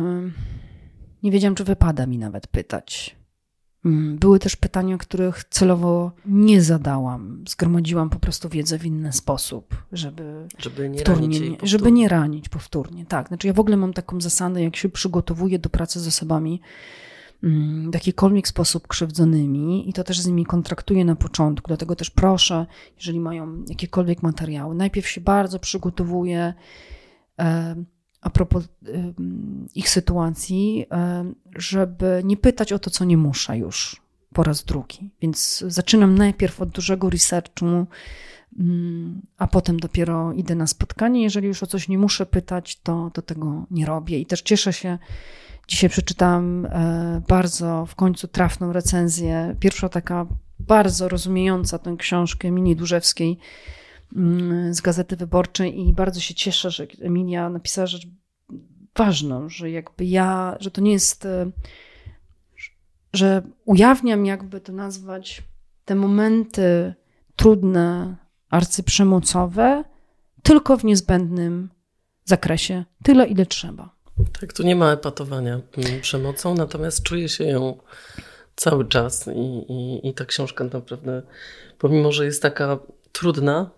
nie 1.24 1.32
wiedziałam, 1.32 1.55
czy 1.55 1.63
wypada 1.63 2.05
mi 2.05 2.18
nawet 2.18 2.47
pytać. 2.47 3.15
Mm, 3.88 4.18
były 4.18 4.40
też 4.40 4.56
pytania, 4.56 4.98
których 4.98 5.44
celowo 5.44 6.12
nie 6.26 6.62
zadałam. 6.62 7.44
Zgromadziłam 7.50 8.10
po 8.10 8.20
prostu 8.20 8.50
wiedzę 8.50 8.80
w 8.80 8.86
inny 8.86 9.14
sposób, 9.14 9.76
żeby, 9.92 10.48
żeby 10.58 10.90
nie 10.90 11.04
ranić 11.04 11.40
nie, 11.40 11.58
żeby 11.64 11.92
nie 11.92 12.08
ranić 12.08 12.50
powtórnie. 12.50 13.06
Tak, 13.06 13.28
znaczy 13.28 13.48
ja 13.48 13.54
w 13.54 13.60
ogóle 13.60 13.78
mam 13.78 13.94
taką 13.94 14.22
zasadę, 14.22 14.64
jak 14.64 14.76
się 14.76 14.90
przygotowuję 14.90 15.60
do 15.60 15.70
pracy 15.70 16.00
z 16.00 16.08
osobami 16.08 16.62
mm, 17.44 17.92
w 17.92 17.94
jakikolwiek 17.94 18.48
sposób 18.48 18.88
krzywdzonymi 18.88 19.90
i 19.90 19.94
to 19.94 20.04
też 20.04 20.20
z 20.20 20.28
nimi 20.28 20.46
kontraktuję 20.46 21.06
na 21.06 21.16
początku, 21.16 21.68
dlatego 21.68 21.96
też 21.96 22.10
proszę, 22.10 22.66
jeżeli 22.98 23.20
mają 23.20 23.64
jakiekolwiek 23.70 24.24
materiały, 24.24 24.76
najpierw 24.76 25.08
się 25.08 25.22
bardzo 25.22 25.60
przygotowuję, 25.60 26.54
a 28.22 28.30
propos 28.30 28.63
ich 29.76 29.89
sytuacji, 29.89 30.86
żeby 31.55 32.22
nie 32.24 32.38
pytać 32.38 32.74
o 32.74 32.80
to, 32.80 32.89
co 32.89 33.05
nie 33.05 33.18
muszę 33.18 33.57
już 33.57 34.01
po 34.34 34.43
raz 34.43 34.63
drugi. 34.63 35.09
Więc 35.22 35.63
zaczynam 35.68 36.18
najpierw 36.18 36.61
od 36.61 36.70
dużego 36.70 37.09
researchu, 37.09 37.86
mm, 38.59 39.22
a 39.38 39.47
potem 39.47 39.80
dopiero 39.80 40.34
idę 40.34 40.55
na 40.55 40.68
spotkanie. 40.68 41.24
Jeżeli 41.24 41.47
już 41.47 41.63
o 41.63 41.68
coś 41.68 41.88
nie 41.88 41.97
muszę 41.97 42.26
pytać, 42.26 42.80
to, 42.80 43.11
to 43.13 43.22
tego 43.22 43.65
nie 43.72 43.86
robię. 43.86 44.20
I 44.20 44.26
też 44.26 44.41
cieszę 44.41 44.74
się, 44.74 44.97
dzisiaj 45.68 45.89
przeczytałam 45.89 46.65
e, 46.65 47.22
bardzo 47.28 47.86
w 47.86 47.95
końcu 47.95 48.28
trafną 48.28 48.74
recenzję. 48.74 49.55
Pierwsza 49.59 49.89
taka 49.89 50.26
bardzo 50.59 51.09
rozumiejąca 51.09 51.80
tę 51.80 51.95
książkę 51.97 52.51
Mini 52.51 52.76
Durzewskiej, 52.76 53.30
Mm, 53.30 53.76
z 54.72 54.82
Gazety 54.82 55.16
Wyborczej 55.16 55.80
i 55.80 55.93
bardzo 55.93 56.20
się 56.20 56.34
cieszę, 56.34 56.72
że 56.72 56.88
Emilia 57.01 57.49
napisała 57.49 57.88
rzecz 57.88 58.08
ważną, 58.97 59.49
że 59.49 59.72
jakby 59.72 60.05
ja, 60.05 60.58
że 60.60 60.72
to 60.72 60.82
nie 60.82 60.91
jest, 60.91 61.26
e, 61.26 61.51
że 63.14 63.41
ujawniam 63.66 64.26
jakby 64.26 64.62
to 64.62 64.74
nazwać 64.74 65.43
te 65.86 65.95
momenty 65.95 66.93
trudne, 67.36 68.16
arcyprzemocowe, 68.49 69.84
tylko 70.43 70.78
w 70.78 70.84
niezbędnym 70.84 71.70
zakresie, 72.26 72.86
tyle 73.03 73.28
ile 73.28 73.45
trzeba. 73.45 73.97
Tak, 74.41 74.53
tu 74.53 74.64
nie 74.64 74.76
ma 74.76 74.91
epatowania 74.91 75.62
przemocą, 76.01 76.55
natomiast 76.55 77.03
czuję 77.03 77.30
się 77.30 77.43
ją 77.43 77.78
cały 78.55 78.88
czas 78.88 79.28
i, 79.28 79.72
i, 79.74 80.08
i 80.08 80.14
ta 80.14 80.26
książka 80.26 80.64
naprawdę, 80.64 81.22
pomimo 81.78 82.12
że 82.12 82.26
jest 82.26 82.41
taka 82.41 82.80
trudna, 83.12 83.70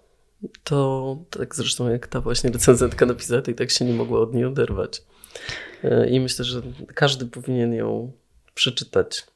to 0.63 1.17
tak 1.29 1.55
zresztą 1.55 1.89
jak 1.89 2.07
ta 2.07 2.21
właśnie 2.21 2.49
recenzentka 2.49 3.05
napisała, 3.05 3.41
to 3.41 3.51
i 3.51 3.55
tak 3.55 3.71
się 3.71 3.85
nie 3.85 3.93
mogła 3.93 4.19
od 4.19 4.33
niej 4.33 4.45
oderwać. 4.45 5.01
E, 5.83 6.09
I 6.09 6.19
myślę, 6.19 6.45
że 6.45 6.61
każdy 6.95 7.25
powinien 7.25 7.73
ją 7.73 8.11
przeczytać 8.53 9.27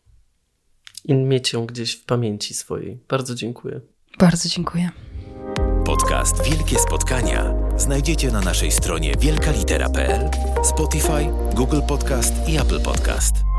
i 1.05 1.13
mieć 1.13 1.53
ją 1.53 1.65
gdzieś 1.65 1.95
w 1.95 2.05
pamięci 2.05 2.53
swojej. 2.53 2.99
Bardzo 3.09 3.35
dziękuję. 3.35 3.81
Bardzo 4.19 4.49
dziękuję. 4.49 4.89
Podcast 5.85 6.43
Wielkie 6.49 6.79
Spotkania 6.79 7.53
znajdziecie 7.77 8.31
na 8.31 8.41
naszej 8.41 8.71
stronie 8.71 9.13
wielkalitera.pl, 9.19 10.29
Spotify, 10.63 11.25
Google 11.55 11.81
Podcast 11.87 12.33
i 12.49 12.57
Apple 12.57 12.81
Podcast. 12.81 13.52